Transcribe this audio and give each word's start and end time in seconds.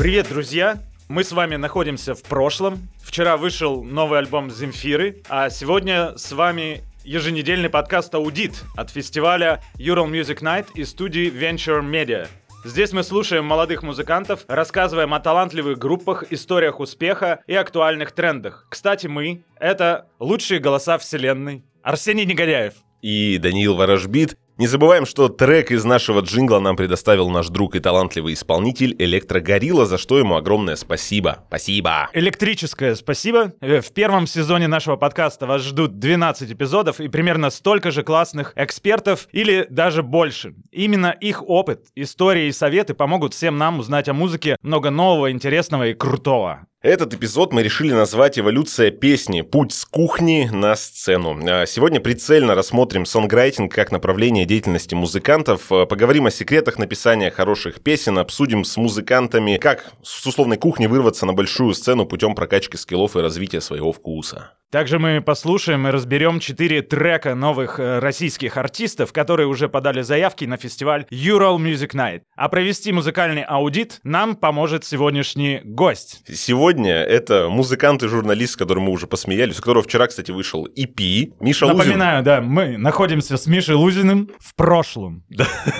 Привет, 0.00 0.28
друзья! 0.30 0.78
Мы 1.10 1.24
с 1.24 1.30
вами 1.30 1.56
находимся 1.56 2.14
в 2.14 2.22
прошлом. 2.22 2.88
Вчера 3.02 3.36
вышел 3.36 3.84
новый 3.84 4.20
альбом 4.20 4.50
Земфиры, 4.50 5.18
а 5.28 5.50
сегодня 5.50 6.16
с 6.16 6.32
вами 6.32 6.80
еженедельный 7.04 7.68
подкаст 7.68 8.14
«Аудит» 8.14 8.64
от 8.78 8.88
фестиваля 8.88 9.62
Ural 9.76 10.10
Music 10.10 10.40
Night 10.40 10.68
и 10.74 10.86
студии 10.86 11.30
Venture 11.30 11.82
Media. 11.82 12.28
Здесь 12.64 12.94
мы 12.94 13.02
слушаем 13.02 13.44
молодых 13.44 13.82
музыкантов, 13.82 14.46
рассказываем 14.48 15.12
о 15.12 15.20
талантливых 15.20 15.76
группах, 15.76 16.24
историях 16.30 16.80
успеха 16.80 17.40
и 17.46 17.54
актуальных 17.54 18.12
трендах. 18.12 18.68
Кстати, 18.70 19.06
мы— 19.06 19.42
это 19.60 20.06
лучшие 20.18 20.60
голоса 20.60 20.96
вселенной. 20.96 21.62
Арсений 21.82 22.24
Негоряев. 22.24 22.72
И 23.02 23.36
Даниил 23.36 23.76
Ворожбит. 23.76 24.38
Не 24.60 24.66
забываем, 24.66 25.06
что 25.06 25.30
трек 25.30 25.70
из 25.70 25.86
нашего 25.86 26.20
джингла 26.20 26.60
нам 26.60 26.76
предоставил 26.76 27.30
наш 27.30 27.48
друг 27.48 27.76
и 27.76 27.80
талантливый 27.80 28.34
исполнитель 28.34 28.94
Электрогорилла, 28.98 29.86
за 29.86 29.96
что 29.96 30.18
ему 30.18 30.36
огромное 30.36 30.76
спасибо. 30.76 31.44
Спасибо. 31.48 32.10
Электрическое 32.12 32.94
спасибо. 32.94 33.54
Э, 33.62 33.80
В 33.80 33.90
первом 33.92 34.26
сезоне 34.26 34.68
нашего 34.68 34.96
подкаста 34.96 35.46
вас 35.46 35.62
ждут 35.62 35.98
12 35.98 36.52
эпизодов 36.52 37.00
и 37.00 37.08
примерно 37.08 37.48
столько 37.48 37.90
же 37.90 38.02
классных 38.02 38.52
экспертов 38.54 39.28
или 39.32 39.66
даже 39.70 40.02
больше. 40.02 40.52
Именно 40.70 41.16
их 41.18 41.42
опыт, 41.48 41.86
истории 41.94 42.48
и 42.48 42.52
советы 42.52 42.92
помогут 42.92 43.32
всем 43.32 43.56
нам 43.56 43.78
узнать 43.78 44.10
о 44.10 44.12
музыке 44.12 44.58
много 44.60 44.90
нового, 44.90 45.32
интересного 45.32 45.88
и 45.88 45.94
крутого. 45.94 46.66
Этот 46.82 47.12
эпизод 47.12 47.52
мы 47.52 47.62
решили 47.62 47.92
назвать 47.92 48.38
«Эволюция 48.38 48.90
песни. 48.90 49.42
Путь 49.42 49.74
с 49.74 49.84
кухни 49.84 50.48
на 50.50 50.74
сцену». 50.76 51.38
А 51.46 51.66
Сегодня 51.66 52.00
прицельно 52.00 52.54
рассмотрим 52.54 53.04
сонграйтинг 53.04 53.70
как 53.70 53.92
направление 53.92 54.46
деятельности 54.46 54.94
музыкантов, 54.94 55.70
а, 55.70 55.84
поговорим 55.84 56.24
о 56.24 56.30
секретах 56.30 56.78
написания 56.78 57.30
хороших 57.30 57.82
песен, 57.82 58.18
обсудим 58.18 58.64
с 58.64 58.78
музыкантами, 58.78 59.58
как 59.58 59.92
с 60.02 60.26
условной 60.26 60.56
кухни 60.56 60.86
вырваться 60.86 61.26
на 61.26 61.34
большую 61.34 61.74
сцену 61.74 62.06
путем 62.06 62.34
прокачки 62.34 62.78
скиллов 62.78 63.14
и 63.14 63.20
развития 63.20 63.60
своего 63.60 63.92
вкуса. 63.92 64.52
Также 64.70 65.00
мы 65.00 65.20
послушаем 65.20 65.88
и 65.88 65.90
разберем 65.90 66.38
четыре 66.38 66.80
трека 66.82 67.34
новых 67.34 67.80
э, 67.80 67.98
российских 67.98 68.56
артистов, 68.56 69.12
которые 69.12 69.48
уже 69.48 69.68
подали 69.68 70.02
заявки 70.02 70.44
на 70.44 70.56
фестиваль 70.56 71.06
Ural 71.10 71.56
Music 71.58 71.90
Night. 71.92 72.20
А 72.36 72.48
провести 72.48 72.92
музыкальный 72.92 73.42
аудит 73.42 73.98
нам 74.04 74.36
поможет 74.36 74.84
сегодняшний 74.84 75.60
гость. 75.64 76.22
Сегодня 76.32 77.02
это 77.02 77.48
музыкант 77.48 78.04
и 78.04 78.08
журналист, 78.08 78.52
с 78.52 78.56
которым 78.56 78.84
мы 78.84 78.92
уже 78.92 79.08
посмеялись, 79.08 79.58
у 79.58 79.62
которого 79.62 79.82
вчера, 79.82 80.06
кстати, 80.06 80.30
вышел 80.30 80.68
EP. 80.68 81.32
Миша 81.40 81.66
Лузин. 81.66 81.78
Напоминаю, 81.78 82.22
да, 82.22 82.40
мы 82.40 82.78
находимся 82.78 83.36
с 83.38 83.48
Мишей 83.48 83.74
Лузиным 83.74 84.30
в 84.38 84.54
прошлом. 84.54 85.24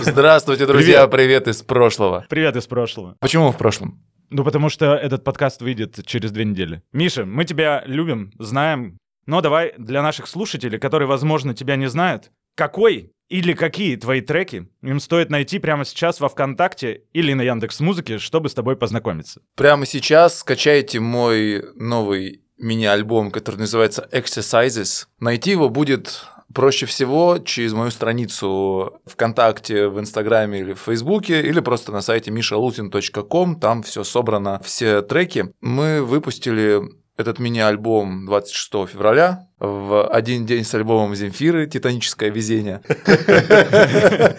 Здравствуйте, 0.00 0.66
друзья, 0.66 1.06
привет 1.06 1.46
из 1.46 1.62
прошлого. 1.62 2.26
Привет 2.28 2.56
из 2.56 2.66
прошлого. 2.66 3.16
Почему 3.20 3.52
в 3.52 3.56
прошлом? 3.56 4.02
Ну, 4.30 4.44
потому 4.44 4.68
что 4.68 4.94
этот 4.94 5.24
подкаст 5.24 5.60
выйдет 5.60 6.04
через 6.06 6.30
две 6.30 6.44
недели. 6.44 6.82
Миша, 6.92 7.26
мы 7.26 7.44
тебя 7.44 7.82
любим, 7.86 8.32
знаем. 8.38 8.96
Но 9.26 9.40
давай 9.40 9.74
для 9.76 10.02
наших 10.02 10.26
слушателей, 10.26 10.78
которые, 10.78 11.08
возможно, 11.08 11.54
тебя 11.54 11.76
не 11.76 11.88
знают, 11.88 12.30
какой 12.54 13.12
или 13.28 13.52
какие 13.52 13.96
твои 13.96 14.20
треки 14.20 14.68
им 14.82 15.00
стоит 15.00 15.30
найти 15.30 15.58
прямо 15.58 15.84
сейчас 15.84 16.20
во 16.20 16.28
ВКонтакте 16.28 17.02
или 17.12 17.32
на 17.32 17.42
Яндекс 17.42 17.80
Музыке, 17.80 18.18
чтобы 18.18 18.48
с 18.48 18.54
тобой 18.54 18.76
познакомиться. 18.76 19.40
Прямо 19.56 19.86
сейчас 19.86 20.40
скачайте 20.40 21.00
мой 21.00 21.62
новый 21.76 22.42
мини-альбом, 22.58 23.30
который 23.30 23.56
называется 23.56 24.08
Exercises. 24.12 25.06
Найти 25.20 25.52
его 25.52 25.68
будет 25.68 26.24
проще 26.54 26.86
всего 26.86 27.38
через 27.38 27.72
мою 27.72 27.90
страницу 27.90 29.00
ВКонтакте, 29.06 29.88
в 29.88 29.98
Инстаграме 30.00 30.60
или 30.60 30.72
в 30.72 30.80
Фейсбуке, 30.80 31.42
или 31.42 31.60
просто 31.60 31.92
на 31.92 32.00
сайте 32.00 32.30
mishalutin.com, 32.30 33.60
там 33.60 33.82
все 33.82 34.04
собрано, 34.04 34.60
все 34.64 35.02
треки. 35.02 35.52
Мы 35.60 36.02
выпустили 36.02 36.82
этот 37.20 37.38
мини-альбом 37.38 38.26
26 38.26 38.88
февраля, 38.90 39.46
в 39.60 40.08
один 40.08 40.46
день 40.46 40.64
с 40.64 40.74
альбомом 40.74 41.14
Земфиры 41.14 41.66
«Титаническое 41.66 42.30
везение». 42.30 42.80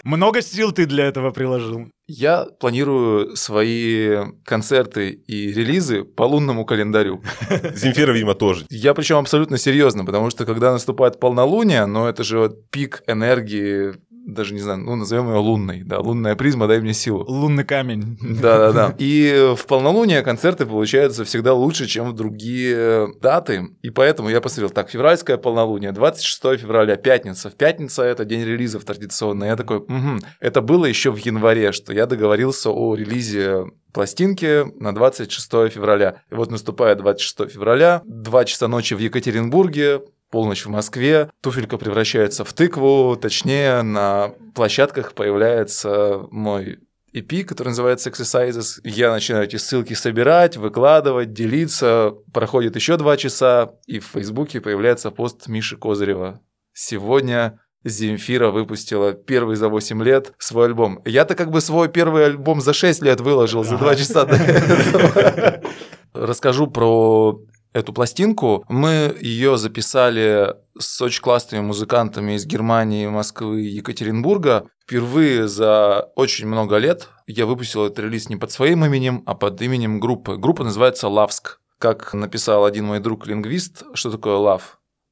Много 0.04 0.42
сил 0.42 0.72
ты 0.72 0.84
для 0.84 1.04
этого 1.06 1.30
приложил. 1.30 1.88
Я 2.08 2.44
планирую 2.58 3.36
свои 3.36 4.16
концерты 4.44 5.10
и 5.10 5.52
релизы 5.52 6.02
по 6.02 6.24
лунному 6.24 6.64
календарю. 6.64 7.22
Земфира, 7.74 8.12
видимо, 8.12 8.34
тоже. 8.34 8.66
Я 8.68 8.94
причем 8.94 9.18
абсолютно 9.18 9.58
серьезно, 9.58 10.04
потому 10.04 10.28
что 10.30 10.44
когда 10.44 10.72
наступает 10.72 11.20
полнолуние, 11.20 11.86
но 11.86 12.08
это 12.08 12.24
же 12.24 12.38
вот 12.38 12.70
пик 12.70 13.02
энергии, 13.06 13.94
даже 14.26 14.54
не 14.54 14.60
знаю, 14.60 14.78
ну 14.80 14.94
назовем 14.96 15.28
ее 15.28 15.38
лунной, 15.38 15.82
да, 15.82 15.98
лунная 16.00 16.36
призма, 16.36 16.66
дай 16.68 16.80
мне 16.80 16.92
силу. 16.92 17.24
Лунный 17.26 17.64
камень. 17.64 18.18
Да-да-да. 18.20 18.94
И 18.98 19.54
в 19.56 19.66
полнолуние 19.66 20.22
концерты 20.22 20.66
получаются 20.66 21.24
всегда 21.24 21.54
лучше, 21.54 21.86
чем 21.86 22.10
в 22.10 22.12
другие 22.14 23.08
даты. 23.20 23.68
И 23.82 23.90
поэтому 23.90 24.28
я 24.28 24.40
посмотрел, 24.40 24.70
так, 24.70 24.90
февральское 24.90 25.36
полнолуние, 25.36 25.92
26 25.92 26.60
февраля, 26.60 26.96
пятница. 26.96 27.50
В 27.50 27.54
пятница 27.54 28.02
это 28.02 28.24
день 28.24 28.44
релизов 28.44 28.84
традиционно. 28.84 29.44
Я 29.44 29.56
такой, 29.56 29.80
«Мгм». 29.88 30.20
это 30.40 30.60
было 30.60 30.84
еще 30.86 31.10
в 31.10 31.16
январе, 31.16 31.72
что 31.72 31.92
я 31.92 32.06
договорился 32.06 32.70
о 32.70 32.94
релизе 32.94 33.66
пластинки 33.92 34.64
на 34.80 34.94
26 34.94 35.68
февраля. 35.70 36.22
И 36.30 36.34
вот 36.34 36.50
наступает 36.50 36.98
26 36.98 37.52
февраля, 37.52 38.02
2 38.04 38.44
часа 38.44 38.68
ночи 38.68 38.94
в 38.94 38.98
Екатеринбурге, 38.98 40.00
полночь 40.32 40.64
в 40.64 40.70
Москве, 40.70 41.30
туфелька 41.42 41.76
превращается 41.76 42.44
в 42.44 42.52
тыкву, 42.54 43.16
точнее, 43.20 43.82
на 43.82 44.32
площадках 44.54 45.12
появляется 45.12 46.26
мой 46.30 46.80
EP, 47.14 47.44
который 47.44 47.68
называется 47.68 48.08
Exercises. 48.08 48.80
Я 48.82 49.12
начинаю 49.12 49.44
эти 49.44 49.56
ссылки 49.56 49.92
собирать, 49.92 50.56
выкладывать, 50.56 51.34
делиться. 51.34 52.14
Проходит 52.32 52.74
еще 52.74 52.96
два 52.96 53.18
часа, 53.18 53.74
и 53.86 53.98
в 53.98 54.06
Фейсбуке 54.06 54.62
появляется 54.62 55.10
пост 55.10 55.46
Миши 55.48 55.76
Козырева. 55.76 56.40
Сегодня 56.72 57.60
Земфира 57.84 58.48
выпустила 58.48 59.12
первый 59.12 59.56
за 59.56 59.68
8 59.68 60.02
лет 60.02 60.32
свой 60.38 60.66
альбом. 60.66 61.02
Я-то 61.04 61.34
как 61.34 61.50
бы 61.50 61.60
свой 61.60 61.88
первый 61.88 62.24
альбом 62.24 62.62
за 62.62 62.72
6 62.72 63.02
лет 63.02 63.20
выложил, 63.20 63.64
за 63.64 63.76
2 63.76 63.96
часа 63.96 64.24
до 64.24 64.36
этого. 64.36 65.60
Расскажу 66.14 66.68
про 66.68 67.38
эту 67.72 67.92
пластинку. 67.92 68.64
Мы 68.68 69.16
ее 69.20 69.56
записали 69.56 70.54
с 70.78 71.00
очень 71.00 71.22
классными 71.22 71.62
музыкантами 71.62 72.32
из 72.32 72.46
Германии, 72.46 73.06
Москвы 73.06 73.62
и 73.62 73.76
Екатеринбурга. 73.76 74.66
Впервые 74.82 75.48
за 75.48 76.10
очень 76.16 76.46
много 76.46 76.76
лет 76.76 77.08
я 77.26 77.46
выпустил 77.46 77.86
этот 77.86 78.00
релиз 78.00 78.28
не 78.28 78.36
под 78.36 78.52
своим 78.52 78.84
именем, 78.84 79.22
а 79.26 79.34
под 79.34 79.60
именем 79.62 80.00
группы. 80.00 80.36
Группа 80.36 80.64
называется 80.64 81.08
«Лавск». 81.08 81.60
Как 81.78 82.14
написал 82.14 82.64
один 82.64 82.86
мой 82.86 83.00
друг-лингвист, 83.00 83.84
что 83.94 84.10
такое 84.10 84.36
«love»? 84.36 84.62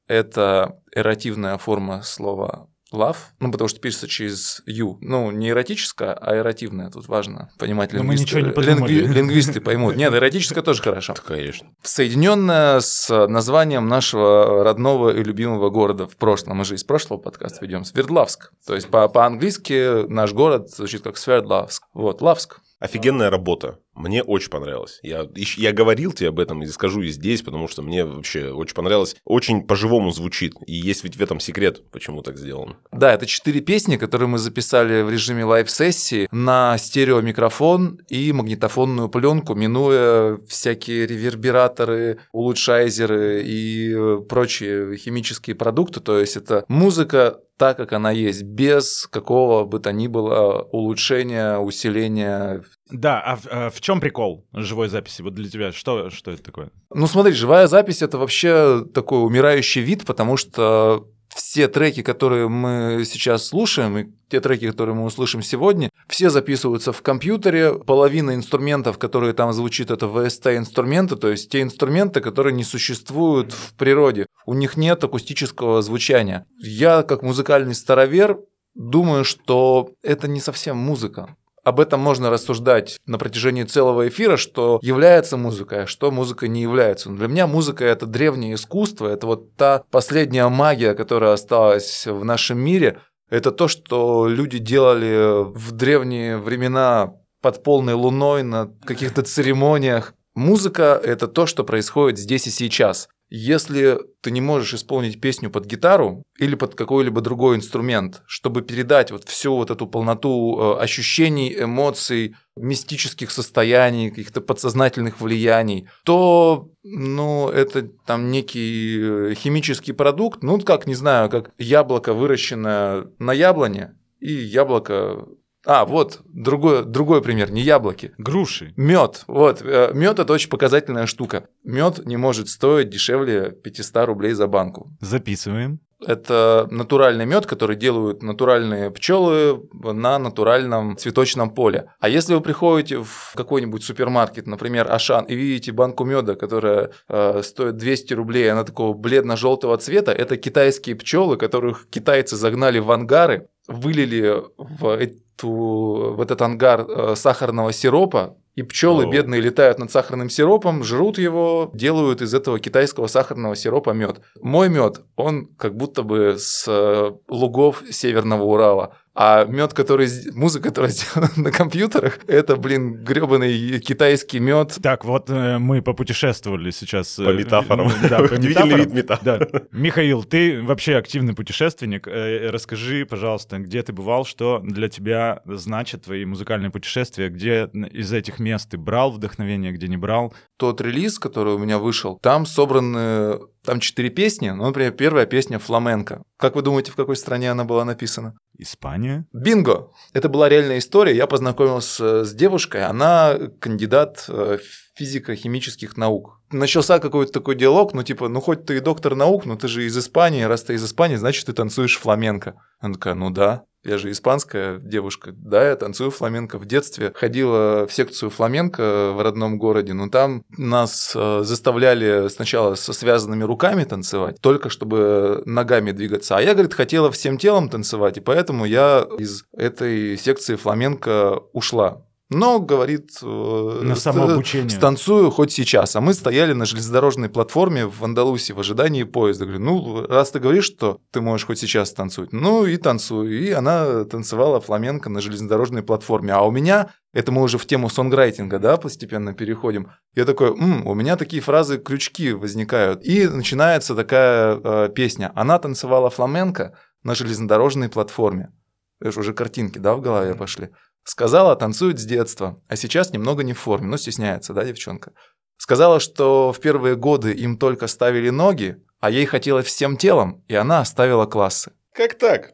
Это 0.07 0.81
эративная 0.93 1.57
форма 1.57 2.01
слова 2.03 2.70
love, 2.93 3.15
ну, 3.39 3.51
потому 3.51 3.67
что 3.67 3.79
пишется 3.79 4.07
через 4.07 4.61
«ю». 4.65 4.97
Ну, 5.01 5.31
не 5.31 5.49
эротическое, 5.49 6.13
а 6.13 6.35
эративное. 6.37 6.89
Тут 6.89 7.07
важно 7.07 7.49
понимать 7.57 7.93
Но 7.93 7.99
мы 8.03 8.15
лингвисты. 8.15 8.23
ничего 8.37 8.47
не 8.47 8.53
подумали. 8.53 8.93
Лингви- 8.93 9.13
Лингвисты 9.13 9.61
поймут. 9.61 9.95
Нет, 9.95 10.13
эротическое 10.15 10.63
тоже 10.63 10.81
хорошо. 10.81 11.13
Конечно. 11.25 11.67
Соединенное 11.81 12.79
с 12.81 13.27
названием 13.27 13.87
нашего 13.87 14.63
родного 14.63 15.09
и 15.15 15.23
любимого 15.23 15.69
города 15.69 16.07
в 16.07 16.15
прошлом. 16.17 16.57
Мы 16.57 16.65
же 16.65 16.75
из 16.75 16.83
прошлого 16.83 17.19
подкаста 17.19 17.63
ведем. 17.65 17.85
Свердлавск. 17.85 18.51
То 18.65 18.75
есть 18.75 18.87
по- 18.89 19.07
по-английски 19.07 20.07
наш 20.07 20.33
город 20.33 20.69
звучит 20.69 21.03
как 21.03 21.17
Свердлавск. 21.17 21.83
Вот, 21.93 22.21
Лавск. 22.21 22.59
Офигенная 22.81 23.29
работа. 23.29 23.77
Мне 23.93 24.23
очень 24.23 24.49
понравилось. 24.49 24.99
Я, 25.03 25.27
я 25.35 25.71
говорил 25.71 26.13
тебе 26.13 26.29
об 26.29 26.39
этом 26.39 26.63
и 26.63 26.65
скажу 26.65 27.01
и 27.01 27.09
здесь, 27.09 27.43
потому 27.43 27.67
что 27.67 27.83
мне 27.83 28.03
вообще 28.03 28.49
очень 28.49 28.73
понравилось. 28.73 29.15
Очень 29.23 29.67
по-живому 29.67 30.09
звучит. 30.09 30.55
И 30.65 30.73
есть 30.73 31.03
ведь 31.03 31.15
в 31.15 31.21
этом 31.21 31.39
секрет, 31.39 31.83
почему 31.91 32.23
так 32.23 32.39
сделано. 32.39 32.77
Да, 32.91 33.13
это 33.13 33.27
четыре 33.27 33.61
песни, 33.61 33.97
которые 33.97 34.27
мы 34.29 34.39
записали 34.39 35.03
в 35.03 35.11
режиме 35.11 35.45
live 35.45 35.75
-сессии 35.75 36.27
на 36.31 36.75
стереомикрофон 36.79 37.99
и 38.09 38.33
магнитофонную 38.33 39.09
пленку, 39.09 39.53
минуя 39.53 40.39
всякие 40.47 41.05
ревербераторы, 41.05 42.17
улучшайзеры 42.31 43.43
и 43.45 43.93
э, 43.93 44.21
прочие 44.27 44.97
химические 44.97 45.55
продукты. 45.55 45.99
То 45.99 46.19
есть 46.19 46.35
это 46.35 46.65
музыка 46.67 47.41
так, 47.61 47.77
как 47.77 47.93
она 47.93 48.09
есть, 48.09 48.41
без 48.41 49.05
какого 49.05 49.65
бы 49.65 49.77
то 49.77 49.91
ни 49.91 50.07
было 50.07 50.63
улучшения, 50.71 51.59
усиления. 51.59 52.63
Да, 52.89 53.21
а 53.21 53.35
в, 53.35 53.47
а 53.51 53.69
в 53.69 53.79
чем 53.81 53.99
прикол 53.99 54.47
живой 54.51 54.89
записи? 54.89 55.21
Вот 55.21 55.35
для 55.35 55.47
тебя 55.47 55.71
что, 55.71 56.09
что 56.09 56.31
это 56.31 56.41
такое? 56.41 56.71
Ну 56.91 57.05
смотри, 57.05 57.33
живая 57.33 57.67
запись 57.67 58.01
это 58.01 58.17
вообще 58.17 58.83
такой 58.95 59.23
умирающий 59.23 59.83
вид, 59.83 60.07
потому 60.07 60.37
что 60.37 61.07
все 61.35 61.67
треки, 61.67 62.01
которые 62.01 62.49
мы 62.49 63.03
сейчас 63.05 63.45
слушаем, 63.47 63.97
и 63.97 64.07
те 64.29 64.39
треки, 64.39 64.69
которые 64.69 64.95
мы 64.95 65.05
услышим 65.05 65.41
сегодня, 65.41 65.89
все 66.07 66.29
записываются 66.29 66.91
в 66.91 67.01
компьютере. 67.01 67.73
Половина 67.73 68.35
инструментов, 68.35 68.97
которые 68.97 69.33
там 69.33 69.51
звучит, 69.53 69.91
это 69.91 70.05
VST-инструменты, 70.05 71.15
то 71.15 71.29
есть 71.29 71.49
те 71.49 71.61
инструменты, 71.61 72.21
которые 72.21 72.53
не 72.53 72.63
существуют 72.63 73.51
в 73.51 73.73
природе. 73.75 74.27
У 74.45 74.53
них 74.53 74.77
нет 74.77 75.03
акустического 75.03 75.81
звучания. 75.81 76.45
Я, 76.57 77.03
как 77.03 77.23
музыкальный 77.23 77.75
старовер, 77.75 78.39
думаю, 78.75 79.23
что 79.23 79.91
это 80.01 80.27
не 80.27 80.39
совсем 80.39 80.77
музыка. 80.77 81.35
Об 81.63 81.79
этом 81.79 81.99
можно 81.99 82.29
рассуждать 82.29 82.99
на 83.05 83.17
протяжении 83.17 83.63
целого 83.63 84.07
эфира, 84.07 84.37
что 84.37 84.79
является 84.81 85.37
музыкой, 85.37 85.83
а 85.83 85.87
что 85.87 86.11
музыка 86.11 86.47
не 86.47 86.61
является. 86.61 87.09
Но 87.09 87.17
для 87.17 87.27
меня 87.27 87.47
музыка 87.47 87.85
это 87.85 88.05
древнее 88.05 88.55
искусство, 88.55 89.07
это 89.07 89.27
вот 89.27 89.55
та 89.55 89.83
последняя 89.91 90.47
магия, 90.49 90.93
которая 90.93 91.33
осталась 91.33 92.05
в 92.07 92.23
нашем 92.23 92.59
мире. 92.59 92.99
Это 93.29 93.51
то, 93.51 93.67
что 93.67 94.27
люди 94.27 94.57
делали 94.57 95.43
в 95.53 95.71
древние 95.71 96.37
времена 96.37 97.13
под 97.41 97.63
полной 97.63 97.93
луной 97.93 98.43
на 98.43 98.71
каких-то 98.85 99.23
церемониях. 99.23 100.13
Музыка– 100.35 100.99
это 101.03 101.27
то, 101.27 101.45
что 101.45 101.63
происходит 101.63 102.17
здесь 102.17 102.47
и 102.47 102.51
сейчас. 102.51 103.09
Если 103.33 103.97
ты 104.19 104.29
не 104.29 104.41
можешь 104.41 104.73
исполнить 104.73 105.21
песню 105.21 105.49
под 105.49 105.65
гитару 105.65 106.21
или 106.37 106.55
под 106.55 106.75
какой-либо 106.75 107.21
другой 107.21 107.55
инструмент, 107.55 108.23
чтобы 108.27 108.61
передать 108.61 109.09
вот 109.11 109.23
всю 109.23 109.55
вот 109.55 109.71
эту 109.71 109.87
полноту 109.87 110.59
э, 110.59 110.83
ощущений, 110.83 111.55
эмоций, 111.57 112.35
мистических 112.57 113.31
состояний, 113.31 114.09
каких-то 114.09 114.41
подсознательных 114.41 115.21
влияний, 115.21 115.87
то, 116.03 116.71
ну, 116.83 117.47
это 117.47 117.83
там 118.05 118.31
некий 118.31 118.99
э, 118.99 119.33
химический 119.35 119.93
продукт, 119.93 120.43
ну, 120.43 120.59
как, 120.59 120.85
не 120.85 120.95
знаю, 120.95 121.29
как 121.29 121.51
яблоко, 121.57 122.13
выращенное 122.13 123.07
на 123.17 123.31
яблоне, 123.31 123.95
и 124.19 124.33
яблоко 124.33 125.25
а, 125.65 125.85
вот, 125.85 126.21
другой, 126.25 126.85
другой 126.85 127.21
пример, 127.21 127.51
не 127.51 127.61
яблоки. 127.61 128.13
Груши. 128.17 128.73
Мед. 128.77 129.23
Вот, 129.27 129.61
э, 129.61 129.91
мед 129.93 130.19
это 130.19 130.33
очень 130.33 130.49
показательная 130.49 131.05
штука. 131.05 131.45
Мед 131.63 132.05
не 132.05 132.17
может 132.17 132.49
стоить 132.49 132.89
дешевле 132.89 133.51
500 133.51 134.05
рублей 134.05 134.33
за 134.33 134.47
банку. 134.47 134.91
Записываем. 135.01 135.79
Это 136.05 136.67
натуральный 136.71 137.27
мед, 137.27 137.45
который 137.45 137.75
делают 137.75 138.23
натуральные 138.23 138.89
пчелы 138.89 139.61
на 139.71 140.17
натуральном 140.17 140.97
цветочном 140.97 141.51
поле. 141.51 141.91
А 141.99 142.09
если 142.09 142.33
вы 142.33 142.41
приходите 142.41 143.03
в 143.03 143.33
какой-нибудь 143.35 143.83
супермаркет, 143.83 144.47
например, 144.47 144.91
Ашан, 144.91 145.25
и 145.25 145.35
видите 145.35 145.71
банку 145.71 146.03
меда, 146.03 146.33
которая 146.33 146.91
э, 147.07 147.41
стоит 147.43 147.77
200 147.77 148.13
рублей, 148.15 148.51
она 148.51 148.63
такого 148.63 148.93
бледно-желтого 148.95 149.77
цвета, 149.77 150.11
это 150.11 150.37
китайские 150.37 150.95
пчелы, 150.95 151.37
которых 151.37 151.87
китайцы 151.91 152.35
загнали 152.35 152.79
в 152.79 152.91
ангары, 152.91 153.47
вылили 153.67 154.43
в 154.57 154.97
в 155.43 156.21
этот 156.21 156.41
ангар 156.41 156.85
э, 156.87 157.15
сахарного 157.15 157.71
сиропа, 157.71 158.37
и 158.55 158.63
пчелы 158.63 159.05
oh. 159.05 159.09
бедные 159.09 159.39
летают 159.39 159.79
над 159.79 159.91
сахарным 159.91 160.29
сиропом, 160.29 160.83
жрут 160.83 161.17
его, 161.17 161.71
делают 161.73 162.21
из 162.21 162.33
этого 162.33 162.59
китайского 162.59 163.07
сахарного 163.07 163.55
сиропа 163.55 163.91
мед. 163.91 164.21
Мой 164.41 164.69
мед, 164.69 165.01
он 165.15 165.47
как 165.57 165.75
будто 165.75 166.03
бы 166.03 166.35
с 166.37 166.65
э, 166.67 167.11
лугов 167.29 167.81
Северного 167.89 168.43
Урала. 168.43 168.95
А 169.13 169.43
мед, 169.45 169.73
который 169.73 170.07
музыка, 170.33 170.69
которая 170.69 170.91
сделана 170.91 171.31
на 171.35 171.51
компьютерах, 171.51 172.19
это, 172.27 172.55
блин, 172.55 173.03
гребаный 173.03 173.79
китайский 173.79 174.39
мед. 174.39 174.77
Так, 174.81 175.03
вот 175.03 175.29
э, 175.29 175.57
мы 175.57 175.81
попутешествовали 175.81 176.71
сейчас. 176.71 177.19
Э, 177.19 177.25
по 177.25 177.29
метафорам. 177.29 177.91
Да, 178.09 178.19
по 178.19 178.33
Удивительный 178.33 178.77
вид 178.77 178.93
метафор. 178.93 179.49
Да. 179.51 179.61
Михаил, 179.71 180.23
ты 180.23 180.61
вообще 180.61 180.95
активный 180.95 181.33
путешественник. 181.33 182.07
Э, 182.07 182.49
расскажи, 182.49 183.05
пожалуйста, 183.05 183.59
где 183.59 183.83
ты 183.83 183.91
бывал, 183.91 184.25
что 184.25 184.59
для 184.63 184.87
тебя 184.87 185.41
значит 185.45 186.03
твои 186.03 186.25
музыкальные 186.25 186.71
путешествия, 186.71 187.29
где 187.29 187.69
из 187.91 188.13
этих 188.13 188.39
мест 188.39 188.69
ты 188.69 188.77
брал 188.77 189.11
вдохновение, 189.11 189.71
где 189.71 189.87
не 189.87 189.97
брал? 189.97 190.33
Тот 190.57 190.79
релиз, 190.81 191.19
который 191.19 191.53
у 191.53 191.57
меня 191.57 191.79
вышел, 191.79 192.17
там 192.21 192.45
собраны 192.45 193.39
там 193.63 193.79
четыре 193.79 194.09
песни, 194.09 194.49
ну, 194.49 194.65
например, 194.65 194.91
первая 194.91 195.25
песня 195.25 195.59
«Фламенко». 195.59 196.23
Как 196.37 196.55
вы 196.55 196.63
думаете, 196.63 196.91
в 196.91 196.95
какой 196.95 197.15
стране 197.15 197.51
она 197.51 197.63
была 197.63 197.85
написана? 197.85 198.35
Испания. 198.61 199.25
Бинго! 199.33 199.91
Это 200.13 200.29
была 200.29 200.47
реальная 200.49 200.77
история. 200.77 201.15
Я 201.15 201.27
познакомился 201.27 202.23
с 202.23 202.33
девушкой, 202.33 202.85
она 202.85 203.37
кандидат 203.59 204.25
э, 204.27 204.59
физико-химических 204.95 205.97
наук. 205.97 206.39
Начался 206.51 206.99
какой-то 206.99 207.31
такой 207.31 207.55
диалог, 207.55 207.93
ну 207.93 208.03
типа, 208.03 208.27
ну 208.27 208.39
хоть 208.41 208.65
ты 208.65 208.77
и 208.77 208.79
доктор 208.79 209.15
наук, 209.15 209.45
но 209.45 209.55
ты 209.55 209.67
же 209.67 209.85
из 209.85 209.97
Испании, 209.97 210.43
раз 210.43 210.63
ты 210.63 210.75
из 210.75 210.85
Испании, 210.85 211.15
значит 211.15 211.45
ты 211.45 211.53
танцуешь 211.53 211.97
фламенко. 211.97 212.55
Она 212.79 212.93
такая, 212.93 213.15
ну 213.15 213.29
да. 213.29 213.65
Я 213.83 213.97
же 213.97 214.11
испанская 214.11 214.77
девушка, 214.77 215.31
да, 215.35 215.69
я 215.69 215.75
танцую 215.75 216.11
фламенко. 216.11 216.59
В 216.59 216.65
детстве 216.65 217.11
ходила 217.15 217.87
в 217.87 217.93
секцию 217.93 218.29
фламенко 218.29 219.11
в 219.13 219.21
родном 219.21 219.57
городе, 219.57 219.93
но 219.93 220.07
там 220.07 220.43
нас 220.55 221.13
э, 221.15 221.41
заставляли 221.43 222.27
сначала 222.27 222.75
со 222.75 222.93
связанными 222.93 223.43
руками 223.43 223.83
танцевать, 223.83 224.37
только 224.39 224.69
чтобы 224.69 225.41
ногами 225.45 225.91
двигаться. 225.91 226.37
А 226.37 226.41
я, 226.41 226.53
говорит, 226.53 226.73
хотела 226.73 227.11
всем 227.11 227.37
телом 227.39 227.69
танцевать, 227.69 228.17
и 228.17 228.21
поэтому 228.21 228.65
я 228.65 229.07
из 229.17 229.45
этой 229.51 230.17
секции 230.17 230.55
фламенко 230.55 231.39
ушла. 231.53 232.03
Но, 232.33 232.61
говорит, 232.61 233.11
э, 233.21 233.79
на 233.83 233.93
самообучение. 233.95 234.69
станцую 234.69 235.29
хоть 235.31 235.51
сейчас. 235.51 235.97
А 235.97 236.01
мы 236.01 236.13
стояли 236.13 236.53
на 236.53 236.63
железнодорожной 236.63 237.27
платформе 237.27 237.85
в 237.85 238.01
Андалусии 238.05 238.53
в 238.53 238.59
ожидании 238.59 239.03
поезда. 239.03 239.45
Говорю, 239.45 239.59
ну, 239.59 240.07
раз 240.07 240.31
ты 240.31 240.39
говоришь, 240.39 240.63
что 240.63 241.01
ты 241.11 241.19
можешь 241.19 241.45
хоть 241.45 241.59
сейчас 241.59 241.91
танцевать, 241.91 242.31
ну 242.31 242.65
и 242.65 242.77
танцую. 242.77 243.37
И 243.37 243.51
она 243.51 244.05
танцевала 244.05 244.61
фламенко 244.61 245.09
на 245.09 245.19
железнодорожной 245.19 245.83
платформе. 245.83 246.31
А 246.31 246.41
у 246.43 246.51
меня, 246.51 246.91
это 247.13 247.33
мы 247.33 247.41
уже 247.41 247.57
в 247.57 247.65
тему 247.65 247.89
сонграйтинга, 247.89 248.59
да, 248.59 248.77
постепенно 248.77 249.33
переходим. 249.33 249.89
Я 250.15 250.23
такой, 250.23 250.51
М, 250.57 250.87
у 250.87 250.93
меня 250.93 251.17
такие 251.17 251.41
фразы, 251.41 251.79
крючки 251.79 252.31
возникают. 252.31 253.05
И 253.05 253.27
начинается 253.27 253.93
такая 253.93 254.57
э, 254.63 254.89
песня. 254.95 255.33
Она 255.35 255.59
танцевала 255.59 256.09
фламенко 256.09 256.77
на 257.03 257.13
железнодорожной 257.13 257.89
платформе. 257.89 258.53
Это 259.01 259.19
уже 259.19 259.33
картинки, 259.33 259.79
да, 259.79 259.95
в 259.95 260.01
голове 260.01 260.33
пошли. 260.35 260.69
Сказала, 261.03 261.55
танцует 261.55 261.99
с 261.99 262.05
детства, 262.05 262.57
а 262.67 262.75
сейчас 262.75 263.11
немного 263.11 263.43
не 263.43 263.53
в 263.53 263.59
форме, 263.59 263.87
но 263.87 263.97
стесняется, 263.97 264.53
да, 264.53 264.63
девчонка. 264.63 265.13
Сказала, 265.57 265.99
что 265.99 266.53
в 266.53 266.59
первые 266.59 266.95
годы 266.95 267.31
им 267.33 267.57
только 267.57 267.87
ставили 267.87 268.29
ноги, 268.29 268.77
а 268.99 269.09
ей 269.09 269.25
хотелось 269.25 269.65
всем 269.65 269.97
телом, 269.97 270.43
и 270.47 270.55
она 270.55 270.79
оставила 270.79 271.25
классы. 271.25 271.71
Как 271.93 272.13
так? 272.13 272.53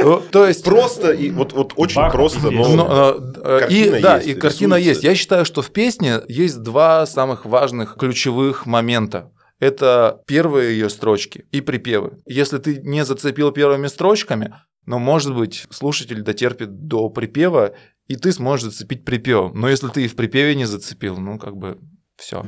Ну, 0.00 0.20
то 0.20 0.46
есть 0.46 0.64
просто 0.64 1.12
и 1.12 1.30
вот 1.30 1.52
вот 1.52 1.74
очень 1.76 1.96
Бах, 1.96 2.12
просто, 2.12 2.50
но, 2.50 3.16
э, 3.36 3.68
и 3.70 4.00
да 4.00 4.16
есть, 4.16 4.26
и 4.26 4.34
картина 4.34 4.74
рисуется. 4.74 4.88
есть. 4.90 5.04
Я 5.04 5.14
считаю, 5.14 5.44
что 5.44 5.62
в 5.62 5.70
песне 5.70 6.20
есть 6.28 6.62
два 6.62 7.06
самых 7.06 7.46
важных 7.46 7.96
ключевых 7.96 8.66
момента. 8.66 9.30
Это 9.62 10.20
первые 10.26 10.72
ее 10.72 10.90
строчки 10.90 11.44
и 11.52 11.60
припевы. 11.60 12.18
Если 12.26 12.58
ты 12.58 12.80
не 12.82 13.04
зацепил 13.04 13.52
первыми 13.52 13.86
строчками, 13.86 14.56
но, 14.86 14.98
может 14.98 15.36
быть, 15.36 15.68
слушатель 15.70 16.22
дотерпит 16.22 16.88
до 16.88 17.08
припева, 17.10 17.72
и 18.08 18.16
ты 18.16 18.32
сможешь 18.32 18.64
зацепить 18.64 19.04
припев. 19.04 19.54
Но 19.54 19.68
если 19.68 19.86
ты 19.86 20.04
и 20.04 20.08
в 20.08 20.16
припеве 20.16 20.56
не 20.56 20.64
зацепил, 20.64 21.16
ну, 21.18 21.38
как 21.38 21.56
бы 21.56 21.78
все. 22.16 22.44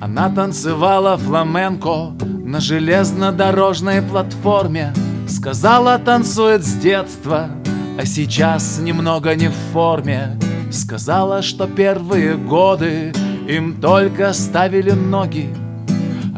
Она 0.00 0.34
танцевала 0.34 1.18
фламенко 1.18 2.16
на 2.24 2.60
железнодорожной 2.60 4.00
платформе. 4.00 4.94
Сказала, 5.28 5.98
танцует 5.98 6.64
с 6.64 6.72
детства, 6.78 7.50
а 7.98 8.06
сейчас 8.06 8.78
немного 8.78 9.34
не 9.34 9.50
в 9.50 9.56
форме. 9.74 10.40
Сказала, 10.72 11.42
что 11.42 11.66
первые 11.66 12.38
годы 12.38 13.12
им 13.46 13.78
только 13.78 14.32
ставили 14.32 14.92
ноги, 14.92 15.54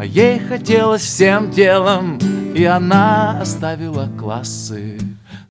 а 0.00 0.04
ей 0.06 0.38
хотелось 0.38 1.02
всем 1.02 1.52
телом, 1.52 2.16
и 2.54 2.64
она 2.64 3.38
оставила 3.38 4.08
классы. 4.18 4.98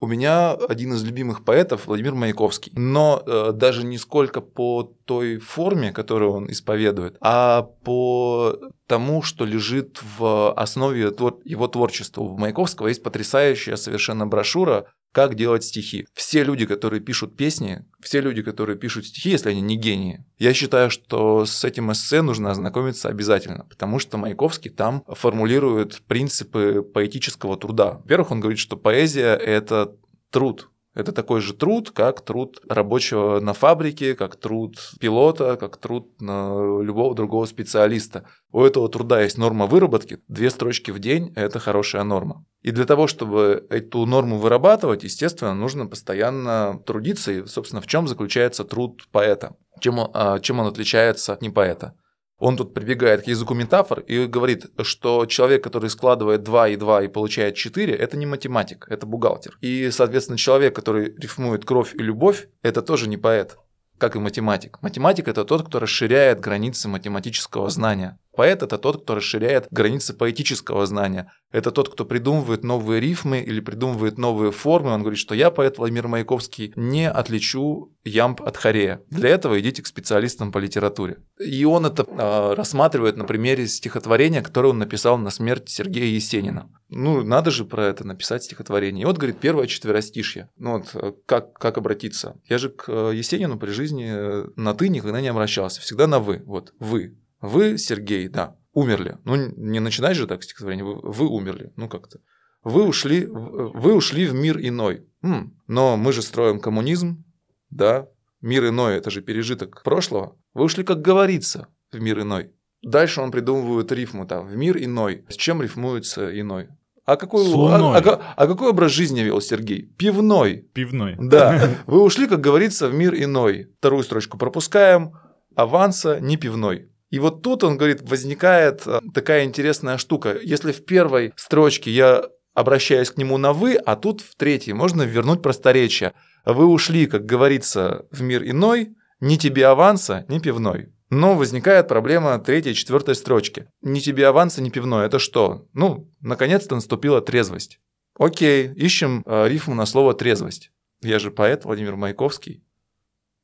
У 0.01 0.07
меня 0.07 0.53
один 0.53 0.93
из 0.93 1.03
любимых 1.03 1.45
поэтов 1.45 1.85
Владимир 1.85 2.15
Маяковский. 2.15 2.71
Но 2.75 3.21
э, 3.23 3.51
даже 3.53 3.85
не 3.85 3.99
сколько 3.99 4.41
по 4.41 4.91
той 5.05 5.37
форме, 5.37 5.91
которую 5.91 6.31
он 6.31 6.49
исповедует, 6.49 7.15
а 7.21 7.61
по 7.83 8.57
тому, 8.87 9.21
что 9.21 9.45
лежит 9.45 9.99
в 10.17 10.51
основе 10.53 11.01
его 11.45 11.67
творчества. 11.67 12.21
У 12.23 12.35
Маяковского 12.35 12.87
есть 12.87 13.03
потрясающая 13.03 13.75
совершенно 13.75 14.25
брошюра 14.25 14.87
как 15.11 15.35
делать 15.35 15.63
стихи. 15.63 16.07
Все 16.13 16.43
люди, 16.43 16.65
которые 16.65 17.01
пишут 17.01 17.35
песни, 17.35 17.85
все 17.99 18.21
люди, 18.21 18.41
которые 18.41 18.77
пишут 18.77 19.05
стихи, 19.07 19.29
если 19.31 19.49
они 19.49 19.61
не 19.61 19.77
гении, 19.77 20.25
я 20.37 20.53
считаю, 20.53 20.89
что 20.89 21.45
с 21.45 21.63
этим 21.63 21.91
эссе 21.91 22.21
нужно 22.21 22.51
ознакомиться 22.51 23.09
обязательно, 23.09 23.65
потому 23.65 23.99
что 23.99 24.17
Маяковский 24.17 24.69
там 24.69 25.03
формулирует 25.07 26.01
принципы 26.03 26.81
поэтического 26.81 27.57
труда. 27.57 27.99
Во-первых, 28.03 28.31
он 28.31 28.39
говорит, 28.39 28.59
что 28.59 28.77
поэзия– 28.77 29.35
это 29.35 29.95
труд, 30.29 30.69
это 30.99 31.11
такой 31.11 31.41
же 31.41 31.53
труд, 31.53 31.91
как 31.91 32.21
труд 32.21 32.59
рабочего 32.67 33.39
на 33.39 33.53
фабрике, 33.53 34.15
как 34.15 34.35
труд 34.35 34.77
пилота, 34.99 35.55
как 35.55 35.77
труд 35.77 36.09
любого 36.19 37.15
другого 37.15 37.45
специалиста. 37.45 38.25
У 38.51 38.63
этого 38.63 38.89
труда 38.89 39.21
есть 39.21 39.37
норма 39.37 39.65
выработки. 39.65 40.19
Две 40.27 40.49
строчки 40.49 40.91
в 40.91 40.99
день– 40.99 41.33
это 41.35 41.59
хорошая 41.59 42.03
норма. 42.03 42.45
И 42.61 42.71
для 42.71 42.85
того, 42.85 43.07
чтобы 43.07 43.65
эту 43.69 44.05
норму 44.05 44.37
вырабатывать, 44.37 45.03
естественно, 45.03 45.53
нужно 45.53 45.85
постоянно 45.85 46.81
трудиться. 46.85 47.31
И, 47.31 47.45
собственно, 47.45 47.81
в 47.81 47.87
чем 47.87 48.07
заключается 48.07 48.63
труд 48.65 49.07
поэта? 49.11 49.55
Чем, 49.79 49.99
а, 50.13 50.39
чем 50.39 50.59
он 50.59 50.67
отличается 50.67 51.33
от 51.33 51.41
не 51.41 51.49
поэта? 51.49 51.95
Он 52.39 52.55
тут 52.55 52.73
прибегает 52.73 53.23
к 53.23 53.27
языку 53.27 53.53
метафор 53.53 53.99
и 53.99 54.25
говорит, 54.25 54.67
что 54.81 55.25
человек, 55.25 55.63
который 55.63 55.89
складывает 55.89 56.43
2 56.43 56.69
и 56.69 56.75
2 56.77 57.03
и 57.03 57.07
получает 57.07 57.55
4, 57.55 57.93
это 57.93 58.17
не 58.17 58.25
математик, 58.25 58.87
это 58.89 59.05
бухгалтер. 59.05 59.57
И, 59.61 59.91
соответственно, 59.91 60.37
человек, 60.37 60.73
который 60.73 61.13
рифмует 61.17 61.65
кровь 61.65 61.93
и 61.93 61.99
любовь, 61.99 62.47
это 62.61 62.81
тоже 62.81 63.09
не 63.09 63.17
поэт, 63.17 63.57
как 63.97 64.15
и 64.15 64.19
математик. 64.19 64.79
Математик– 64.81 65.27
это 65.29 65.43
тот, 65.43 65.67
кто 65.67 65.79
расширяет 65.79 66.39
границы 66.39 66.87
математического 66.87 67.69
знания. 67.69 68.17
Поэт– 68.39 68.63
это 68.63 68.77
тот, 68.77 69.03
кто 69.03 69.15
расширяет 69.15 69.67
границы 69.69 70.13
поэтического 70.13 70.85
знания. 70.85 71.29
Это 71.51 71.71
тот, 71.71 71.89
кто 71.89 72.05
придумывает 72.05 72.63
новые 72.63 73.01
рифмы 73.01 73.41
или 73.41 73.59
придумывает 73.59 74.17
новые 74.17 74.53
формы. 74.53 74.91
Он 74.91 75.01
говорит, 75.01 75.19
что 75.19 75.35
я, 75.35 75.51
поэт 75.51 75.77
Владимир 75.77 76.07
Маяковский, 76.07 76.71
не 76.77 77.09
отличу 77.09 77.93
ямб 78.05 78.41
от 78.41 78.55
хорея. 78.55 79.01
Для 79.09 79.31
этого 79.31 79.59
идите 79.59 79.81
к 79.81 79.87
специалистам 79.87 80.53
по 80.53 80.57
литературе. 80.57 81.17
И 81.37 81.65
он 81.65 81.85
это 81.85 82.05
э, 82.07 82.53
рассматривает 82.53 83.17
на 83.17 83.25
примере 83.25 83.67
стихотворения, 83.67 84.41
которое 84.41 84.69
он 84.69 84.77
написал 84.77 85.17
на 85.17 85.31
смерть 85.31 85.67
Сергея 85.67 86.05
Есенина. 86.05 86.69
Ну, 86.87 87.21
надо 87.25 87.51
же 87.51 87.65
про 87.65 87.87
это 87.87 88.07
написать 88.07 88.45
стихотворение. 88.45 89.01
И 89.01 89.05
вот, 89.05 89.17
говорит, 89.17 89.39
первое 89.41 89.67
четверостишье. 89.67 90.49
Ну 90.55 90.77
вот, 90.77 90.91
э, 90.93 91.11
как, 91.25 91.59
как 91.59 91.77
обратиться? 91.77 92.39
Я 92.47 92.57
же 92.57 92.69
к 92.69 92.85
э, 92.87 93.11
Есенину 93.13 93.59
при 93.59 93.71
жизни 93.71 94.07
э, 94.09 94.45
на 94.55 94.73
«ты» 94.75 94.87
никогда 94.87 95.19
не 95.19 95.27
обращался. 95.27 95.81
Всегда 95.81 96.07
на 96.07 96.19
«вы». 96.21 96.41
Вот, 96.45 96.73
«вы». 96.79 97.17
Вы, 97.41 97.77
Сергей, 97.77 98.27
да, 98.27 98.55
умерли. 98.73 99.17
Ну, 99.23 99.35
не 99.55 99.79
начинать 99.79 100.17
же 100.17 100.27
так 100.27 100.43
стихотворение. 100.43 100.85
Вы, 100.85 100.99
вы 101.01 101.27
умерли. 101.27 101.71
Ну, 101.75 101.87
как-то. 101.87 102.19
Вы 102.63 102.85
ушли, 102.85 103.25
вы 103.25 103.95
ушли 103.95 104.25
в 104.25 104.33
мир 104.33 104.57
иной. 104.59 105.05
М, 105.21 105.57
но 105.67 105.95
мы 105.97 106.11
же 106.11 106.21
строим 106.21 106.59
коммунизм, 106.59 107.23
да. 107.69 108.07
Мир 108.41 108.67
иной– 108.69 108.95
это 108.97 109.09
же 109.11 109.21
пережиток 109.21 109.83
прошлого. 109.83 110.37
Вы 110.53 110.65
ушли, 110.65 110.83
как 110.83 111.01
говорится, 111.01 111.67
в 111.91 111.99
мир 111.99 112.21
иной. 112.21 112.51
Дальше 112.81 113.21
он 113.21 113.31
придумывает 113.31 113.91
рифму 113.91 114.25
там 114.25 114.47
«в 114.47 114.55
мир 114.55 114.77
иной». 114.77 115.25
С 115.27 115.35
чем 115.35 115.61
рифмуется 115.61 116.39
иной? 116.39 116.69
А 117.05 117.17
какой, 117.17 117.43
а, 117.51 117.97
а, 117.97 118.33
а 118.37 118.47
какой 118.47 118.69
образ 118.69 118.91
жизни 118.91 119.21
вел 119.21 119.41
Сергей? 119.41 119.81
Пивной. 119.81 120.69
Пивной. 120.73 121.15
Да. 121.19 121.77
Вы 121.87 122.03
ушли, 122.03 122.27
как 122.27 122.39
говорится, 122.39 122.87
в 122.87 122.93
мир 122.93 123.15
иной. 123.15 123.67
Вторую 123.79 124.03
строчку 124.03 124.37
пропускаем. 124.37 125.13
Аванса 125.55 126.19
не 126.19 126.37
пивной. 126.37 126.88
И 127.09 127.19
вот 127.19 127.41
тут, 127.41 127.63
он 127.63 127.77
говорит, 127.77 128.01
возникает 128.01 128.83
э, 128.85 128.99
такая 129.13 129.45
интересная 129.45 129.97
штука. 129.97 130.37
Если 130.41 130.71
в 130.71 130.85
первой 130.85 131.33
строчке 131.35 131.91
я 131.91 132.25
обращаюсь 132.53 133.09
к 133.09 133.17
нему 133.17 133.37
на 133.37 133.53
«вы», 133.53 133.75
а 133.75 133.95
тут 133.95 134.21
в 134.21 134.35
третьей 134.35 134.73
можно 134.73 135.01
вернуть 135.03 135.41
просторечие. 135.41 136.13
Вы 136.45 136.65
ушли, 136.65 137.07
как 137.07 137.25
говорится, 137.25 138.05
в 138.11 138.21
мир 138.21 138.43
иной, 138.43 138.95
ни 139.19 139.37
тебе 139.37 139.65
аванса, 139.67 140.25
ни 140.27 140.39
пивной. 140.39 140.93
Но 141.09 141.35
возникает 141.35 141.87
проблема 141.87 142.37
третьей 142.37 142.75
четвертой 142.75 143.15
строчки. 143.15 143.67
Ни 143.81 143.99
тебе 143.99 144.27
аванса, 144.27 144.61
ни 144.61 144.69
пивной. 144.69 145.07
Это 145.07 145.17
что? 145.17 145.67
Ну, 145.73 146.11
наконец-то 146.21 146.75
наступила 146.75 147.21
трезвость. 147.21 147.79
Окей, 148.17 148.71
ищем 148.73 149.23
э, 149.25 149.47
рифму 149.47 149.73
на 149.73 149.85
слово 149.85 150.13
трезвость. 150.13 150.71
Я 151.01 151.17
же 151.17 151.31
поэт 151.31 151.65
Владимир 151.65 151.95
Маяковский. 151.95 152.63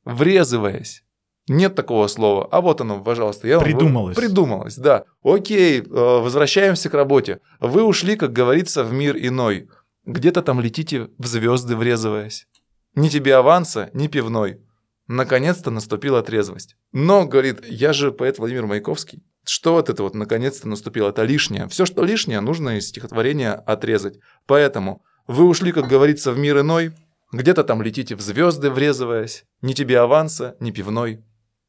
Врезываясь 0.04 1.02
нет 1.48 1.74
такого 1.76 2.08
слова. 2.08 2.48
А 2.50 2.60
вот 2.60 2.80
оно, 2.80 3.00
пожалуйста. 3.00 3.46
Я 3.46 3.60
придумалось. 3.60 4.16
Вам... 4.16 4.24
Придумалось, 4.24 4.76
да. 4.76 5.04
Окей, 5.22 5.80
э, 5.80 5.84
возвращаемся 5.84 6.90
к 6.90 6.94
работе. 6.94 7.40
Вы 7.60 7.84
ушли, 7.84 8.16
как 8.16 8.32
говорится, 8.32 8.82
в 8.82 8.92
мир 8.92 9.16
иной. 9.16 9.68
Где-то 10.04 10.42
там 10.42 10.60
летите 10.60 11.08
в 11.18 11.26
звезды, 11.26 11.76
врезываясь. 11.76 12.46
Ни 12.94 13.08
тебе 13.08 13.36
аванса, 13.36 13.90
ни 13.92 14.08
пивной. 14.08 14.60
Наконец-то 15.06 15.70
наступила 15.70 16.22
трезвость. 16.22 16.76
Но, 16.92 17.26
говорит, 17.26 17.64
я 17.68 17.92
же 17.92 18.10
поэт 18.10 18.38
Владимир 18.38 18.66
Маяковский. 18.66 19.22
Что 19.44 19.74
вот 19.74 19.88
это 19.88 20.02
вот 20.02 20.16
наконец-то 20.16 20.66
наступило? 20.66 21.10
Это 21.10 21.22
лишнее. 21.22 21.68
Все, 21.68 21.86
что 21.86 22.02
лишнее, 22.02 22.40
нужно 22.40 22.78
из 22.78 22.88
стихотворения 22.88 23.52
отрезать. 23.52 24.18
Поэтому 24.46 25.04
вы 25.28 25.44
ушли, 25.44 25.70
как 25.70 25.86
говорится, 25.86 26.32
в 26.32 26.38
мир 26.38 26.58
иной. 26.58 26.92
Где-то 27.30 27.62
там 27.62 27.82
летите 27.82 28.16
в 28.16 28.20
звезды, 28.20 28.68
врезываясь. 28.70 29.44
Ни 29.62 29.74
тебе 29.74 30.00
аванса, 30.00 30.56
ни 30.58 30.72
пивной 30.72 31.22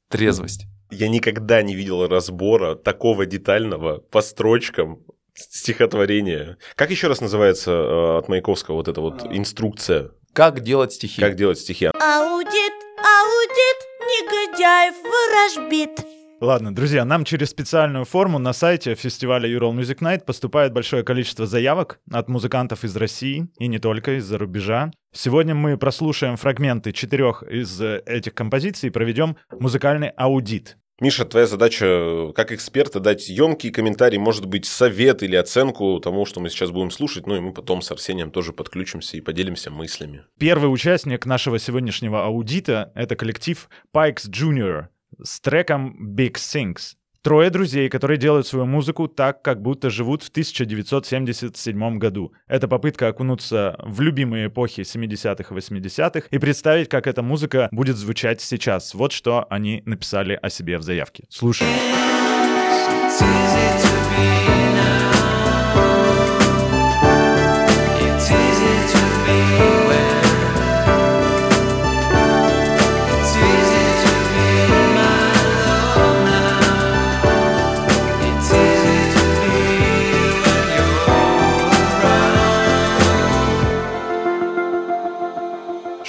трезвость. 0.10 0.66
Я 0.90 1.10
никогда 1.10 1.62
не 1.62 1.76
видел 1.76 2.08
разбора 2.08 2.76
такого 2.76 3.26
детального 3.26 3.98
по 3.98 4.22
строчкам 4.22 5.04
стихотворения. 5.34 6.58
Как 6.76 6.92
еще 6.92 7.08
раз 7.08 7.22
называется 7.22 7.72
э, 7.72 8.18
от 8.20 8.30
Маяковского 8.30 8.76
вот 8.76 8.88
эта 8.88 9.02
вот 9.02 9.26
инструкция? 9.32 10.12
Как 10.34 10.62
делать 10.62 10.94
стихи? 10.94 11.22
Как 11.22 11.36
делать 11.36 11.60
стихи? 11.60 11.88
Аудит, 11.88 12.74
аудит, 12.98 13.80
негодяев 14.08 14.96
ворожбит. 15.04 16.17
Ладно, 16.40 16.74
друзья, 16.74 17.04
нам 17.04 17.26
через 17.26 17.50
специальную 17.50 18.06
форму 18.06 18.38
на 18.38 18.54
сайте 18.54 18.94
фестиваля 18.94 19.50
Ural 19.50 19.76
Music 19.76 20.00
Night 20.02 20.24
поступает 20.24 20.72
большое 20.72 21.04
количество 21.04 21.48
заявок 21.48 22.00
от 22.12 22.30
музыкантов 22.30 22.84
из 22.84 22.96
России 22.96 23.48
и 23.58 23.68
не 23.68 23.80
только 23.80 24.20
из-за 24.20 24.38
рубежа. 24.38 24.92
Сегодня 25.12 25.56
мы 25.56 25.78
прослушаем 25.78 26.38
фрагменты 26.38 26.92
четырех 26.92 27.42
из 27.42 27.82
этих 27.82 28.36
композиций 28.36 28.90
и 28.90 28.92
проведем 28.92 29.36
музыкальный 29.60 30.10
аудит. 30.10 30.78
Миша, 31.00 31.26
твоя 31.26 31.48
задача 31.48 32.32
как 32.36 32.52
эксперта 32.52 33.00
дать 33.00 33.30
емкий 33.30 33.72
комментарий, 33.72 34.20
может 34.20 34.46
быть, 34.46 34.66
совет 34.66 35.24
или 35.24 35.36
оценку 35.36 36.00
тому, 36.00 36.26
что 36.26 36.40
мы 36.40 36.50
сейчас 36.50 36.70
будем 36.70 36.92
слушать, 36.92 37.26
ну 37.26 37.36
и 37.36 37.40
мы 37.40 37.52
потом 37.52 37.82
с 37.82 37.92
Арсением 37.92 38.30
тоже 38.30 38.54
подключимся 38.54 39.18
и 39.18 39.22
поделимся 39.22 39.72
мыслями. 39.72 40.24
Первый 40.40 40.72
участник 40.72 41.26
нашего 41.26 41.58
сегодняшнего 41.58 42.26
аудита— 42.26 42.92
это 42.96 43.16
коллектив 43.16 43.70
Pikes 43.92 44.30
Junior 44.30 44.88
с 45.24 45.40
треком 45.40 46.16
Big 46.16 46.34
Things. 46.34 46.96
Трое 47.22 47.50
друзей, 47.50 47.90
которые 47.90 48.18
делают 48.18 48.48
свою 48.48 48.66
музыку 48.66 49.08
так, 49.08 49.42
как 49.42 49.62
будто 49.62 49.90
живут 49.90 50.24
в 50.24 50.30
1977 50.30 51.98
году. 51.98 52.32
Это 52.48 52.68
попытка 52.70 53.10
окунуться 53.10 53.76
в 53.84 54.00
любимые 54.00 54.48
эпохи 54.48 54.82
70-х 54.82 55.54
и 55.54 55.58
80-х 55.58 56.28
и 56.32 56.38
представить, 56.38 56.88
как 56.88 57.06
эта 57.06 57.22
музыка 57.22 57.68
будет 57.72 57.98
звучать 57.98 58.40
сейчас. 58.40 58.94
Вот 58.94 59.12
что 59.12 59.46
они 59.50 59.82
написали 59.86 60.40
о 60.42 60.50
себе 60.50 60.78
в 60.78 60.84
заявке. 60.84 61.26
Слушаем. 61.30 61.74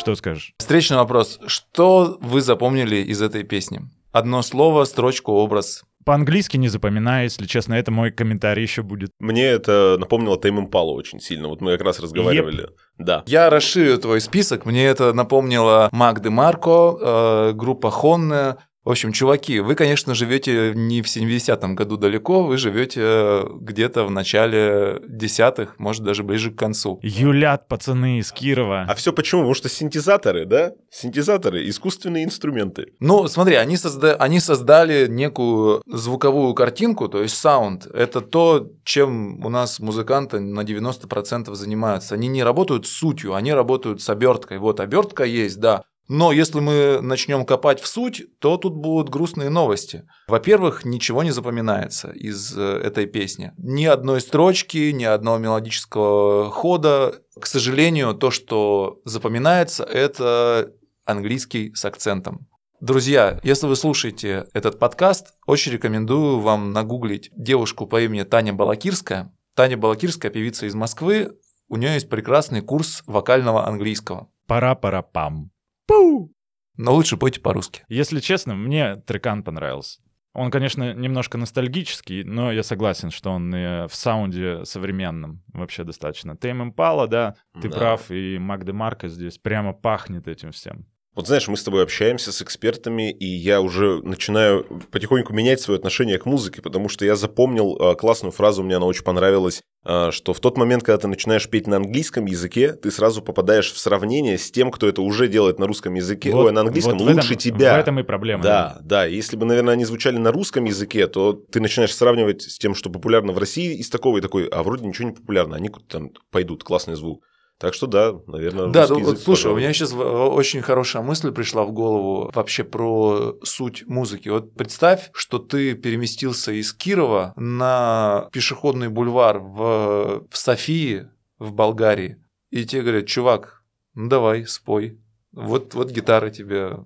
Что 0.09 0.15
скажешь? 0.15 0.55
Встречный 0.57 0.97
вопрос. 0.97 1.39
Что 1.47 2.17
вы 2.23 2.41
запомнили 2.41 2.97
из 2.97 3.21
этой 3.21 3.43
песни? 3.43 3.83
Одно 4.11 4.41
слово, 4.41 4.85
строчку, 4.85 5.33
образ. 5.33 5.83
По-английски 6.07 6.57
не 6.57 6.69
запоминаю, 6.69 7.25
если 7.25 7.45
честно, 7.45 7.75
это 7.75 7.91
мой 7.91 8.11
комментарий 8.11 8.63
еще 8.63 8.81
будет. 8.81 9.11
Мне 9.19 9.45
это 9.45 9.99
напомнило 10.01 10.39
Тайм 10.39 10.61
Импалу 10.61 10.95
очень 10.95 11.21
сильно, 11.21 11.49
вот 11.49 11.61
мы 11.61 11.73
как 11.73 11.83
раз 11.83 12.01
разговаривали. 12.01 12.65
Yep. 12.65 12.71
Да. 12.97 13.23
Я 13.27 13.51
расширю 13.51 13.99
твой 13.99 14.23
список, 14.23 14.65
мне 14.65 14.87
это 14.87 15.13
напомнило 15.13 15.91
Мак 15.93 16.23
де 16.23 16.31
Марко, 16.31 16.97
э, 16.99 17.53
группа 17.53 17.91
Хонне, 17.91 18.57
в 18.89 18.91
общем, 18.91 19.13
чуваки, 19.13 19.61
вы, 19.61 19.75
конечно, 19.75 20.15
живете 20.15 20.73
не 20.75 21.03
в 21.03 21.07
70-м 21.15 21.75
году 21.75 21.99
далеко, 21.99 22.43
вы 22.43 22.57
живете 22.57 23.01
э, 23.05 23.45
где-то 23.61 24.05
в 24.05 24.11
начале 24.11 25.03
десятых, 25.07 25.79
может, 25.79 26.05
даже 26.05 26.23
ближе 26.23 26.53
к 26.53 26.59
концу. 26.59 26.99
Юлят, 27.03 27.69
пацаны 27.69 28.19
из 28.19 28.33
Кирова. 28.33 28.87
А 28.89 28.95
все 28.95 29.13
почему? 29.13 29.43
Потому 29.43 29.53
что 29.53 29.69
синтезаторы, 29.69 30.47
да? 30.47 30.73
Синтезаторы, 30.91 31.69
искусственные 31.69 32.25
инструменты. 32.25 32.95
Ну, 32.99 33.29
смотри, 33.29 33.57
они, 33.57 33.77
созда... 33.77 34.15
они 34.15 34.41
создали 34.41 35.07
некую 35.07 35.83
звуковую 35.85 36.55
картинку, 36.55 37.09
то 37.09 37.21
есть 37.21 37.37
саунд. 37.37 37.87
Это 37.93 38.23
то, 38.23 38.71
чем 38.85 39.45
у 39.45 39.51
нас 39.51 39.81
музыканты 39.81 40.41
на 40.41 40.61
90% 40.61 41.55
занимаются. 41.55 42.15
Они 42.15 42.29
не 42.29 42.43
работают 42.43 42.87
с 42.87 42.91
сутью, 42.91 43.35
они 43.35 43.53
работают 43.53 44.01
с 44.01 44.09
оберткой. 44.09 44.57
Вот 44.57 44.81
обертка 44.81 45.25
есть, 45.25 45.61
да, 45.61 45.83
но 46.09 46.33
если 46.33 46.61
мы 46.61 47.01
начнем 47.03 47.45
копать 47.45 47.81
в 47.81 47.87
суть, 47.87 48.23
то 48.39 48.57
тут 48.57 48.75
будут 48.75 49.11
грустные 49.11 49.51
новости. 49.51 50.05
Во-первых, 50.27 50.85
ничего 50.85 51.23
не 51.23 51.31
запоминается 51.31 52.11
из 52.11 52.57
э, 52.57 52.63
этой 52.63 53.07
песни. 53.07 53.53
Ни 53.59 53.85
одной 53.85 54.23
строчки, 54.23 54.91
ни 54.91 55.05
одного 55.05 55.39
мелодического 55.39 56.51
хода. 56.51 57.21
К 57.39 57.47
сожалению, 57.47 58.15
то, 58.15 58.31
что 58.31 59.01
запоминается, 59.05 59.85
это 59.85 60.73
английский 61.05 61.75
с 61.75 61.85
акцентом. 61.85 62.49
Друзья, 62.81 63.41
если 63.43 63.67
вы 63.67 63.77
слушаете 63.77 64.47
этот 64.55 64.79
подкаст, 64.79 65.35
очень 65.47 65.73
рекомендую 65.73 66.41
вам 66.41 66.73
нагуглить 66.73 67.29
девушку 67.37 67.87
по 67.87 68.01
имени 68.01 68.23
Таня 68.23 68.55
Балакирская. 68.55 69.35
Таня 69.55 69.77
Балакирская, 69.77 70.31
певица 70.31 70.67
из 70.67 70.75
Москвы, 70.75 71.33
у 71.69 71.77
нее 71.77 71.95
есть 71.95 72.09
прекрасный 72.09 72.63
курс 72.63 73.03
вокального 73.07 73.67
английского. 73.67 74.29
Пара-пара-пам. 74.47 75.51
Пу! 75.89 76.31
Но 76.77 76.95
лучше 76.95 77.17
пойте 77.17 77.41
по-русски. 77.41 77.83
Если 77.89 78.21
честно, 78.21 78.55
мне 78.55 78.97
трекан 78.97 79.43
понравился. 79.43 80.01
Он, 80.35 80.53
конечно, 80.53 80.95
немножко 80.95 81.37
ностальгический, 81.39 82.23
но 82.23 82.53
я 82.53 82.63
согласен, 82.63 83.11
что 83.11 83.31
он 83.31 83.53
и 83.53 83.89
в 83.89 83.95
саунде 83.95 84.65
современном 84.65 85.43
вообще 85.53 85.83
достаточно. 85.83 86.37
Тейм 86.37 86.63
Импала, 86.63 87.09
да, 87.09 87.35
ты 87.61 87.69
Да. 87.69 87.77
прав, 87.77 88.11
и 88.13 88.39
Мак 88.39 88.65
де 88.65 88.73
Марко 88.73 89.09
здесь 89.09 89.39
прямо 89.39 89.73
пахнет 89.73 90.29
этим 90.29 90.53
всем. 90.53 90.87
Вот 91.15 91.27
знаешь, 91.27 91.49
мы 91.49 91.57
с 91.57 91.65
тобой 91.65 91.83
общаемся 91.83 92.31
с 92.31 92.43
экспертами, 92.43 93.11
и 93.11 93.27
я 93.27 93.61
уже 93.61 94.01
начинаю 94.03 94.65
потихоньку 94.93 95.33
менять 95.33 95.61
свое 95.61 95.77
отношение 95.79 96.17
к 96.19 96.27
музыке, 96.27 96.63
потому 96.63 96.89
что 96.89 97.05
я 97.05 97.17
запомнил 97.17 97.77
а, 97.81 97.97
классную 97.97 98.31
фразу, 98.31 98.63
мне 98.63 98.77
она 98.77 98.87
очень 98.87 99.03
понравилась, 99.03 99.61
а, 99.85 100.13
что 100.13 100.33
в 100.33 100.39
тот 100.39 100.57
момент, 100.57 100.85
когда 100.85 100.99
ты 100.99 101.09
начинаешь 101.09 101.49
петь 101.51 101.67
на 101.67 101.79
английском 101.79 102.27
языке, 102.27 102.73
ты 102.73 102.93
сразу 102.93 103.21
попадаешь 103.21 103.73
в 103.73 103.79
сравнение 103.79 104.39
с 104.39 104.53
тем, 104.53 104.71
кто 104.71 104.87
это 104.87 105.03
уже 105.03 105.27
делает 105.27 105.59
на 105.59 105.67
русском 105.67 105.95
языке, 105.95 106.31
Вот- 106.31 106.47
ой, 106.47 106.53
на 106.53 106.61
английском 106.61 106.93
вот 106.97 107.03
в 107.05 107.09
этом- 107.09 107.17
лучше 107.17 107.35
тебя. 107.35 107.77
В 107.77 107.81
этом 107.81 107.99
и 107.99 108.05
проблема. 108.05 108.43
Да, 108.45 108.79
да. 108.85 109.05
Если 109.07 109.37
бы, 109.37 109.45
наверное, 109.45 109.75
они 109.75 109.85
звучали 109.87 110.19
на 110.19 110.31
русском 110.31 110.67
языке, 110.67 111.09
то 111.09 111.33
ты 111.33 111.61
начинаешь 111.61 111.97
сравнивать 111.97 112.43
с 112.43 112.59
тем, 112.59 112.77
что 112.77 112.91
популярно 112.91 113.33
в 113.33 113.39
России, 113.39 113.75
из 113.77 113.91
такого 113.91 114.19
и 114.19 114.21
такой, 114.21 114.47
а 114.47 114.63
вроде 114.63 114.87
ничего 114.87 115.09
не 115.09 115.15
популярно, 115.17 115.57
они 115.57 115.69
куда-то 115.69 115.99
там 115.99 116.11
пойдут, 116.31 116.63
классный 116.63 116.95
звук. 116.95 117.25
Так 117.59 117.75
что 117.75 117.89
да, 117.89 118.15
наверное, 118.29 118.69
Да, 118.69 118.87
ну, 118.89 119.01
вот 119.01 119.15
язык, 119.15 119.19
слушай, 119.19 119.47
у 119.47 119.55
пожалуй. 119.55 119.61
меня 119.61 119.73
сейчас 119.73 119.93
очень 119.93 120.63
хорошая 120.63 121.03
мысль 121.03 121.33
пришла 121.33 121.65
в 121.65 121.73
голову 121.73 122.31
вообще 122.33 122.63
про 122.63 123.37
суть 123.43 123.85
музыки. 123.89 124.29
Вот 124.29 124.55
представь, 124.55 125.11
что 125.13 125.41
ты 125.41 125.75
переместился 125.75 126.53
из 126.53 126.73
Кирова 126.73 127.33
на 127.37 128.29
пешеходный 128.33 128.89
бульвар 128.89 129.41
в, 129.41 130.27
в 130.31 130.37
Софии, 130.37 131.09
в 131.41 131.53
Болгарии, 131.53 132.17
и 132.51 132.65
тебе 132.65 132.83
говорят, 132.83 133.07
чувак, 133.07 133.65
ну 133.95 134.09
давай, 134.09 134.47
спой. 134.47 135.01
Вот, 135.33 135.75
вот 135.75 135.91
гитара 135.91 136.31
тебе 136.31 136.79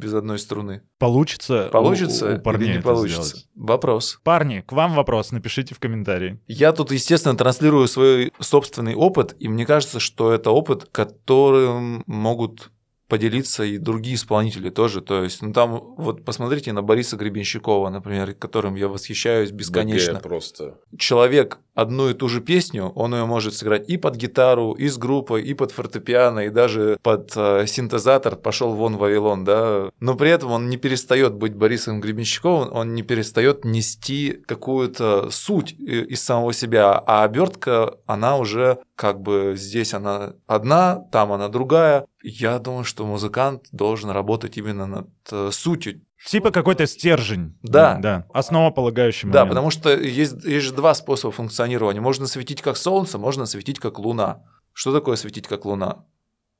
без 0.00 0.14
одной 0.14 0.38
струны. 0.38 0.82
Получится, 0.98 1.68
у- 1.68 1.70
Получится 1.70 2.34
у, 2.34 2.40
парней 2.40 2.70
или 2.70 2.76
не 2.78 2.82
получится? 2.82 3.22
сделать? 3.22 3.46
Вопрос. 3.54 4.18
Парни, 4.24 4.64
к 4.66 4.72
вам 4.72 4.94
вопрос, 4.94 5.30
напишите 5.30 5.74
в 5.74 5.78
комментарии. 5.78 6.40
Я 6.48 6.72
тут, 6.72 6.90
естественно, 6.90 7.36
транслирую 7.36 7.86
свой 7.86 8.32
собственный 8.40 8.94
опыт, 8.94 9.36
и 9.38 9.48
мне 9.48 9.64
кажется, 9.66 10.00
что 10.00 10.32
это 10.32 10.50
опыт, 10.50 10.88
которым 10.90 12.02
могут 12.06 12.70
поделиться 13.10 13.64
и 13.64 13.76
другие 13.76 14.14
исполнители 14.14 14.70
тоже. 14.70 15.02
То 15.02 15.24
есть, 15.24 15.42
ну 15.42 15.52
там, 15.52 15.94
вот 15.98 16.24
посмотрите 16.24 16.72
на 16.72 16.80
Бориса 16.82 17.16
Гребенщикова, 17.16 17.90
например, 17.90 18.32
которым 18.34 18.76
я 18.76 18.88
восхищаюсь 18.88 19.50
бесконечно. 19.50 20.14
БГ 20.14 20.22
просто. 20.22 20.78
Человек 20.96 21.58
одну 21.74 22.08
и 22.10 22.14
ту 22.14 22.28
же 22.28 22.40
песню, 22.40 22.92
он 22.94 23.14
ее 23.14 23.24
может 23.26 23.54
сыграть 23.54 23.88
и 23.88 23.96
под 23.96 24.16
гитару, 24.16 24.72
и 24.72 24.88
с 24.88 24.96
группой, 24.98 25.42
и 25.42 25.54
под 25.54 25.72
фортепиано, 25.72 26.40
и 26.40 26.50
даже 26.50 26.98
под 27.02 27.32
э, 27.36 27.64
синтезатор 27.66 28.36
пошел 28.36 28.74
вон 28.74 28.96
Вавилон, 28.96 29.44
да. 29.44 29.90
Но 29.98 30.14
при 30.14 30.30
этом 30.30 30.52
он 30.52 30.68
не 30.68 30.76
перестает 30.76 31.34
быть 31.34 31.54
Борисом 31.54 32.00
Гребенщиковым, 32.00 32.72
он 32.72 32.94
не 32.94 33.02
перестает 33.02 33.64
нести 33.64 34.42
какую-то 34.46 35.30
суть 35.30 35.72
и- 35.72 36.02
из 36.02 36.22
самого 36.22 36.52
себя, 36.52 36.92
а 37.06 37.24
обертка, 37.24 37.96
она 38.06 38.36
уже 38.36 38.78
как 38.94 39.22
бы 39.22 39.54
здесь 39.56 39.94
она 39.94 40.34
одна, 40.46 40.96
там 41.10 41.32
она 41.32 41.48
другая. 41.48 42.04
Я 42.22 42.58
думаю, 42.58 42.84
что 42.84 43.06
музыкант 43.06 43.66
должен 43.72 44.10
работать 44.10 44.56
именно 44.58 44.86
над 44.86 45.08
э, 45.32 45.50
сутью. 45.52 46.02
Типа 46.26 46.50
какой-то 46.50 46.86
стержень. 46.86 47.56
Да. 47.62 47.98
Да. 48.00 48.26
Основополагающий 48.34 49.26
Да, 49.28 49.40
момент. 49.40 49.50
потому 49.50 49.70
что 49.70 49.96
есть, 49.96 50.44
есть 50.44 50.66
же 50.66 50.74
два 50.74 50.92
способа 50.94 51.32
функционирования. 51.32 52.00
Можно 52.00 52.26
светить 52.26 52.60
как 52.60 52.76
солнце, 52.76 53.16
можно 53.18 53.46
светить 53.46 53.78
как 53.80 53.98
луна. 53.98 54.42
Что 54.72 54.92
такое 54.92 55.16
светить 55.16 55.46
как 55.48 55.64
луна? 55.64 56.04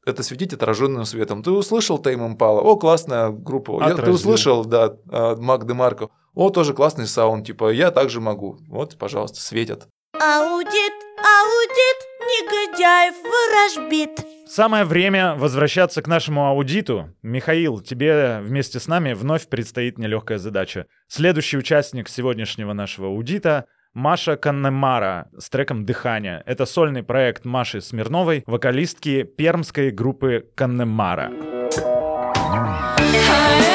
Это 0.06 0.22
светить 0.22 0.54
отраженным 0.54 1.04
светом. 1.04 1.42
Ты 1.42 1.50
услышал 1.50 1.98
Тейм 1.98 2.26
Импала? 2.26 2.62
О, 2.62 2.76
классная 2.76 3.28
группа. 3.30 3.82
Я- 3.86 3.94
ты 3.96 4.10
услышал, 4.10 4.64
да, 4.64 4.94
э, 5.10 5.36
Мак 5.36 5.66
де 5.66 5.74
Марко? 5.74 6.08
О, 6.34 6.48
тоже 6.48 6.72
классный 6.72 7.06
саунд. 7.06 7.46
Типа, 7.46 7.70
я 7.70 7.90
также 7.90 8.20
могу. 8.22 8.56
Вот, 8.68 8.96
пожалуйста, 8.96 9.40
светят. 9.42 9.88
Аудит, 10.18 10.92
аудит, 11.22 11.98
негодяев 12.20 13.14
ворожбит. 13.24 14.26
Самое 14.48 14.84
время 14.84 15.34
возвращаться 15.36 16.02
к 16.02 16.08
нашему 16.08 16.46
аудиту. 16.46 17.14
Михаил, 17.22 17.80
тебе 17.80 18.40
вместе 18.40 18.80
с 18.80 18.88
нами 18.88 19.12
вновь 19.12 19.48
предстоит 19.48 19.98
нелегкая 19.98 20.38
задача. 20.38 20.86
Следующий 21.06 21.56
участник 21.56 22.08
сегодняшнего 22.08 22.72
нашего 22.72 23.08
аудита— 23.08 23.66
Маша 23.94 24.36
Каннемара 24.36 25.28
с 25.36 25.50
треком 25.50 25.84
«Дыхание». 25.84 26.44
Это 26.46 26.64
сольный 26.64 27.02
проект 27.02 27.44
Маши 27.44 27.80
Смирновой, 27.80 28.44
вокалистки 28.46 29.24
пермской 29.24 29.90
группы 29.90 30.46
Каннемара. 30.54 31.32
А 32.96 33.69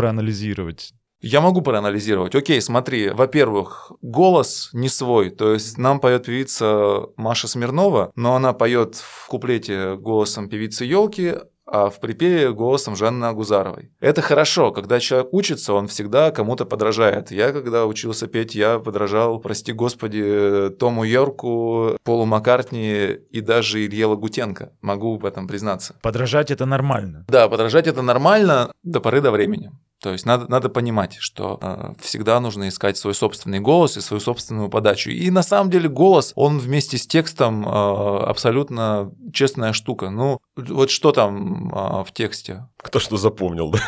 проанализировать? 0.00 0.94
Я 1.20 1.42
могу 1.42 1.60
проанализировать. 1.60 2.34
Окей, 2.34 2.62
смотри, 2.62 3.10
во-первых, 3.10 3.92
голос 4.00 4.70
не 4.72 4.88
свой. 4.88 5.28
То 5.28 5.52
есть 5.52 5.76
нам 5.76 6.00
поет 6.00 6.24
певица 6.24 7.08
Маша 7.16 7.46
Смирнова, 7.46 8.10
но 8.16 8.34
она 8.36 8.54
поет 8.54 8.94
в 8.94 9.26
куплете 9.28 9.96
голосом 9.96 10.48
певицы 10.48 10.86
Елки, 10.86 11.34
а 11.66 11.88
в 11.88 12.00
припеве 12.00 12.52
голосом 12.52 12.96
Жанны 12.96 13.26
Агузаровой. 13.26 13.92
Это 14.00 14.22
хорошо, 14.22 14.72
когда 14.72 14.98
человек 14.98 15.28
учится, 15.32 15.72
он 15.74 15.86
всегда 15.86 16.30
кому-то 16.30 16.64
подражает. 16.64 17.30
Я, 17.30 17.52
когда 17.52 17.86
учился 17.86 18.26
петь, 18.26 18.54
я 18.54 18.78
подражал, 18.78 19.38
прости 19.38 19.72
господи, 19.72 20.70
Тому 20.78 21.04
Йорку, 21.04 21.96
Полу 22.02 22.24
Маккартни 22.24 23.18
и 23.30 23.40
даже 23.40 23.84
Илье 23.84 24.06
Лагутенко. 24.06 24.72
Могу 24.80 25.18
в 25.18 25.24
этом 25.24 25.46
признаться. 25.46 25.94
Подражать— 26.02 26.50
это 26.52 26.66
нормально. 26.66 27.24
Да, 27.28 27.48
подражать 27.48 27.86
это 27.86 28.02
нормально 28.02 28.72
до 28.82 29.00
поры 29.00 29.20
до 29.20 29.30
времени. 29.30 29.70
То 30.00 30.12
есть 30.12 30.24
надо, 30.24 30.50
надо 30.50 30.70
понимать, 30.70 31.16
что 31.20 31.58
э, 31.60 31.92
всегда 32.00 32.40
нужно 32.40 32.68
искать 32.68 32.96
свой 32.96 33.14
собственный 33.14 33.60
голос 33.60 33.98
и 33.98 34.00
свою 34.00 34.20
собственную 34.20 34.70
подачу. 34.70 35.10
И 35.10 35.30
на 35.30 35.42
самом 35.42 35.70
деле 35.70 35.90
голос, 35.90 36.32
он 36.36 36.58
вместе 36.58 36.96
с 36.96 37.06
текстом 37.06 37.66
э, 37.66 37.70
абсолютно 37.70 39.12
честная 39.32 39.74
штука. 39.74 40.08
Ну, 40.08 40.38
вот 40.56 40.90
что 40.90 41.12
там 41.12 41.70
э, 41.70 42.04
в 42.04 42.12
тексте? 42.14 42.66
Кто 42.78 42.98
что 42.98 43.18
запомнил, 43.18 43.70
да? 43.70 43.80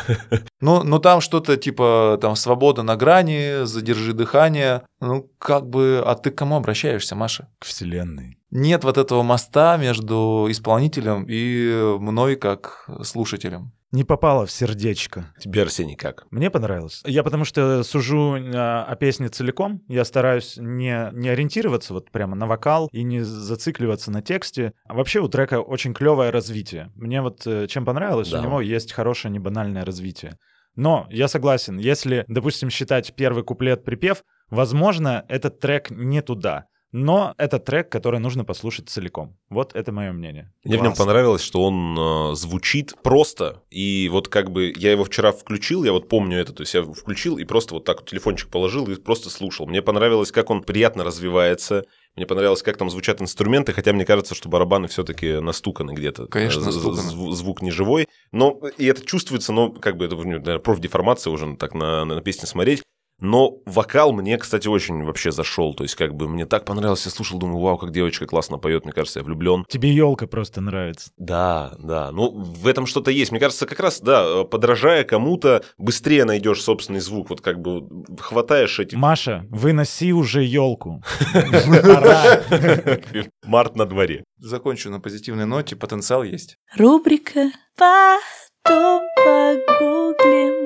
Ну, 0.61 0.83
ну 0.83 0.99
там 0.99 1.19
что-то 1.19 1.57
типа 1.57 2.19
там 2.21 2.35
свобода 2.35 2.83
на 2.83 2.95
грани, 2.95 3.65
задержи 3.65 4.13
дыхание. 4.13 4.83
Ну, 5.01 5.29
как 5.39 5.67
бы, 5.67 6.03
а 6.05 6.15
ты 6.15 6.29
к 6.29 6.35
кому 6.35 6.55
обращаешься, 6.55 7.15
Маша? 7.15 7.49
К 7.59 7.65
вселенной. 7.65 8.37
Нет 8.51 8.83
вот 8.83 8.99
этого 8.99 9.23
моста 9.23 9.77
между 9.77 10.45
исполнителем 10.47 11.25
и 11.27 11.97
мной 11.99 12.35
как 12.35 12.87
слушателем. 13.01 13.73
Не 13.93 14.03
попало 14.03 14.47
в 14.47 14.51
сердечко. 14.51 15.31
Тебе, 15.39 15.61
Арсений, 15.61 15.95
как? 15.95 16.25
Мне 16.31 16.49
понравилось. 16.49 17.03
Я 17.05 17.21
потому 17.21 17.45
что 17.45 17.83
сужу 17.83 18.35
а, 18.35 18.83
о 18.85 18.95
песне 18.95 19.29
целиком. 19.29 19.83
Я 19.87 20.03
стараюсь 20.03 20.57
не, 20.57 21.11
не 21.13 21.29
ориентироваться 21.29 21.93
вот 21.93 22.09
прямо 22.09 22.35
на 22.35 22.47
вокал 22.47 22.89
и 22.91 23.03
не 23.03 23.21
зацикливаться 23.23 24.09
на 24.09 24.23
тексте. 24.23 24.73
А 24.85 24.95
вообще 24.95 25.19
у 25.19 25.27
трека 25.27 25.61
очень 25.61 25.93
клевое 25.93 26.31
развитие. 26.31 26.91
Мне 26.95 27.21
вот 27.21 27.45
э, 27.45 27.67
чем 27.67 27.85
понравилось, 27.85 28.31
Да. 28.31 28.39
у 28.39 28.43
него 28.43 28.61
есть 28.61 28.91
хорошее 28.93 29.31
небанальное 29.31 29.85
развитие. 29.85 30.39
Но 30.75 31.05
я 31.11 31.27
согласен, 31.27 31.77
если, 31.77 32.25
допустим, 32.27 32.71
считать 32.71 33.13
первый 33.15 33.43
куплет-припев, 33.43 34.23
возможно, 34.49 35.23
этот 35.29 35.59
трек 35.59 35.91
не 35.91 36.23
туда. 36.23 36.65
Но 36.93 37.33
это 37.39 37.57
трек, 37.57 37.89
который 37.89 38.19
нужно 38.19 38.45
послушать 38.45 38.87
целиком. 38.87 39.35
Вот 39.49 39.75
это 39.75 39.91
мое 39.91 40.11
мнение. 40.11 40.53
Мне 40.63 40.77
в 40.77 40.81
нем 40.83 40.93
понравилось, 40.93 41.41
что 41.41 41.63
он 41.63 41.97
э, 41.97 42.35
звучит 42.35 42.93
просто, 43.01 43.63
и 43.71 44.07
вот 44.11 44.27
как 44.27 44.51
бы 44.51 44.71
я 44.77 44.91
его 44.91 45.03
вчера 45.03 45.31
включил, 45.31 45.83
я 45.83 45.91
вот 45.91 46.07
помню 46.07 46.37
это, 46.39 46.53
то 46.53 46.61
есть 46.61 46.75
я 46.75 46.83
включил 46.83 47.39
и 47.39 47.45
просто 47.45 47.73
вот 47.73 47.83
так 47.83 48.01
вот 48.01 48.09
телефончик 48.09 48.49
положил 48.49 48.87
и 48.87 48.95
просто 48.95 49.31
слушал. 49.31 49.65
Мне 49.65 49.81
понравилось, 49.81 50.31
как 50.31 50.51
он 50.51 50.61
приятно 50.63 51.03
развивается, 51.03 51.83
мне 52.15 52.27
понравилось, 52.27 52.61
как 52.61 52.77
там 52.77 52.91
звучат 52.91 53.21
инструменты, 53.23 53.73
хотя 53.73 53.91
мне 53.91 54.05
кажется, 54.05 54.35
что 54.35 54.47
барабаны 54.47 54.87
все-таки 54.87 55.39
настуканы 55.39 55.93
где-то. 55.93 56.27
Конечно, 56.27 56.61
З- 56.61 56.71
з- 56.71 56.75
настуканы. 56.77 57.09
зв- 57.09 57.31
Звук 57.31 57.61
не 57.63 57.71
живой, 57.71 58.07
но 58.31 58.59
и 58.77 58.85
это 58.85 59.03
чувствуется, 59.03 59.51
но 59.51 59.71
как 59.71 59.97
бы 59.97 60.05
это, 60.05 60.15
наверное, 60.15 60.59
профдеформация 60.59 61.31
уже 61.31 61.55
так 61.57 61.73
на, 61.73 62.05
на 62.05 62.21
песне 62.21 62.47
смотреть. 62.47 62.83
Но 63.23 63.59
вокал 63.65 64.11
мне, 64.11 64.37
кстати, 64.37 64.67
очень 64.67 65.05
вообще 65.05 65.31
зашел. 65.31 65.73
То 65.73 65.83
есть, 65.83 65.95
как 65.95 66.13
бы 66.13 66.27
мне 66.27 66.45
так 66.45 66.65
понравилось, 66.65 67.05
я 67.05 67.11
слушал, 67.11 67.39
думаю, 67.39 67.59
вау, 67.59 67.77
как 67.77 67.91
девочка 67.91 68.25
классно 68.25 68.57
поет, 68.57 68.83
мне 68.83 68.91
кажется, 68.91 69.19
я 69.19 69.23
влюблен. 69.23 69.65
Тебе 69.69 69.93
елка 69.93 70.27
просто 70.27 70.59
нравится. 70.59 71.09
Да, 71.17 71.73
да. 71.79 72.11
Ну, 72.11 72.31
в 72.31 72.67
этом 72.67 72.85
что-то 72.85 73.11
есть. 73.11 73.31
Мне 73.31 73.39
кажется, 73.39 73.65
как 73.65 73.79
раз, 73.79 74.01
да, 74.01 74.43
подражая 74.43 75.05
кому-то, 75.05 75.63
быстрее 75.77 76.25
найдешь 76.25 76.61
собственный 76.61 76.99
звук. 76.99 77.29
Вот 77.29 77.39
как 77.39 77.61
бы 77.61 77.87
хватаешь 78.19 78.77
эти... 78.79 78.95
Маша, 78.95 79.45
выноси 79.49 80.11
уже 80.11 80.43
елку. 80.43 81.01
Март 83.45 83.77
на 83.77 83.85
дворе. 83.85 84.25
Закончу 84.37 84.89
на 84.89 84.99
позитивной 84.99 85.45
ноте, 85.45 85.77
потенциал 85.77 86.23
есть. 86.23 86.57
Рубрика 86.75 87.51
«Потом 87.77 89.01
погуглим». 89.15 90.62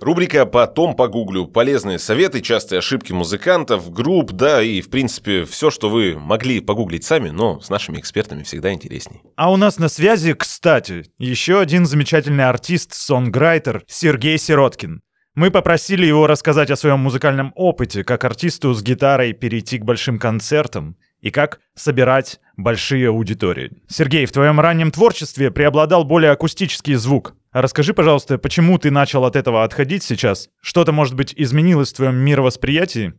Рубрика 0.00 0.46
«Потом 0.46 0.94
погуглю». 0.94 1.46
Полезные 1.46 1.98
советы, 1.98 2.40
частые 2.40 2.80
ошибки 2.80 3.12
музыкантов, 3.12 3.90
групп, 3.90 4.32
да, 4.32 4.62
и, 4.62 4.80
в 4.80 4.90
принципе, 4.90 5.44
все, 5.44 5.70
что 5.70 5.88
вы 5.88 6.18
могли 6.18 6.60
погуглить 6.60 7.04
сами, 7.04 7.30
но 7.30 7.60
с 7.60 7.70
нашими 7.70 7.98
экспертами 7.98 8.42
всегда 8.42 8.72
интересней. 8.72 9.22
А 9.36 9.50
у 9.52 9.56
нас 9.56 9.78
на 9.78 9.88
связи, 9.88 10.34
кстати, 10.34 11.04
еще 11.18 11.60
один 11.60 11.86
замечательный 11.86 12.48
артист, 12.48 12.94
сонграйтер 12.94 13.84
Сергей 13.86 14.38
Сироткин. 14.38 15.02
Мы 15.34 15.50
попросили 15.50 16.04
его 16.04 16.26
рассказать 16.26 16.70
о 16.70 16.76
своем 16.76 16.98
музыкальном 16.98 17.52
опыте, 17.54 18.04
как 18.04 18.24
артисту 18.24 18.74
с 18.74 18.82
гитарой 18.82 19.32
перейти 19.32 19.78
к 19.78 19.84
большим 19.84 20.18
концертам 20.18 20.96
и 21.22 21.30
как 21.30 21.60
собирать 21.74 22.38
большие 22.58 23.08
аудитории. 23.08 23.70
Сергей, 23.88 24.26
в 24.26 24.32
твоем 24.32 24.60
раннем 24.60 24.90
творчестве 24.90 25.50
преобладал 25.50 26.04
более 26.04 26.32
акустический 26.32 26.96
звук. 26.96 27.34
А 27.52 27.60
Расскажи, 27.60 27.92
пожалуйста, 27.92 28.38
почему 28.38 28.78
ты 28.78 28.90
начал 28.90 29.24
от 29.26 29.36
этого 29.36 29.62
отходить 29.62 30.02
сейчас? 30.02 30.48
Что-то, 30.62 30.92
может 30.92 31.14
быть, 31.14 31.34
изменилось 31.36 31.92
в 31.92 31.96
твоем 31.96 32.16
мировосприятии? 32.16 33.12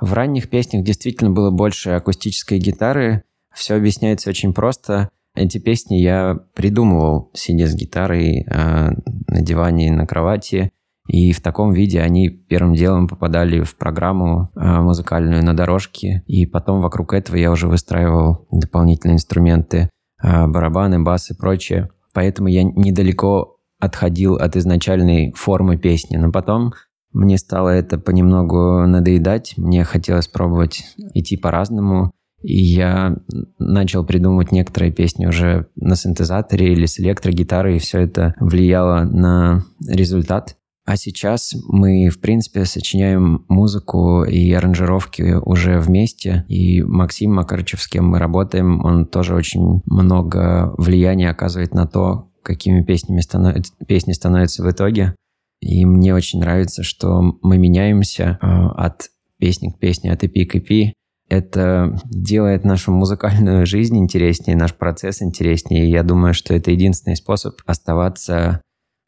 В 0.00 0.14
ранних 0.14 0.48
песнях 0.48 0.82
действительно 0.82 1.30
было 1.30 1.50
больше 1.50 1.90
акустической 1.90 2.58
гитары. 2.58 3.24
Все 3.54 3.74
объясняется 3.74 4.30
очень 4.30 4.54
просто. 4.54 5.10
Эти 5.34 5.58
песни 5.58 5.96
я 5.96 6.38
придумывал, 6.54 7.30
сидя 7.34 7.66
с 7.66 7.74
гитарой 7.74 8.40
э, 8.40 8.44
на 8.48 9.40
диване, 9.42 9.92
на 9.92 10.06
кровати. 10.06 10.72
И 11.06 11.32
в 11.32 11.42
таком 11.42 11.72
виде 11.72 12.00
они 12.00 12.30
первым 12.30 12.74
делом 12.74 13.08
попадали 13.08 13.62
в 13.62 13.76
программу 13.76 14.50
э, 14.56 14.80
музыкальную 14.80 15.44
на 15.44 15.54
дорожке. 15.54 16.22
И 16.26 16.46
потом 16.46 16.80
вокруг 16.80 17.12
этого 17.12 17.36
я 17.36 17.50
уже 17.50 17.68
выстраивал 17.68 18.46
дополнительные 18.50 19.16
инструменты, 19.16 19.90
э, 20.22 20.46
барабаны, 20.46 21.02
бас 21.02 21.30
и 21.30 21.34
прочее. 21.34 21.90
Поэтому 22.12 22.48
я 22.48 22.64
недалеко 22.64 23.58
отходил 23.78 24.36
от 24.36 24.56
изначальной 24.56 25.32
формы 25.36 25.78
песни. 25.78 26.16
Но 26.16 26.30
потом 26.30 26.72
мне 27.12 27.38
стало 27.38 27.70
это 27.70 27.98
понемногу 27.98 28.86
надоедать. 28.86 29.54
Мне 29.56 29.84
хотелось 29.84 30.28
пробовать 30.28 30.84
идти 31.14 31.36
по-разному. 31.36 32.12
И 32.42 32.58
я 32.58 33.16
начал 33.58 34.04
придумывать 34.04 34.50
некоторые 34.50 34.92
песни 34.92 35.26
уже 35.26 35.66
на 35.76 35.94
синтезаторе 35.94 36.72
или 36.72 36.86
с 36.86 36.98
электрогитарой, 36.98 37.76
и 37.76 37.80
все 37.80 38.00
это 38.00 38.34
влияло 38.40 39.04
на 39.04 39.64
результат. 39.86 40.56
А 40.90 40.96
сейчас 40.96 41.54
мы, 41.68 42.08
в 42.08 42.18
принципе, 42.18 42.64
сочиняем 42.64 43.44
музыку 43.48 44.24
и 44.24 44.50
аранжировки 44.50 45.36
уже 45.40 45.78
вместе. 45.78 46.44
И 46.48 46.82
Максим 46.82 47.32
Макарычев, 47.32 47.80
с 47.80 47.86
кем 47.86 48.08
мы 48.08 48.18
работаем, 48.18 48.84
он 48.84 49.06
тоже 49.06 49.36
очень 49.36 49.82
много 49.86 50.74
влияния 50.78 51.30
оказывает 51.30 51.74
на 51.74 51.86
то, 51.86 52.32
какими 52.42 52.82
песнями 52.82 53.20
становятся, 53.20 53.72
песни 53.86 54.10
становятся 54.10 54.64
в 54.64 54.70
итоге. 54.72 55.14
И 55.60 55.86
мне 55.86 56.12
очень 56.12 56.40
нравится, 56.40 56.82
что 56.82 57.38
мы 57.40 57.56
меняемся 57.56 58.40
э, 58.42 58.46
от 58.46 59.10
песни 59.38 59.68
к 59.68 59.78
песне, 59.78 60.12
от 60.12 60.24
EP 60.24 60.44
к 60.44 60.56
EP. 60.56 60.90
Это 61.28 62.00
делает 62.06 62.64
нашу 62.64 62.90
музыкальную 62.90 63.64
жизнь 63.64 63.96
интереснее, 63.96 64.56
наш 64.56 64.74
процесс 64.74 65.22
интереснее. 65.22 65.86
И 65.86 65.90
я 65.92 66.02
думаю, 66.02 66.34
что 66.34 66.52
это 66.52 66.72
единственный 66.72 67.14
способ 67.14 67.60
оставаться 67.64 68.60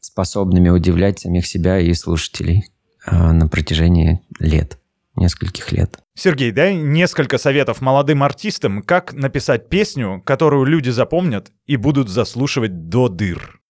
способными 0.02 0.68
удивлять 0.68 1.20
самих 1.20 1.46
себя 1.46 1.78
и 1.80 1.94
слушателей 1.94 2.66
э, 3.06 3.32
на 3.32 3.48
протяжении 3.48 4.20
лет, 4.38 4.78
нескольких 5.16 5.72
лет. 5.72 5.98
Сергей, 6.14 6.52
дай 6.52 6.74
несколько 6.74 7.38
советов 7.38 7.80
молодым 7.80 8.22
артистам, 8.22 8.82
как 8.82 9.14
написать 9.14 9.70
песню, 9.70 10.20
которую 10.24 10.66
люди 10.66 10.90
запомнят 10.90 11.50
и 11.66 11.76
будут 11.76 12.10
заслушивать 12.10 12.88
до 12.90 13.08
дыр. 13.08 13.62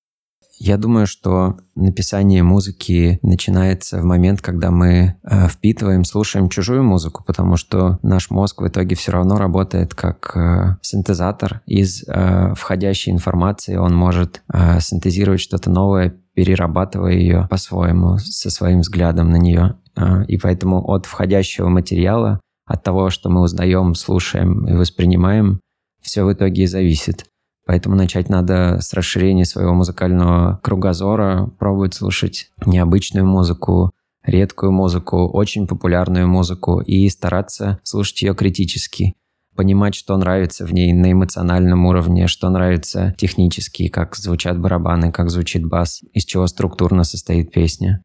Я 0.65 0.77
думаю, 0.77 1.09
что 1.09 1.57
написание 1.75 2.45
музыки 2.45 3.19
начинается 3.23 4.01
в 4.01 4.05
момент, 4.05 4.41
когда 4.41 4.71
мы 4.71 5.17
э, 5.25 5.49
впитываем, 5.49 6.05
слушаем 6.05 6.49
чужую 6.49 6.85
музыку, 6.85 7.25
потому 7.27 7.57
что 7.57 7.99
наш 8.03 8.31
мозг 8.31 8.61
в 8.61 8.69
итоге 8.69 8.95
все 8.95 9.11
равно 9.11 9.39
работает 9.39 9.97
как 9.97 10.37
э, 10.37 10.77
синтезатор. 10.81 11.63
Из 11.67 12.05
э, 12.07 12.55
входящей 12.55 13.11
информации 13.11 13.75
он 13.75 13.93
может 13.97 14.43
синтезировать 14.79 15.41
что-то 15.41 15.69
новое, 15.69 16.15
перерабатывая 16.35 17.13
ее 17.13 17.47
по-своему, 17.51 18.19
со 18.19 18.51
своим 18.51 18.81
взглядом 18.81 19.31
на 19.31 19.37
нее. 19.37 19.77
Э, 19.97 20.25
и 20.27 20.37
поэтому 20.39 20.83
от 20.89 21.07
входящего 21.07 21.69
материала, 21.69 22.41
от 22.65 22.83
того, 22.83 23.11
что 23.11 23.29
мы 23.29 23.43
узнаем, 23.43 23.95
слушаем 23.95 24.67
и 24.67 24.75
воспринимаем, 24.75 25.61
все 26.01 26.25
в 26.25 26.33
итоге 26.33 26.65
и 26.65 26.67
зависит. 26.67 27.27
Поэтому 27.67 27.95
начать 27.95 28.29
надо 28.29 28.79
с 28.81 28.93
расширения 28.93 29.45
своего 29.45 29.73
музыкального 29.73 30.59
кругозора, 30.63 31.51
пробовать 31.59 31.95
слушать 31.95 32.51
необычную 32.67 33.27
музыку, 33.27 33.93
редкую 34.25 34.73
музыку, 34.73 35.29
очень 35.29 35.67
популярную 35.67 36.29
музыку 36.29 36.81
и 36.81 37.09
стараться 37.09 37.79
слушать 37.85 38.23
ее 38.23 38.35
критически. 38.35 39.15
Понимать, 39.55 39.95
что 39.95 40.17
нравится 40.17 40.65
в 40.65 40.73
ней 40.73 40.93
на 40.93 41.13
эмоциональном 41.13 41.85
уровне, 41.87 42.27
что 42.27 42.49
нравится 42.49 43.15
технически, 43.19 43.89
как 43.89 44.17
звучат 44.17 44.59
барабаны, 44.59 45.13
как 45.13 45.29
звучит 45.29 45.65
бас, 45.67 46.03
из 46.15 46.25
чего 46.25 46.47
структурно 46.47 47.05
состоит 47.05 47.53
песня. 47.53 48.03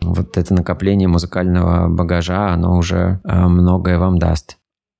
Вот 0.00 0.36
это 0.38 0.54
накопление 0.54 1.08
музыкального 1.08 1.88
багажа, 1.88 2.52
оно 2.52 2.76
уже 2.76 3.20
э, 3.24 3.46
многое 3.46 3.98
вам 3.98 4.18
даст. 4.18 4.56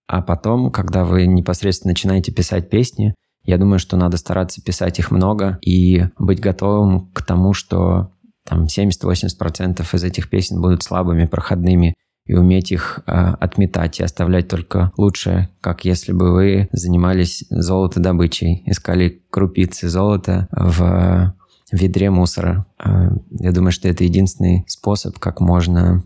А 0.06 0.22
потом, 0.22 0.70
когда 0.70 1.04
вы 1.04 1.26
непосредственно 1.26 1.92
начинаете 1.92 2.32
писать 2.32 2.70
песни, 2.70 3.14
я 3.44 3.58
думаю, 3.58 3.78
что 3.78 3.96
надо 3.96 4.16
стараться 4.16 4.62
писать 4.62 4.98
их 4.98 5.10
много 5.10 5.58
и 5.62 6.04
быть 6.18 6.40
готовым 6.40 7.10
к 7.12 7.22
тому, 7.22 7.54
что 7.54 8.10
там 8.44 8.64
70-80% 8.64 9.82
из 9.94 10.04
этих 10.04 10.30
песен 10.30 10.60
будут 10.60 10.82
слабыми, 10.82 11.26
проходными, 11.26 11.94
и 12.26 12.34
уметь 12.34 12.72
их 12.72 13.00
э, 13.06 13.12
отметать 13.12 14.00
и 14.00 14.02
оставлять 14.02 14.48
только 14.48 14.92
лучшее, 14.96 15.48
как 15.60 15.84
если 15.84 16.12
бы 16.12 16.32
вы 16.32 16.68
занимались 16.72 17.44
золотодобычей, 17.50 18.62
искали 18.66 19.22
крупицы 19.30 19.88
золота 19.88 20.48
в 20.50 21.34
ведре 21.72 22.10
мусора. 22.10 22.66
Э, 22.84 23.10
Я 23.30 23.52
думаю, 23.52 23.72
что 23.72 23.88
это 23.88 24.04
единственный 24.04 24.64
способ, 24.66 25.18
как 25.18 25.40
можно 25.40 26.04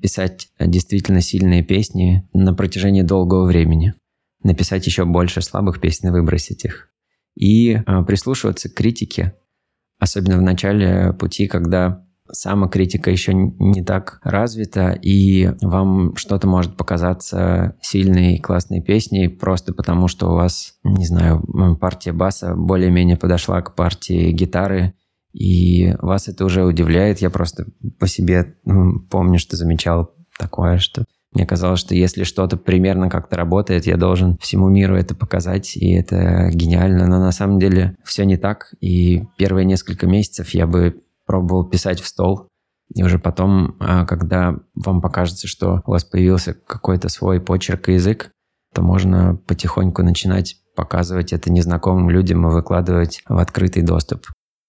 писать 0.00 0.48
действительно 0.60 1.20
сильные 1.20 1.62
песни 1.62 2.28
на 2.32 2.54
протяжении 2.54 3.02
долгого 3.02 3.44
времени 3.46 3.94
написать 4.44 4.86
еще 4.86 5.04
больше 5.04 5.42
слабых 5.42 5.80
песен 5.80 6.08
и 6.08 6.12
выбросить 6.12 6.64
их. 6.64 6.88
И 7.34 7.80
прислушиваться 8.06 8.68
к 8.68 8.74
критике, 8.74 9.34
особенно 9.98 10.38
в 10.38 10.42
начале 10.42 11.12
пути, 11.12 11.46
когда 11.48 12.04
самокритика 12.32 13.10
еще 13.10 13.32
не 13.34 13.82
так 13.82 14.20
развита, 14.22 14.90
и 14.90 15.52
вам 15.60 16.16
что-то 16.16 16.46
может 16.46 16.76
показаться 16.76 17.76
сильной, 17.80 18.38
классной 18.38 18.82
песней 18.82 19.28
просто 19.28 19.72
потому, 19.72 20.08
что 20.08 20.30
у 20.30 20.34
вас, 20.34 20.74
не 20.84 21.06
знаю, 21.06 21.42
партия 21.80 22.12
баса 22.12 22.54
более-менее 22.54 23.16
подошла 23.16 23.62
к 23.62 23.74
партии 23.74 24.30
гитары, 24.32 24.94
и 25.32 25.94
вас 26.00 26.28
это 26.28 26.44
уже 26.44 26.64
удивляет. 26.64 27.20
Я 27.20 27.30
просто 27.30 27.66
по 27.98 28.06
себе 28.06 28.56
м, 28.66 29.06
помню, 29.10 29.38
что 29.38 29.56
замечал 29.56 30.10
такое, 30.38 30.78
что 30.78 31.04
мне 31.32 31.46
казалось, 31.46 31.80
что 31.80 31.94
если 31.94 32.24
что-то 32.24 32.56
примерно 32.56 33.10
как-то 33.10 33.36
работает, 33.36 33.86
я 33.86 33.96
должен 33.96 34.36
всему 34.40 34.68
миру 34.70 34.96
это 34.96 35.14
показать, 35.14 35.76
и 35.76 35.92
это 35.92 36.50
гениально. 36.52 37.06
Но 37.06 37.18
на 37.18 37.32
самом 37.32 37.58
деле 37.58 37.96
все 38.02 38.24
не 38.24 38.38
так. 38.38 38.72
И 38.80 39.24
первые 39.36 39.66
несколько 39.66 40.06
месяцев 40.06 40.50
я 40.50 40.66
бы 40.66 41.02
пробовал 41.28 41.68
писать 41.68 42.00
в 42.00 42.08
стол. 42.08 42.48
И 42.92 43.04
уже 43.04 43.18
потом, 43.18 43.76
а, 43.80 44.06
когда 44.06 44.56
вам 44.74 45.02
покажется, 45.02 45.46
что 45.46 45.82
у 45.86 45.90
вас 45.90 46.04
появился 46.04 46.54
какой-то 46.54 47.10
свой 47.10 47.38
почерк 47.40 47.90
и 47.90 47.92
язык, 47.92 48.32
то 48.74 48.82
можно 48.82 49.36
потихоньку 49.46 50.02
начинать 50.02 50.56
показывать 50.74 51.32
это 51.32 51.52
незнакомым 51.52 52.08
людям 52.08 52.46
и 52.46 52.50
выкладывать 52.50 53.22
в 53.28 53.38
открытый 53.38 53.82
доступ. 53.82 54.26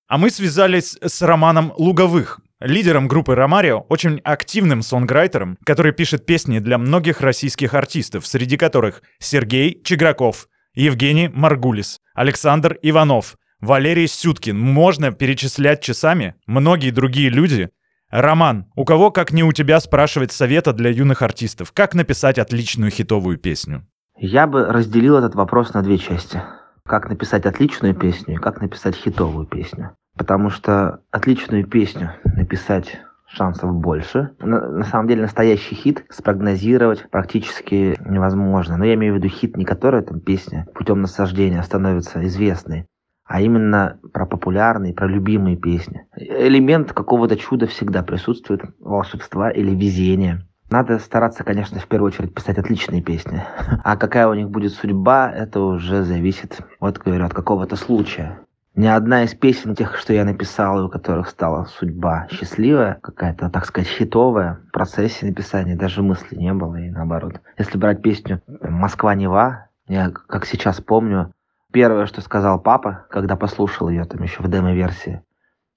А 0.07 0.17
мы 0.17 0.29
связались 0.31 0.97
с 1.01 1.21
Романом 1.21 1.71
Луговых, 1.77 2.39
лидером 2.59 3.07
группы 3.07 3.35
Ромарио, 3.35 3.85
очень 3.89 4.19
активным 4.23 4.81
сонграйтером, 4.81 5.57
который 5.65 5.93
пишет 5.93 6.25
песни 6.25 6.59
для 6.59 6.77
многих 6.77 7.21
российских 7.21 7.73
артистов, 7.73 8.27
среди 8.27 8.57
которых 8.57 9.01
Сергей 9.19 9.81
Чеграков, 9.83 10.47
Евгений 10.73 11.29
Маргулис, 11.29 11.99
Александр 12.13 12.77
Иванов, 12.81 13.37
Валерий 13.61 14.07
Сюткин. 14.07 14.57
Можно 14.57 15.11
перечислять 15.11 15.81
часами. 15.81 16.35
Многие 16.47 16.91
другие 16.91 17.29
люди 17.29 17.69
Роман, 18.09 18.65
у 18.75 18.85
кого, 18.85 19.11
как 19.11 19.31
не 19.31 19.43
у 19.43 19.51
тебя, 19.51 19.79
спрашивать 19.79 20.31
совета 20.31 20.73
для 20.73 20.89
юных 20.89 21.21
артистов? 21.21 21.71
Как 21.73 21.93
написать 21.93 22.39
отличную 22.39 22.89
хитовую 22.89 23.37
песню? 23.37 23.85
Я 24.17 24.47
бы 24.47 24.65
разделил 24.65 25.17
этот 25.17 25.35
вопрос 25.35 25.73
на 25.73 25.83
две 25.83 25.99
части. 25.99 26.41
Как 26.85 27.07
написать 27.07 27.45
отличную 27.45 27.93
песню 27.93 28.35
и 28.35 28.37
как 28.37 28.61
написать 28.61 28.95
хитовую 28.95 29.45
песню. 29.45 29.91
Потому 30.17 30.49
что 30.49 31.01
отличную 31.11 31.67
песню 31.67 32.15
написать 32.23 32.99
шансов 33.27 33.75
больше. 33.75 34.31
На, 34.39 34.67
на 34.67 34.85
самом 34.85 35.07
деле 35.07 35.21
настоящий 35.21 35.75
хит 35.75 36.03
спрогнозировать 36.09 37.07
практически 37.11 37.95
невозможно. 38.03 38.77
Но 38.77 38.85
я 38.85 38.95
имею 38.95 39.13
в 39.13 39.17
виду 39.17 39.27
хит, 39.27 39.55
не 39.55 39.65
который 39.65 40.01
там 40.01 40.19
песня 40.19 40.65
путем 40.73 41.01
насаждения 41.01 41.61
становится 41.61 42.25
известной, 42.25 42.87
а 43.29 43.41
именно 43.41 43.99
про 44.11 44.25
популярные, 44.25 44.91
про 44.91 45.07
любимые 45.07 45.55
песни. 45.55 46.01
Элемент 46.17 46.93
какого-то 46.93 47.37
чуда 47.37 47.67
всегда 47.67 48.01
присутствует, 48.01 48.63
волшебства 48.79 49.51
или 49.51 49.69
везения. 49.69 50.47
Надо 50.71 50.97
стараться, 50.97 51.43
конечно, 51.43 51.79
в 51.79 51.87
первую 51.87 52.07
очередь 52.07 52.33
писать 52.33 52.57
отличные 52.57 53.03
песни. 53.03 53.43
А 53.83 53.97
какая 53.97 54.27
у 54.27 54.33
них 54.33 54.49
будет 54.49 54.73
судьба, 54.73 55.31
это 55.31 55.61
уже 55.61 56.03
зависит, 56.03 56.57
вот 56.79 56.97
говорю, 56.97 57.23
от 57.23 57.35
какого-то 57.35 57.75
случая. 57.75 58.39
Ни 58.75 58.87
одна 58.87 59.23
из 59.23 59.35
песен 59.35 59.75
тех, 59.75 59.95
что 59.97 60.11
я 60.11 60.25
написал, 60.25 60.79
и 60.79 60.85
у 60.85 60.89
которых 60.89 61.29
стала 61.29 61.65
судьба 61.65 62.27
счастливая, 62.31 62.95
какая-то, 62.95 63.51
так 63.51 63.65
сказать, 63.65 63.89
хитовая, 63.89 64.59
в 64.69 64.71
процессе 64.71 65.27
написания 65.27 65.75
даже 65.75 66.01
мысли 66.01 66.35
не 66.35 66.53
было, 66.53 66.77
и 66.77 66.89
наоборот. 66.89 67.41
Если 67.59 67.77
брать 67.77 68.01
песню 68.01 68.41
«Москва-Нева», 68.47 69.67
я, 69.87 70.09
как 70.09 70.45
сейчас 70.45 70.81
помню, 70.81 71.31
первое, 71.71 72.05
что 72.05 72.21
сказал 72.21 72.59
папа, 72.59 73.05
когда 73.09 73.35
послушал 73.35 73.89
ее 73.89 74.05
там 74.05 74.21
еще 74.23 74.41
в 74.41 74.49
демо-версии, 74.49 75.21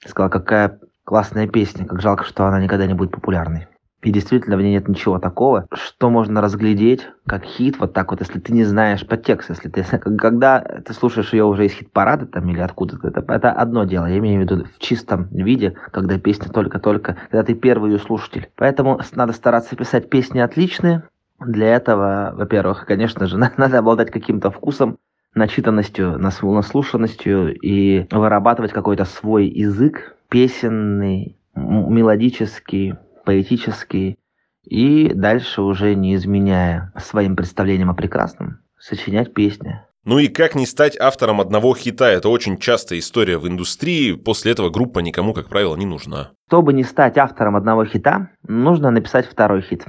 сказал, 0.06 0.30
какая 0.30 0.78
классная 1.04 1.48
песня, 1.48 1.86
как 1.86 2.00
жалко, 2.00 2.24
что 2.24 2.46
она 2.46 2.60
никогда 2.60 2.86
не 2.86 2.94
будет 2.94 3.10
популярной. 3.10 3.66
И 4.02 4.10
действительно, 4.10 4.56
в 4.56 4.62
ней 4.62 4.72
нет 4.72 4.88
ничего 4.88 5.20
такого, 5.20 5.68
что 5.72 6.10
можно 6.10 6.40
разглядеть 6.40 7.08
как 7.24 7.44
хит, 7.44 7.78
вот 7.78 7.92
так 7.92 8.10
вот, 8.10 8.20
если 8.20 8.40
ты 8.40 8.52
не 8.52 8.64
знаешь 8.64 9.06
подтекст, 9.06 9.50
если 9.50 9.68
ты, 9.68 9.84
когда 10.18 10.60
ты 10.60 10.92
слушаешь 10.92 11.32
ее 11.32 11.44
уже 11.44 11.66
из 11.66 11.72
хит-парада 11.72 12.26
там 12.26 12.48
или 12.48 12.58
откуда-то, 12.58 13.06
это, 13.06 13.24
это 13.32 13.52
одно 13.52 13.84
дело, 13.84 14.06
я 14.06 14.18
имею 14.18 14.40
в 14.40 14.42
виду 14.42 14.64
в 14.64 14.78
чистом 14.80 15.28
виде, 15.30 15.76
когда 15.92 16.18
песня 16.18 16.50
только-только, 16.50 17.16
когда 17.30 17.44
ты 17.44 17.54
первый 17.54 17.92
ее 17.92 17.98
слушатель. 18.00 18.50
Поэтому 18.56 19.00
надо 19.14 19.32
стараться 19.32 19.76
писать 19.76 20.10
песни 20.10 20.40
отличные. 20.40 21.04
Для 21.38 21.68
этого, 21.68 22.32
во-первых, 22.34 22.86
конечно 22.86 23.26
же, 23.26 23.38
надо 23.56 23.78
обладать 23.78 24.10
каким-то 24.10 24.50
вкусом, 24.50 24.98
начитанностью, 25.34 26.18
наслушанностью 26.18 27.54
и 27.54 28.06
вырабатывать 28.10 28.72
какой-то 28.72 29.04
свой 29.04 29.46
язык, 29.48 30.16
песенный, 30.28 31.38
мелодический, 31.54 32.94
поэтический, 33.24 34.18
и 34.64 35.12
дальше 35.14 35.62
уже 35.62 35.94
не 35.94 36.14
изменяя 36.14 36.92
своим 36.98 37.36
представлениям 37.36 37.90
о 37.90 37.94
прекрасном, 37.94 38.60
сочинять 38.78 39.34
песни. 39.34 39.80
Ну 40.04 40.18
и 40.18 40.26
как 40.26 40.56
не 40.56 40.66
стать 40.66 40.98
автором 40.98 41.40
одного 41.40 41.76
хита? 41.76 42.10
Это 42.10 42.28
очень 42.28 42.58
частая 42.58 42.98
история 42.98 43.38
в 43.38 43.46
индустрии. 43.46 44.14
После 44.14 44.50
этого 44.50 44.68
группа 44.68 44.98
никому, 44.98 45.32
как 45.32 45.48
правило, 45.48 45.76
не 45.76 45.86
нужна. 45.86 46.32
Чтобы 46.48 46.72
не 46.72 46.82
стать 46.82 47.18
автором 47.18 47.54
одного 47.54 47.84
хита, 47.84 48.30
нужно 48.46 48.90
написать 48.90 49.26
второй 49.26 49.62
хит. 49.62 49.84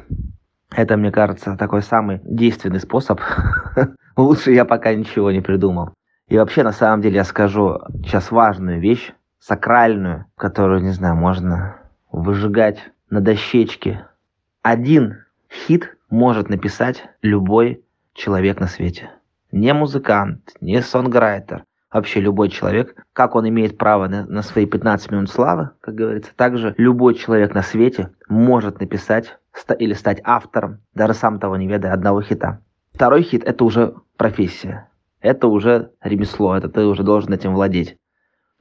Это, 0.75 0.97
мне 0.97 1.11
кажется, 1.11 1.55
такой 1.55 1.81
самый 1.81 2.19
действенный 2.23 2.79
способ. 2.79 3.21
Лучше 4.17 4.51
я 4.51 4.65
пока 4.65 4.93
ничего 4.93 5.31
не 5.31 5.41
придумал. 5.41 5.93
И 6.27 6.37
вообще, 6.37 6.63
на 6.63 6.71
самом 6.71 7.01
деле, 7.01 7.17
я 7.17 7.23
скажу 7.23 7.79
сейчас 8.03 8.31
важную 8.31 8.79
вещь, 8.79 9.13
сакральную, 9.39 10.25
которую, 10.35 10.81
не 10.81 10.91
знаю, 10.91 11.15
можно 11.15 11.75
выжигать 12.11 12.91
на 13.09 13.21
дощечке. 13.21 14.07
Один 14.61 15.25
хит 15.51 15.95
может 16.09 16.49
написать 16.49 17.03
любой 17.21 17.83
человек 18.13 18.59
на 18.59 18.67
свете. 18.67 19.11
Не 19.51 19.73
музыкант, 19.73 20.55
не 20.61 20.81
сонграйтер, 20.81 21.65
вообще 21.91 22.19
любой 22.19 22.49
человек, 22.49 22.95
как 23.13 23.35
он 23.35 23.47
имеет 23.49 23.77
право 23.77 24.07
на, 24.07 24.25
на 24.25 24.41
свои 24.41 24.65
15 24.65 25.11
минут 25.11 25.29
славы, 25.29 25.71
как 25.81 25.95
говорится, 25.95 26.31
также 26.35 26.73
любой 26.77 27.15
человек 27.15 27.53
на 27.53 27.61
свете 27.61 28.09
может 28.27 28.79
написать 28.79 29.37
или 29.77 29.93
стать 29.93 30.21
автором, 30.23 30.81
даже 30.93 31.13
сам 31.13 31.39
того 31.39 31.57
не 31.57 31.67
ведая, 31.67 31.93
одного 31.93 32.21
хита. 32.21 32.61
Второй 32.93 33.23
хит– 33.23 33.43
это 33.45 33.63
уже 33.63 33.95
профессия, 34.17 34.89
это 35.19 35.47
уже 35.47 35.91
ремесло, 36.01 36.55
это 36.55 36.69
ты 36.69 36.85
уже 36.85 37.03
должен 37.03 37.33
этим 37.33 37.53
владеть. 37.53 37.97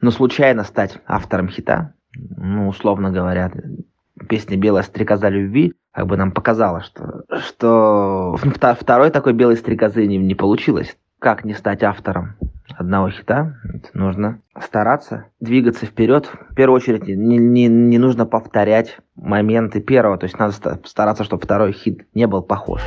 Но 0.00 0.11
случайно 0.11 0.64
стать 0.64 0.98
автором 1.07 1.48
хита, 1.48 1.94
ну, 2.14 2.68
условно 2.68 3.11
говоря, 3.11 3.50
песня 4.28 4.57
«Белая 4.57 4.83
стрекоза 4.83 5.28
любви» 5.28 5.74
как 5.92 6.07
бы 6.07 6.16
нам 6.16 6.33
показала, 6.33 6.83
что, 6.83 7.24
что 7.38 8.37
второй 8.78 9.11
такой 9.11 9.35
белой 9.35 9.57
стрекозы 9.57 10.07
не, 10.07 10.16
не 10.16 10.35
получилось. 10.35 10.96
Как 11.18 11.44
не 11.44 11.55
стать 11.55 11.83
автором 11.83 12.37
одного 12.76 13.11
хита? 13.11 13.57
Нужно 13.94 14.40
стараться, 14.61 15.27
двигаться 15.41 15.87
вперед. 15.87 16.31
В 16.51 16.55
первую 16.55 16.77
очередь 16.77 17.07
не, 17.07 17.38
не, 17.38 17.69
не 17.69 17.99
нужно 17.99 18.27
повторять 18.27 18.99
моменты 19.17 19.81
первого. 19.81 20.19
То 20.19 20.25
есть 20.25 20.38
надо 20.38 20.81
стараться, 20.85 21.25
чтобы 21.25 21.43
второй 21.45 21.73
хит 21.73 22.07
не 22.15 22.27
был 22.27 22.43
похож. 22.43 22.81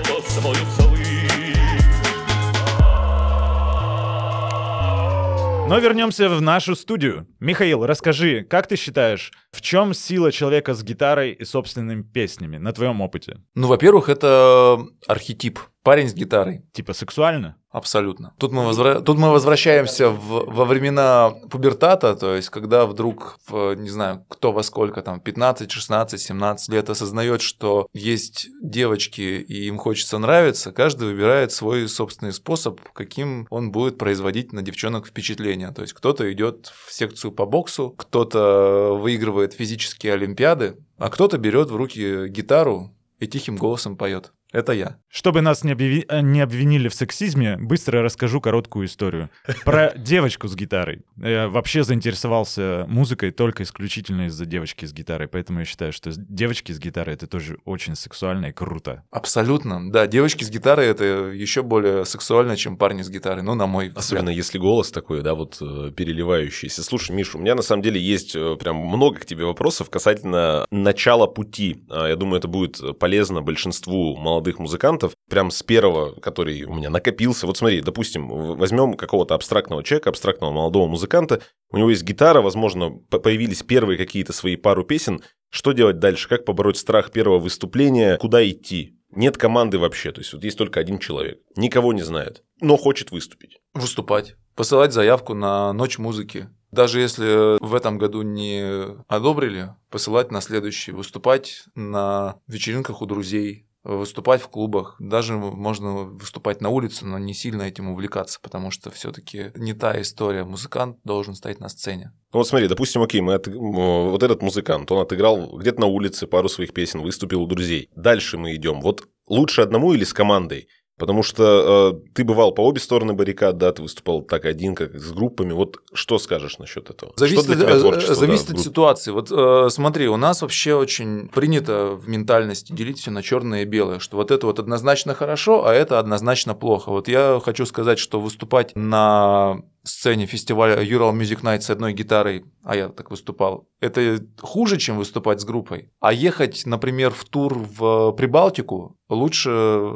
Но 5.67 5.79
вернемся 5.79 6.29
в 6.29 6.41
нашу 6.41 6.75
студию. 6.75 7.27
Михаил, 7.45 7.85
расскажи, 7.85 8.41
как 8.41 8.65
ты 8.65 8.75
считаешь, 8.75 9.31
в 9.51 9.61
чем 9.61 9.93
сила 9.93 10.31
человека 10.31 10.73
с 10.73 10.83
гитарой 10.83 11.31
и 11.31 11.45
собственными 11.45 12.01
песнями 12.01 12.57
на 12.57 12.73
твоем 12.73 13.01
опыте? 13.01 13.37
Ну, 13.53 13.67
во-первых, 13.67 14.09
это 14.09 14.83
архетип. 15.05 15.59
Парень 15.83 16.09
с 16.09 16.15
гитарой. 16.15 16.63
Типа 16.73 16.93
сексуально? 16.93 17.57
Абсолютно. 17.69 18.33
Тут 18.39 18.53
мы, 18.53 18.65
возвра... 18.65 19.01
Тут 19.01 19.17
мы 19.17 19.29
возвращаемся 19.29 20.09
в... 20.09 20.45
во 20.49 20.65
времена 20.65 21.35
пубертата, 21.51 22.15
то 22.15 22.33
есть 22.33 22.49
когда 22.49 22.85
вдруг, 22.85 23.37
в, 23.47 23.75
не 23.75 23.89
знаю, 23.89 24.25
кто 24.29 24.51
во 24.51 24.63
сколько, 24.63 25.01
там, 25.01 25.19
15, 25.19 25.69
16, 25.69 26.19
17 26.19 26.69
лет 26.69 26.89
осознает, 26.89 27.41
что 27.41 27.87
есть 27.93 28.47
девочки 28.63 29.21
и 29.21 29.67
им 29.67 29.77
хочется 29.77 30.17
нравиться, 30.17 30.71
каждый 30.71 31.09
выбирает 31.09 31.51
свой 31.51 31.87
собственный 31.87 32.31
способ, 32.31 32.79
каким 32.93 33.45
он 33.49 33.71
будет 33.71 33.97
производить 33.97 34.53
на 34.53 34.61
девчонок 34.63 35.05
впечатление. 35.05 35.71
То 35.71 35.81
есть 35.81 35.93
кто-то 35.93 36.31
идет 36.31 36.73
в 36.87 36.93
секцию 36.93 37.31
по 37.35 37.45
боксу, 37.45 37.91
кто-то 37.91 38.97
выигрывает 38.99 39.53
физические 39.53 40.13
олимпиады, 40.13 40.77
а 40.97 41.09
кто-то 41.09 41.37
берет 41.37 41.69
в 41.69 41.75
руки 41.75 42.27
гитару 42.27 42.91
и 43.19 43.27
тихим 43.27 43.57
голосом 43.57 43.97
поет. 43.97 44.33
Это 44.55 44.71
я. 44.71 44.95
Чтобы 45.09 45.41
нас 45.41 45.65
не, 45.65 45.73
объяви... 45.73 46.05
э, 46.07 46.21
не 46.21 46.39
обвинили 46.39 46.87
в 46.87 46.93
сексизме, 46.93 47.57
быстро 47.57 48.01
расскажу 48.01 48.39
короткую 48.39 48.85
историю. 48.85 49.29
Про 49.65 49.91
девочку 49.97 50.47
с 50.47 50.55
гитарой. 50.55 51.01
Я 51.17 51.49
вообще 51.49 51.83
заинтересовался 51.83 52.85
музыкой 52.87 53.31
только 53.31 53.63
исключительно 53.63 54.27
из-за 54.27 54.45
девочки 54.45 54.85
с 54.85 54.93
гитарой, 54.93 55.27
поэтому 55.27 55.59
я 55.59 55.65
считаю, 55.65 55.91
что 55.91 56.09
девочки 56.15 56.71
с 56.71 56.79
гитарой— 56.79 57.15
это 57.15 57.27
тоже 57.27 57.57
очень 57.65 57.97
сексуально 57.97 58.45
и 58.45 58.51
круто. 58.53 59.03
Абсолютно. 59.11 59.91
Да, 59.91 60.07
девочки 60.07 60.45
с 60.45 60.49
гитарой— 60.49 60.85
это 60.87 61.03
еще 61.03 61.61
более 61.61 62.05
сексуально, 62.05 62.55
чем 62.55 62.77
парни 62.77 63.01
с 63.01 63.09
гитарой, 63.09 63.43
ну, 63.43 63.55
на 63.55 63.67
мой 63.67 63.87
взгляд. 63.87 64.05
Особенно 64.05 64.29
если 64.29 64.57
голос 64.57 64.89
такой, 64.89 65.21
да, 65.21 65.35
вот 65.35 65.57
э, 65.59 65.91
переливающийся. 65.91 66.81
Слушай, 66.81 67.11
Миша, 67.11 67.37
у 67.37 67.41
меня 67.41 67.55
на 67.55 67.61
самом 67.61 67.83
деле 67.83 67.99
есть 67.99 68.37
э, 68.37 68.55
прям 68.55 68.77
много 68.77 69.19
к 69.19 69.25
тебе 69.25 69.43
вопросов 69.43 69.89
касательно 69.89 70.65
начала 70.71 71.27
пути. 71.27 71.83
А, 71.89 72.07
Я 72.07 72.15
думаю, 72.15 72.37
это 72.37 72.47
будет 72.47 72.97
полезно 72.99 73.41
большинству 73.41 74.15
молодых 74.15 74.44
музыкантов. 74.53 75.13
Прям 75.29 75.51
с 75.51 75.63
первого, 75.63 76.19
который 76.19 76.63
у 76.63 76.73
меня 76.73 76.89
накопился. 76.89 77.47
Вот 77.47 77.57
смотри, 77.57 77.81
допустим, 77.81 78.27
возьмем 78.27 78.95
какого-то 78.95 79.35
абстрактного 79.35 79.83
человека, 79.83 80.09
абстрактного 80.09 80.51
молодого 80.51 80.87
музыканта. 80.87 81.41
У 81.71 81.77
него 81.77 81.89
есть 81.89 82.03
гитара, 82.03 82.41
возможно, 82.41 82.91
появились 82.91 83.63
первые 83.63 83.97
какие-то 83.97 84.33
свои 84.33 84.55
пару 84.55 84.83
песен. 84.83 85.21
Что 85.49 85.71
делать 85.71 85.99
дальше? 85.99 86.29
Как 86.29 86.45
побороть 86.45 86.77
страх 86.77 87.11
первого 87.11 87.39
выступления? 87.39 88.17
Куда 88.17 88.47
идти? 88.47 88.99
Нет 89.11 89.37
команды 89.37 89.79
вообще, 89.79 90.11
то 90.11 90.19
есть 90.19 90.33
вот 90.33 90.43
есть 90.43 90.57
только 90.57 90.79
один 90.79 90.99
человек. 90.99 91.39
Никого 91.55 91.93
не 91.93 92.01
знает, 92.01 92.43
но 92.59 92.75
хочет 92.75 93.11
выступить. 93.11 93.59
Выступать. 93.73 94.35
Посылать 94.55 94.93
заявку 94.93 95.33
на 95.33 95.71
ночь 95.73 95.97
музыки. 95.97 96.49
Даже 96.71 96.99
если 96.99 97.57
в 97.63 97.73
этом 97.73 97.97
году 97.97 98.21
не 98.21 98.97
одобрили, 99.07 99.69
посылать 99.89 100.31
на 100.31 100.41
следующий. 100.41 100.91
Выступать 100.91 101.63
на 101.75 102.41
вечеринках 102.47 103.01
у 103.01 103.05
друзей, 103.05 103.64
выступать 103.85 104.41
в 104.41 104.49
клубах. 104.49 104.95
Даже 104.99 105.35
можно 105.35 105.93
выступать 106.03 106.59
на 106.61 106.69
улице, 106.69 107.05
но 107.05 107.17
не 107.19 107.33
сильно 107.33 107.63
этим 107.63 107.89
увлекаться, 107.89 108.39
потому 108.41 108.71
что 108.71 108.89
все-таки 108.91 109.51
не 109.55 109.73
та 109.73 110.01
история. 110.01 110.43
Музыкант 110.43 110.97
должен 111.03 111.35
стоять 111.35 111.59
на 111.59 111.69
сцене. 111.69 112.11
Ну 112.33 112.39
вот 112.39 112.47
смотри, 112.47 112.67
допустим, 112.67 113.01
окей, 113.01 113.21
мы 113.21 113.35
от- 113.35 113.47
м, 113.47 114.09
вот 114.11 114.23
этот 114.23 114.41
музыкант, 114.41 114.91
он 114.91 115.01
отыграл 115.01 115.57
где-то 115.57 115.79
на 115.81 115.87
улице 115.87 116.27
пару 116.27 116.49
своих 116.49 116.73
песен, 116.73 117.01
выступил 117.01 117.43
у 117.43 117.47
друзей. 117.47 117.89
Дальше 117.95 118.37
мы 118.37 118.55
идем. 118.55 118.81
Вот 118.81 119.07
лучше 119.27 119.61
одному 119.61 119.93
или 119.93 120.03
с 120.03 120.13
командой? 120.13 120.67
Потому 120.97 121.23
что 121.23 121.93
э, 121.93 122.13
ты 122.13 122.23
бывал 122.23 122.53
по 122.53 122.61
обе 122.61 122.79
стороны 122.79 123.13
баррикад, 123.13 123.57
да, 123.57 123.73
ты 123.73 123.81
выступал 123.81 124.21
так 124.21 124.45
один, 124.45 124.75
как 124.75 124.95
с 124.95 125.11
группами. 125.11 125.51
Вот 125.51 125.81
что 125.93 126.17
скажешь 126.17 126.57
насчет 126.57 126.89
этого? 126.89 127.11
Зависит, 127.17 127.43
что 127.43 127.53
для 127.53 127.65
тебя 127.65 127.79
творчество, 127.79 128.13
э, 128.13 128.15
зависит 128.15 128.47
да, 128.47 128.53
от 128.53 128.59
ситуации. 128.61 129.11
Вот 129.11 129.29
э, 129.29 129.69
смотри, 129.69 130.07
у 130.07 130.15
нас 130.15 130.41
вообще 130.41 130.73
очень 130.75 131.27
принято 131.27 131.87
в 131.95 132.07
ментальности 132.07 132.71
делить 132.71 132.99
все 132.99 133.11
на 133.11 133.21
черное 133.21 133.63
и 133.63 133.65
белое, 133.65 133.99
что 133.99 134.15
вот 134.15 134.31
это 134.31 134.47
вот 134.47 134.59
однозначно 134.59 135.13
хорошо, 135.13 135.65
а 135.65 135.73
это 135.73 135.99
однозначно 135.99 136.53
плохо. 136.55 136.89
Вот 136.89 137.09
я 137.09 137.41
хочу 137.43 137.65
сказать, 137.65 137.99
что 137.99 138.21
выступать 138.21 138.71
на 138.75 139.61
сцене 139.85 140.25
фестиваля 140.25 140.83
Ural 140.83 141.13
Music 141.13 141.41
Night 141.41 141.61
с 141.61 141.69
одной 141.69 141.93
гитарой, 141.93 142.45
а 142.63 142.75
я 142.75 142.89
так 142.89 143.11
выступал, 143.11 143.69
это 143.79 144.19
хуже, 144.39 144.77
чем 144.77 144.97
выступать 144.97 145.41
с 145.41 145.45
группой. 145.45 145.91
А 145.99 146.11
ехать, 146.11 146.65
например, 146.65 147.11
в 147.11 147.25
тур 147.25 147.57
в 147.57 148.11
Прибалтику 148.13 148.97
лучше 149.09 149.49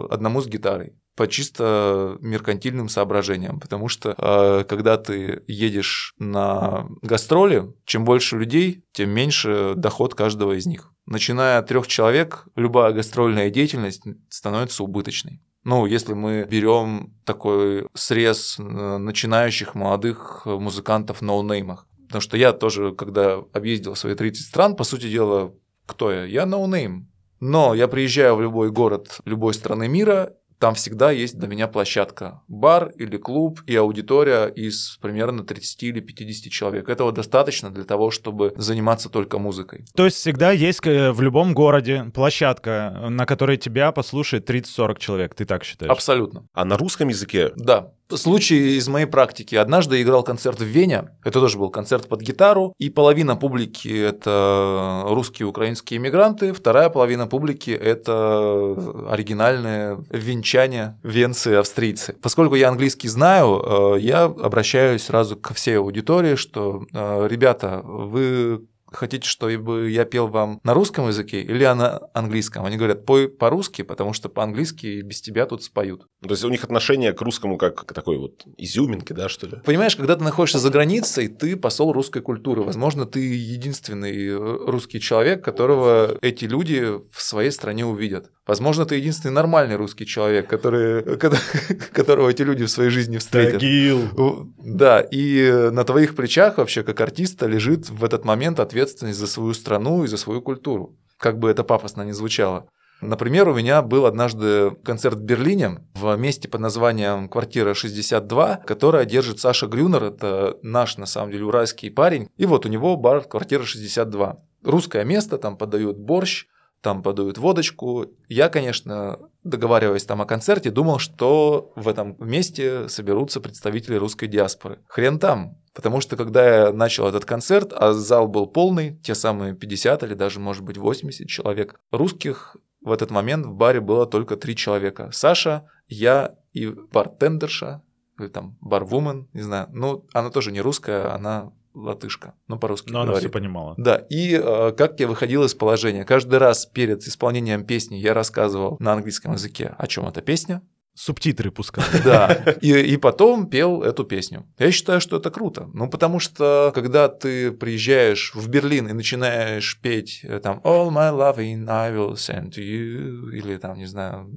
одному 0.10 0.42
с 0.42 0.48
гитарой 0.48 0.94
по 1.20 1.28
чисто 1.28 2.16
меркантильным 2.22 2.88
соображениям, 2.88 3.60
потому 3.60 3.90
что 3.90 4.16
э, 4.18 4.64
когда 4.64 4.96
ты 4.96 5.44
едешь 5.48 6.14
на 6.18 6.88
гастроли, 7.02 7.74
чем 7.84 8.06
больше 8.06 8.38
людей, 8.38 8.86
тем 8.94 9.10
меньше 9.10 9.74
доход 9.76 10.16
каждого 10.16 10.58
из 10.58 10.66
них. 10.66 10.94
Начиная 11.06 11.58
от 11.58 11.68
трех 11.68 11.88
человек, 11.88 12.48
любая 12.56 12.94
гастрольная 12.94 13.50
деятельность 13.50 14.04
становится 14.30 14.82
убыточной. 14.82 15.42
Ну, 15.64 15.86
если 15.86 16.14
мы 16.14 16.46
берем 16.50 17.14
такой 17.26 17.88
срез 17.94 18.58
э, 18.58 18.64
начинающих 18.64 19.76
молодых 19.76 20.44
музыкантов 20.46 21.22
ноунеймах. 21.22 21.86
Потому 22.08 22.22
что 22.22 22.38
я 22.38 22.54
тоже, 22.54 22.94
когда 22.94 23.36
объездил 23.54 23.96
свои 23.96 24.16
30 24.16 24.48
стран, 24.48 24.76
по 24.76 24.84
сути 24.84 25.10
дела, 25.10 25.54
кто 25.86 26.12
я? 26.12 26.24
Я 26.26 26.46
no 26.46 26.65
name. 26.65 27.12
Но 27.40 27.74
я 27.74 27.88
приезжаю 27.88 28.36
в 28.36 28.42
любой 28.42 28.72
город 28.72 29.20
любой 29.26 29.54
страны 29.54 29.88
мира, 29.88 30.34
там 30.60 30.76
всегда 30.76 31.12
есть 31.12 31.38
для 31.38 31.48
меня 31.48 31.68
площадка. 31.68 32.42
Бар 32.48 32.90
или 32.98 33.18
клуб 33.18 33.62
и 33.66 33.76
аудитория 33.76 34.48
из 34.48 34.98
примерно 35.02 35.44
30 35.44 35.84
или 35.84 36.00
50 36.02 36.52
человек. 36.52 36.90
Этого 36.90 37.12
достаточно 37.12 37.70
для 37.70 37.86
того, 37.86 38.12
чтобы 38.12 38.54
заниматься 38.58 39.10
только 39.10 39.40
музыкой. 39.40 39.86
То 39.96 40.06
есть 40.06 40.18
всегда 40.18 40.52
есть 40.52 40.86
э, 40.86 41.12
в 41.12 41.22
любом 41.22 41.54
городе 41.54 42.12
площадка, 42.14 43.08
на 43.10 43.26
которой 43.26 43.58
тебя 43.58 43.92
послушает 43.92 44.50
30-40 44.50 45.00
человек, 45.00 45.36
ты 45.36 45.46
так 45.46 45.64
считаешь? 45.64 45.92
Абсолютно. 45.92 46.46
А 46.54 46.66
на 46.66 46.78
русском 46.78 47.08
языке 47.08 47.52
Да. 47.56 47.94
Случай 48.16 48.78
из 48.78 48.88
моей 48.88 49.06
практики. 49.06 49.56
Однажды 49.56 50.02
играл 50.02 50.24
концерт 50.24 50.60
в 50.60 50.64
Вене. 50.64 51.10
Это 51.24 51.40
тоже 51.40 51.60
был 51.60 51.70
концерт 51.70 52.08
под 52.08 52.22
гитару. 52.22 52.74
И 52.80 52.90
половина 52.90 53.36
публики– 53.36 53.88
это 53.90 55.04
русские 55.08 55.46
и 55.46 55.50
украинские 55.50 56.00
иммигранты. 56.00 56.54
Вторая 56.54 56.90
половина 56.90 57.28
публики– 57.28 57.70
это 57.72 58.76
оригинальные 59.10 60.04
венчане, 60.10 61.00
венцы, 61.04 61.50
австрийцы. 61.50 62.16
Поскольку 62.22 62.56
я 62.56 62.70
английский 62.70 63.08
знаю, 63.10 63.96
э, 63.96 64.00
я 64.00 64.24
обращаюсь 64.24 65.04
сразу 65.04 65.38
ко 65.38 65.54
всей 65.54 65.78
аудитории, 65.78 66.36
что 66.36 66.86
э, 66.92 67.28
«Ребята, 67.30 67.82
вы 67.84 68.66
хотите, 68.92 69.28
чтобы 69.28 69.90
я 69.90 70.06
пел 70.06 70.28
вам 70.28 70.60
на 70.64 70.74
русском 70.74 71.08
языке 71.08 71.42
или 71.42 71.64
на 71.66 72.00
английском? 72.14 72.66
Они 72.66 72.78
говорят, 72.78 73.06
пой 73.06 73.30
по-русски, 73.30 73.82
потому 73.82 74.14
что 74.14 74.30
по-английски 74.30 75.02
без 75.02 75.22
тебя 75.22 75.46
тут 75.46 75.64
споют. 75.64 76.06
То 76.22 76.32
есть 76.32 76.44
у 76.44 76.50
них 76.50 76.64
отношение 76.64 77.14
к 77.14 77.22
русскому 77.22 77.58
как 77.58 77.86
к 77.86 77.94
такой 77.94 78.18
вот 78.18 78.44
изюминке, 78.58 79.14
да, 79.14 79.30
что 79.30 79.48
ли? 79.48 79.58
Понимаешь, 79.64 79.96
когда 79.96 80.16
ты 80.16 80.24
находишься 80.24 80.60
за 80.60 80.70
границей, 80.70 81.28
ты 81.28 81.56
посол 81.56 81.94
русской 81.94 82.22
культуры. 82.22 82.64
Возможно, 82.64 83.06
ты 83.06 83.20
единственный 83.20 84.28
э, 84.28 84.36
русский 84.36 85.00
человек, 85.00 85.44
которого 85.44 86.18
эти 86.22 86.46
люди 86.46 86.84
в 87.12 87.22
своей 87.22 87.52
стране 87.52 87.86
увидят. 87.86 88.32
Возможно, 88.50 88.84
ты 88.84 88.96
единственный 88.96 89.32
нормальный 89.32 89.76
русский 89.76 90.08
человек, 90.08 90.50
который, 90.50 91.04
которого 91.94 92.30
эти 92.30 92.42
люди 92.42 92.66
в 92.66 92.72
своей 92.72 92.90
жизни 92.90 93.20
встретят. 93.20 93.60
Тагил. 93.60 94.52
Да, 94.58 95.02
и 95.02 95.70
на 95.72 95.84
твоих 95.84 96.16
плечах 96.16 96.58
вообще 96.58 96.82
как 96.82 97.00
артиста 97.00 97.46
лежит 97.46 97.92
в 97.92 98.04
этот 98.04 98.26
момент 98.26 98.60
ответственность 98.60 99.20
за 99.20 99.28
свою 99.28 99.54
страну 99.54 100.04
и 100.04 100.08
за 100.08 100.18
свою 100.18 100.42
культуру. 100.42 100.98
Как 101.20 101.38
бы 101.38 101.52
это 101.52 101.64
пафосно 101.64 102.02
ни 102.02 102.12
звучало. 102.12 102.68
Например, 103.02 103.48
у 103.50 103.54
меня 103.54 103.84
был 103.84 104.08
однажды 104.08 104.72
концерт 104.84 105.20
в 105.20 105.22
Берлине 105.22 105.86
в 105.94 106.16
месте 106.16 106.50
под 106.50 106.62
названием 106.62 107.30
«Квартира 107.30 107.76
62», 107.76 108.64
которое 108.66 109.06
держит 109.06 109.40
Саша 109.40 109.68
Грюнер, 109.68 110.06
это 110.06 110.58
наш, 110.64 110.98
на 110.98 111.06
самом 111.06 111.32
деле, 111.32 111.46
уральский 111.46 111.92
парень. 111.92 112.28
И 112.38 112.48
вот 112.48 112.66
у 112.66 112.70
него 112.70 112.98
бар 112.98 113.22
«Квартира 113.26 113.62
62». 113.62 114.38
Русское 114.64 115.06
место, 115.06 115.38
там 115.38 115.56
подают 115.56 116.00
борщ, 116.00 116.48
там 116.82 117.04
подают 117.04 117.38
водочку. 117.38 118.06
Я, 118.28 118.50
конечно, 118.50 119.20
договариваясь 119.44 120.06
там 120.06 120.22
о 120.22 120.26
концерте, 120.26 120.72
думал, 120.72 121.00
что 121.00 121.72
в 121.76 121.88
этом 121.88 122.16
месте 122.20 122.88
соберутся 122.88 123.42
представители 123.42 123.96
русской 123.96 124.28
диаспоры. 124.28 124.80
Хрен 124.88 125.20
там. 125.20 125.58
Потому 125.74 126.02
что 126.02 126.18
когда 126.18 126.66
я 126.66 126.74
начал 126.74 127.08
этот 127.08 127.26
концерт, 127.26 127.72
а 127.74 127.94
зал 127.94 128.28
был 128.28 128.48
полный, 128.48 128.98
те 128.98 129.16
самые 129.16 129.56
50 129.56 130.04
или 130.04 130.14
даже, 130.14 130.40
может 130.40 130.64
быть, 130.64 130.78
80 130.78 131.28
человек, 131.28 131.80
русских 131.92 132.58
в 132.82 132.92
этот 132.92 133.12
момент 133.12 133.46
в 133.46 133.54
баре 133.54 133.82
было 133.82 134.06
только 134.06 134.36
три 134.36 134.56
человека. 134.56 135.10
Саша, 135.14 135.68
я 135.88 136.36
и 136.54 136.68
бартендерша, 136.68 137.84
или 138.20 138.28
там 138.28 138.58
барвумен, 138.62 139.30
не 139.34 139.42
знаю. 139.42 139.68
Ну, 139.72 140.06
она 140.14 140.30
тоже 140.30 140.52
не 140.52 140.62
русская, 140.62 141.14
она 141.14 141.52
латышка, 141.74 142.34
ну, 142.48 142.58
по-русски 142.58 142.92
Но 142.92 143.00
она 143.02 143.12
говорит. 143.12 143.30
все 143.30 143.32
понимала. 143.32 143.76
Да, 143.78 143.96
и 143.96 144.34
э, 144.34 144.72
как 144.78 145.00
я 145.00 145.08
выходил 145.08 145.44
из 145.44 145.54
положения. 145.54 146.04
Каждый 146.04 146.40
раз 146.40 146.66
перед 146.66 147.04
исполнением 147.04 147.66
песни 147.66 147.96
я 147.96 148.14
рассказывал 148.14 148.78
на 148.80 148.94
английском 148.94 149.34
языке, 149.34 149.74
о 149.78 149.88
чем 149.88 150.08
эта 150.08 150.22
песня. 150.22 150.62
Субтитры 150.96 151.52
пускай. 151.52 151.86
Да, 152.04 152.34
и, 152.62 152.74
и 152.74 152.98
потом 152.98 153.50
пел 153.50 153.84
эту 153.84 154.04
песню. 154.04 154.46
Я 154.58 154.72
считаю, 154.72 155.00
что 155.00 155.18
это 155.18 155.32
круто. 155.32 155.70
Ну, 155.74 155.90
потому 155.90 156.20
что, 156.20 156.72
когда 156.76 157.08
ты 157.08 157.52
приезжаешь 157.52 158.34
в 158.36 158.50
Берлин 158.50 158.88
и 158.88 158.94
начинаешь 158.94 159.80
петь 159.82 160.22
э, 160.24 160.40
там 160.40 160.60
«All 160.66 160.90
my 160.90 161.14
loving 161.14 161.70
I 161.70 161.92
will 161.94 162.16
send 162.16 162.52
to 162.52 162.62
you» 162.62 163.32
или 163.32 163.56
там, 163.58 163.78
не 163.78 163.86
знаю, 163.86 164.30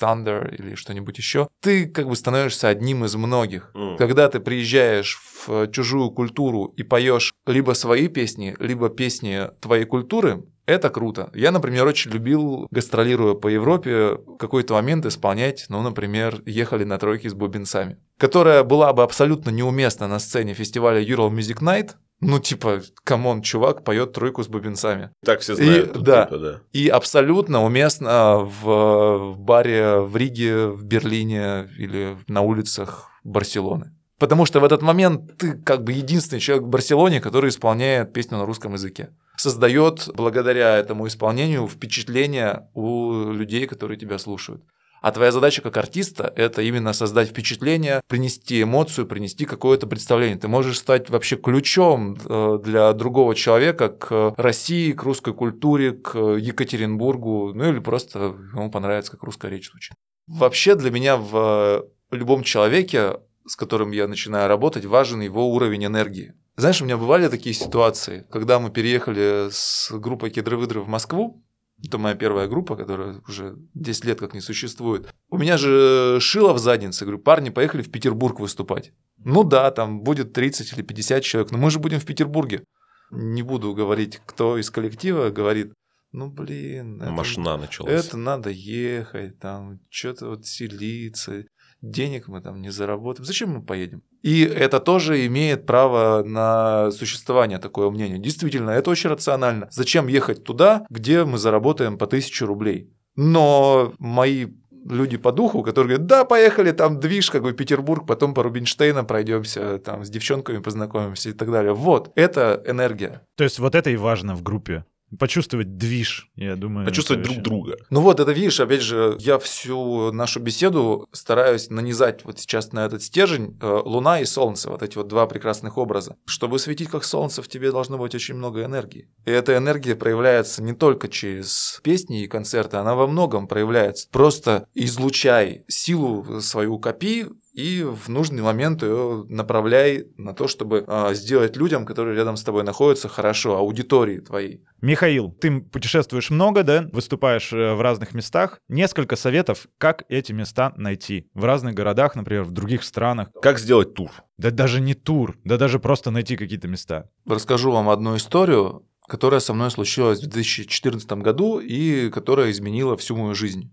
Thunder 0.00 0.54
или 0.54 0.74
что-нибудь 0.74 1.18
еще, 1.18 1.48
ты 1.60 1.86
как 1.86 2.08
бы 2.08 2.16
становишься 2.16 2.68
одним 2.68 3.04
из 3.04 3.14
многих. 3.14 3.70
М. 3.74 3.96
Когда 3.96 4.28
ты 4.28 4.40
приезжаешь 4.40 5.20
в 5.46 5.68
чужую 5.68 6.10
культуру 6.10 6.72
и 6.76 6.82
поешь 6.82 7.34
либо 7.46 7.72
свои 7.72 8.08
песни, 8.08 8.56
либо 8.58 8.88
песни 8.88 9.48
твоей 9.60 9.84
культуры, 9.84 10.44
это 10.66 10.88
круто. 10.88 11.30
Я, 11.34 11.50
например, 11.50 11.86
очень 11.86 12.10
любил, 12.10 12.68
гастролируя 12.70 13.34
по 13.34 13.48
Европе, 13.48 14.14
в 14.14 14.36
какой-то 14.38 14.74
момент 14.74 15.04
исполнять, 15.04 15.66
ну, 15.68 15.82
например, 15.82 16.40
«Ехали 16.46 16.84
на 16.84 16.96
тройке 16.96 17.28
с 17.28 17.34
бубенцами», 17.34 17.98
которая 18.18 18.64
была 18.64 18.92
бы 18.94 19.02
абсолютно 19.02 19.50
неуместна 19.50 20.08
на 20.08 20.18
сцене 20.18 20.54
фестиваля 20.54 21.02
Ural 21.04 21.30
Music 21.30 21.60
Night, 21.60 21.90
ну, 22.20 22.38
типа, 22.38 22.80
come 23.04 23.26
on, 23.26 23.42
чувак 23.42 23.84
поет 23.84 24.12
тройку 24.12 24.42
с 24.42 24.48
бубенцами. 24.48 25.10
Так 25.24 25.40
все 25.40 25.54
знают. 25.54 25.96
И- 25.96 26.00
да. 26.00 26.24
типа, 26.24 26.38
да. 26.38 26.60
И 26.72 26.88
абсолютно 26.88 27.64
уместно 27.64 28.38
в, 28.38 29.32
в 29.32 29.38
баре 29.38 29.98
в 30.00 30.16
Риге, 30.16 30.68
в 30.68 30.84
Берлине 30.84 31.68
или 31.78 32.16
на 32.28 32.40
улицах 32.40 33.10
Барселоны. 33.24 33.92
Потому 34.18 34.46
что 34.46 34.60
в 34.60 34.64
этот 34.64 34.80
момент 34.80 35.36
ты 35.38 35.52
как 35.52 35.82
бы 35.82 35.92
единственный 35.92 36.38
человек 36.40 36.64
в 36.64 36.70
Барселоне, 36.70 37.20
который 37.20 37.50
исполняет 37.50 38.12
песню 38.12 38.38
на 38.38 38.46
русском 38.46 38.72
языке. 38.72 39.10
Создает 39.36 40.08
благодаря 40.14 40.76
этому 40.78 41.06
исполнению 41.08 41.66
впечатление 41.66 42.68
у 42.74 43.32
людей, 43.32 43.66
которые 43.66 43.98
тебя 43.98 44.18
слушают. 44.18 44.62
А 45.04 45.12
твоя 45.12 45.32
задача 45.32 45.60
как 45.60 45.76
артиста– 45.76 46.32
это 46.36 46.62
именно 46.62 46.94
создать 46.94 47.28
впечатление, 47.28 48.00
принести 48.08 48.62
эмоцию, 48.62 49.06
принести 49.06 49.44
какое-то 49.44 49.86
представление. 49.86 50.38
Ты 50.38 50.48
можешь 50.48 50.78
стать 50.78 51.10
вообще 51.10 51.36
ключом 51.36 52.16
э, 52.24 52.58
для 52.64 52.90
другого 52.94 53.34
человека 53.34 53.90
к 53.90 54.32
России, 54.38 54.92
к 54.92 55.02
русской 55.02 55.34
культуре, 55.34 55.92
к 55.92 56.18
Екатеринбургу, 56.18 57.52
ну 57.52 57.68
или 57.68 57.80
просто 57.80 58.34
ему 58.54 58.70
понравится, 58.70 59.12
как 59.12 59.22
русская 59.24 59.50
речь 59.50 59.70
звучит. 59.70 59.92
Вообще 60.26 60.74
для 60.74 60.90
меня 60.90 61.18
в 61.18 61.84
любом 62.10 62.42
человеке, 62.42 63.18
с 63.46 63.56
которым 63.56 63.90
я 63.90 64.08
начинаю 64.08 64.48
работать, 64.48 64.86
важен 64.86 65.20
его 65.20 65.50
уровень 65.50 65.84
энергии. 65.84 66.32
Знаешь, 66.56 66.80
у 66.80 66.86
меня 66.86 66.96
бывали 66.96 67.28
такие 67.28 67.54
ситуации, 67.54 68.26
когда 68.30 68.58
мы 68.58 68.70
переехали 68.70 69.48
с 69.50 69.90
группой 69.92 70.30
Кедры-Выдры 70.30 70.80
в 70.80 70.88
Москву, 70.88 71.43
это 71.82 71.98
моя 71.98 72.14
первая 72.14 72.48
группа, 72.48 72.76
которая 72.76 73.20
уже 73.28 73.56
10 73.74 74.04
лет 74.04 74.18
как 74.20 74.34
не 74.34 74.40
существует. 74.40 75.12
У 75.28 75.38
меня 75.38 75.56
же 75.58 76.18
шило 76.20 76.52
в 76.52 76.58
заднице. 76.58 77.04
Говорю, 77.04 77.18
парни, 77.22 77.50
поехали 77.50 77.82
в 77.82 77.90
Петербург 77.90 78.40
выступать. 78.40 78.92
Ну 79.18 79.44
да, 79.44 79.70
там 79.70 80.00
будет 80.00 80.32
30 80.32 80.72
или 80.72 80.82
50 80.82 81.22
человек, 81.22 81.50
но 81.52 81.58
мы 81.58 81.70
же 81.70 81.78
будем 81.78 81.98
в 82.00 82.04
Петербурге. 82.06 82.64
Не 83.10 83.42
буду 83.42 83.74
говорить, 83.74 84.20
кто 84.26 84.58
из 84.58 84.70
коллектива 84.70 85.30
говорит, 85.30 85.72
ну 86.12 86.30
блин, 86.30 87.02
это- 87.02 87.10
Машина 87.10 87.56
началась. 87.56 88.06
это 88.06 88.16
надо 88.16 88.50
ехать, 88.50 89.38
там 89.38 89.80
что-то 89.90 90.28
вот 90.28 90.46
селиться, 90.46 91.44
денег 91.82 92.28
мы 92.28 92.40
там 92.40 92.60
не 92.62 92.70
заработаем. 92.70 93.24
Зачем 93.26 93.50
мы 93.50 93.62
поедем? 93.62 94.02
И 94.24 94.42
это 94.42 94.80
тоже 94.80 95.26
имеет 95.26 95.66
право 95.66 96.24
на 96.24 96.90
существование, 96.92 97.58
такое 97.58 97.90
мнение. 97.90 98.18
Действительно, 98.18 98.70
это 98.70 98.90
очень 98.90 99.10
рационально. 99.10 99.68
Зачем 99.70 100.06
ехать 100.06 100.44
туда, 100.44 100.86
где 100.88 101.24
мы 101.24 101.36
заработаем 101.36 101.98
по 101.98 102.06
тысяче 102.06 102.46
рублей? 102.46 102.90
Но 103.16 103.92
мои 103.98 104.46
люди 104.88 105.18
по 105.18 105.30
духу, 105.30 105.62
которые 105.62 105.96
говорят, 105.98 106.06
да, 106.06 106.24
поехали, 106.24 106.72
там 106.72 107.00
движ, 107.00 107.30
как 107.30 107.42
бы 107.42 107.52
Петербург, 107.52 108.06
потом 108.06 108.32
по 108.32 108.42
Рубинштейна 108.42 109.04
пройдемся, 109.04 109.78
там 109.78 110.06
с 110.06 110.08
девчонками 110.08 110.58
познакомимся 110.58 111.28
и 111.28 111.32
так 111.32 111.50
далее. 111.50 111.74
Вот, 111.74 112.10
это 112.14 112.62
энергия. 112.66 113.20
То 113.36 113.44
есть 113.44 113.58
вот 113.58 113.74
это 113.74 113.90
и 113.90 113.96
важно 113.96 114.34
в 114.34 114.42
группе. 114.42 114.86
Почувствовать 115.18 115.76
движ, 115.76 116.30
я 116.36 116.56
думаю. 116.56 116.86
Почувствовать 116.86 117.22
друг 117.22 117.38
друга. 117.38 117.76
Ну 117.90 118.00
вот, 118.00 118.20
это 118.20 118.32
видишь, 118.32 118.60
опять 118.60 118.82
же, 118.82 119.16
я 119.20 119.38
всю 119.38 120.12
нашу 120.12 120.40
беседу 120.40 121.08
стараюсь 121.12 121.70
нанизать 121.70 122.24
вот 122.24 122.38
сейчас 122.38 122.72
на 122.72 122.84
этот 122.86 123.02
стержень 123.02 123.56
э, 123.60 123.82
Луна 123.84 124.20
и 124.20 124.24
Солнце, 124.24 124.70
вот 124.70 124.82
эти 124.82 124.96
вот 124.96 125.08
два 125.08 125.26
прекрасных 125.26 125.78
образа. 125.78 126.16
Чтобы 126.26 126.58
светить 126.58 126.88
как 126.88 127.04
Солнце, 127.04 127.42
в 127.42 127.48
тебе 127.48 127.70
должно 127.72 127.98
быть 127.98 128.14
очень 128.14 128.34
много 128.34 128.64
энергии. 128.64 129.08
И 129.24 129.30
эта 129.30 129.56
энергия 129.56 129.94
проявляется 129.96 130.62
не 130.62 130.72
только 130.72 131.08
через 131.08 131.80
песни 131.82 132.24
и 132.24 132.28
концерты, 132.28 132.76
она 132.76 132.94
во 132.94 133.06
многом 133.06 133.48
проявляется. 133.48 134.08
Просто 134.10 134.66
излучай 134.74 135.64
силу 135.68 136.40
свою 136.40 136.78
копи, 136.78 137.26
и 137.54 137.84
в 137.84 138.08
нужный 138.08 138.42
момент 138.42 138.82
ее 138.82 139.24
направляй 139.28 140.08
на 140.16 140.34
то, 140.34 140.48
чтобы 140.48 140.84
э, 140.86 141.14
сделать 141.14 141.56
людям, 141.56 141.86
которые 141.86 142.16
рядом 142.16 142.36
с 142.36 142.42
тобой 142.42 142.64
находятся, 142.64 143.08
хорошо, 143.08 143.56
аудитории 143.56 144.18
твоей. 144.18 144.64
Михаил, 144.80 145.30
ты 145.30 145.60
путешествуешь 145.60 146.30
много, 146.30 146.64
да? 146.64 146.88
Выступаешь 146.92 147.52
э, 147.52 147.74
в 147.74 147.80
разных 147.80 148.12
местах. 148.12 148.60
Несколько 148.68 149.14
советов, 149.14 149.68
как 149.78 150.04
эти 150.08 150.32
места 150.32 150.72
найти. 150.76 151.28
В 151.32 151.44
разных 151.44 151.74
городах, 151.74 152.16
например, 152.16 152.42
в 152.42 152.50
других 152.50 152.82
странах. 152.82 153.28
Как 153.40 153.60
сделать 153.60 153.94
тур? 153.94 154.10
Да 154.36 154.50
даже 154.50 154.80
не 154.80 154.94
тур, 154.94 155.38
да 155.44 155.56
даже 155.56 155.78
просто 155.78 156.10
найти 156.10 156.36
какие-то 156.36 156.66
места. 156.66 157.08
Расскажу 157.24 157.70
вам 157.70 157.88
одну 157.88 158.16
историю, 158.16 158.84
которая 159.06 159.38
со 159.38 159.54
мной 159.54 159.70
случилась 159.70 160.18
в 160.18 160.22
2014 160.22 161.08
году 161.12 161.60
и 161.60 162.10
которая 162.10 162.50
изменила 162.50 162.96
всю 162.96 163.16
мою 163.16 163.34
жизнь. 163.34 163.72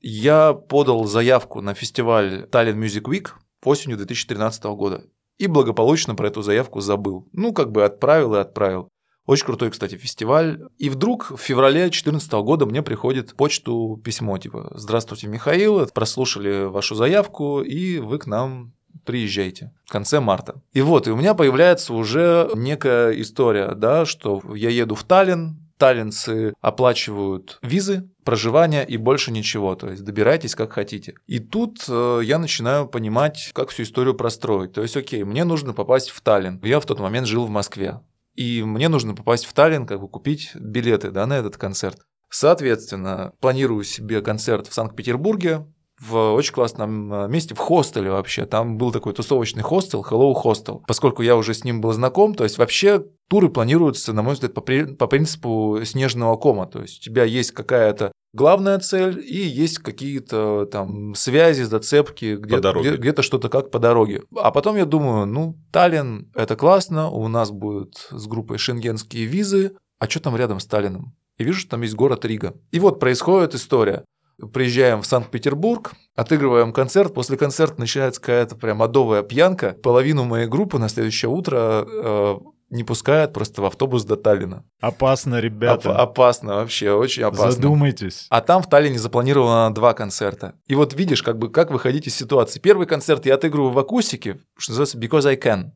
Я 0.00 0.52
подал 0.52 1.04
заявку 1.04 1.60
на 1.60 1.74
фестиваль 1.74 2.46
Tallinn 2.50 2.78
Music 2.78 3.02
Week 3.02 3.28
осенью 3.64 3.96
2013 3.96 4.64
года 4.64 5.04
и 5.38 5.46
благополучно 5.46 6.14
про 6.14 6.28
эту 6.28 6.42
заявку 6.42 6.80
забыл. 6.80 7.28
Ну, 7.32 7.52
как 7.52 7.72
бы 7.72 7.84
отправил 7.84 8.34
и 8.34 8.38
отправил. 8.38 8.88
Очень 9.26 9.46
крутой, 9.46 9.70
кстати, 9.70 9.96
фестиваль. 9.96 10.58
И 10.78 10.88
вдруг 10.88 11.32
в 11.32 11.36
феврале 11.36 11.82
2014 11.82 12.32
года 12.32 12.64
мне 12.64 12.82
приходит 12.82 13.34
почту 13.34 14.00
письмо, 14.02 14.38
типа, 14.38 14.72
«Здравствуйте, 14.74 15.26
Михаил, 15.26 15.86
прослушали 15.88 16.64
вашу 16.64 16.94
заявку, 16.94 17.60
и 17.60 17.98
вы 17.98 18.18
к 18.18 18.26
нам 18.26 18.72
приезжайте 19.04 19.72
в 19.84 19.90
конце 19.90 20.20
марта. 20.20 20.62
И 20.72 20.80
вот, 20.80 21.08
и 21.08 21.10
у 21.10 21.16
меня 21.16 21.34
появляется 21.34 21.92
уже 21.92 22.50
некая 22.54 23.10
история, 23.20 23.74
да, 23.74 24.06
что 24.06 24.42
я 24.54 24.70
еду 24.70 24.94
в 24.94 25.04
Таллин, 25.04 25.58
таллинцы 25.78 26.52
оплачивают 26.60 27.58
визы, 27.62 28.08
проживание 28.28 28.86
и 28.86 28.98
больше 28.98 29.32
ничего, 29.32 29.74
то 29.74 29.88
есть 29.88 30.04
добирайтесь 30.04 30.54
как 30.54 30.74
хотите. 30.74 31.14
И 31.26 31.38
тут 31.38 31.86
э, 31.88 32.20
я 32.22 32.38
начинаю 32.38 32.86
понимать, 32.86 33.52
как 33.54 33.70
всю 33.70 33.84
историю 33.84 34.14
простроить. 34.14 34.74
То 34.74 34.82
есть, 34.82 34.98
окей, 34.98 35.24
мне 35.24 35.44
нужно 35.44 35.72
попасть 35.72 36.10
в 36.10 36.20
Таллин. 36.20 36.60
Я 36.62 36.78
в 36.78 36.84
тот 36.84 37.00
момент 37.00 37.26
жил 37.26 37.46
в 37.46 37.48
Москве. 37.48 38.02
И 38.34 38.62
мне 38.62 38.90
нужно 38.90 39.14
попасть 39.14 39.46
в 39.46 39.54
Таллин, 39.54 39.86
как 39.86 40.02
бы 40.02 40.10
купить 40.10 40.50
билеты 40.54 41.10
да, 41.10 41.24
на 41.24 41.38
этот 41.38 41.56
концерт. 41.56 42.02
Соответственно, 42.28 43.32
планирую 43.40 43.82
себе 43.82 44.20
концерт 44.20 44.66
в 44.66 44.74
Санкт-Петербурге, 44.74 45.66
в 46.00 46.32
очень 46.34 46.52
классном 46.52 47.12
э, 47.12 47.28
месте, 47.28 47.54
в 47.54 47.58
хостеле 47.58 48.10
вообще. 48.10 48.46
Там 48.46 48.76
был 48.78 48.92
такой 48.92 49.12
тусовочный 49.14 49.62
хостел, 49.62 50.04
Hello 50.08 50.32
Hostel. 50.44 50.82
Поскольку 50.86 51.22
я 51.22 51.36
уже 51.36 51.54
с 51.54 51.64
ним 51.64 51.80
был 51.80 51.92
знаком, 51.92 52.34
то 52.34 52.44
есть 52.44 52.58
вообще 52.58 53.04
туры 53.28 53.48
планируются, 53.48 54.12
на 54.12 54.22
мой 54.22 54.34
взгляд, 54.34 54.54
по, 54.54 54.60
при- 54.60 54.84
по 54.94 55.06
принципу 55.06 55.80
снежного 55.84 56.36
кома. 56.36 56.66
То 56.66 56.82
есть 56.82 57.00
у 57.00 57.02
тебя 57.04 57.24
есть 57.24 57.50
какая-то 57.52 58.12
главная 58.32 58.78
цель 58.78 59.18
и 59.18 59.36
есть 59.42 59.78
какие-то 59.78 60.66
там 60.66 61.14
связи, 61.14 61.62
зацепки, 61.62 62.36
где- 62.36 62.60
дороге. 62.60 62.90
где- 62.90 62.98
где-то 62.98 63.22
что-то 63.22 63.48
как 63.48 63.70
по 63.70 63.78
дороге. 63.78 64.22
А 64.36 64.50
потом 64.50 64.76
я 64.76 64.84
думаю, 64.84 65.26
ну, 65.26 65.56
Таллин– 65.72 66.30
это 66.34 66.54
классно, 66.56 67.10
у 67.10 67.26
нас 67.28 67.50
будут 67.50 68.08
с 68.10 68.26
группой 68.26 68.58
шенгенские 68.58 69.24
визы, 69.26 69.72
а 69.98 70.08
что 70.08 70.20
там 70.20 70.36
рядом 70.36 70.60
с 70.60 70.66
Таллином? 70.66 71.14
И 71.38 71.44
вижу, 71.44 71.60
что 71.60 71.70
там 71.70 71.82
есть 71.82 71.94
город 71.94 72.24
Рига. 72.24 72.54
И 72.72 72.78
вот 72.80 72.98
происходит 73.00 73.54
история. 73.54 74.04
Приезжаем 74.52 75.02
в 75.02 75.06
Санкт-Петербург, 75.06 75.92
отыгрываем 76.14 76.72
концерт. 76.72 77.12
После 77.12 77.36
концерта 77.36 77.80
начинается 77.80 78.20
какая-то 78.20 78.54
прям 78.54 78.82
адовая 78.82 79.22
пьянка. 79.22 79.76
Половину 79.82 80.24
моей 80.24 80.46
группы 80.46 80.78
на 80.78 80.88
следующее 80.88 81.28
утро 81.28 81.84
э, 81.86 82.38
не 82.70 82.84
пускают 82.84 83.32
просто 83.32 83.62
в 83.62 83.64
автобус 83.64 84.04
до 84.04 84.16
Таллина. 84.16 84.64
Опасно, 84.80 85.40
ребята. 85.40 85.90
Оп- 85.90 85.98
опасно 85.98 86.56
вообще, 86.56 86.92
очень 86.92 87.24
опасно. 87.24 87.50
Задумайтесь. 87.50 88.26
А 88.30 88.40
там 88.40 88.62
в 88.62 88.68
Таллине 88.68 88.98
запланировано 88.98 89.74
два 89.74 89.92
концерта. 89.94 90.54
И 90.66 90.74
вот 90.74 90.94
видишь, 90.94 91.22
как 91.22 91.38
бы 91.38 91.50
как 91.50 91.70
выходить 91.70 92.06
из 92.06 92.14
ситуации. 92.14 92.60
Первый 92.60 92.86
концерт 92.86 93.26
я 93.26 93.34
отыгрываю 93.34 93.72
в 93.72 93.78
акустике, 93.78 94.38
что 94.56 94.72
называется 94.72 94.98
Because 94.98 95.28
I 95.28 95.36
Can. 95.36 95.70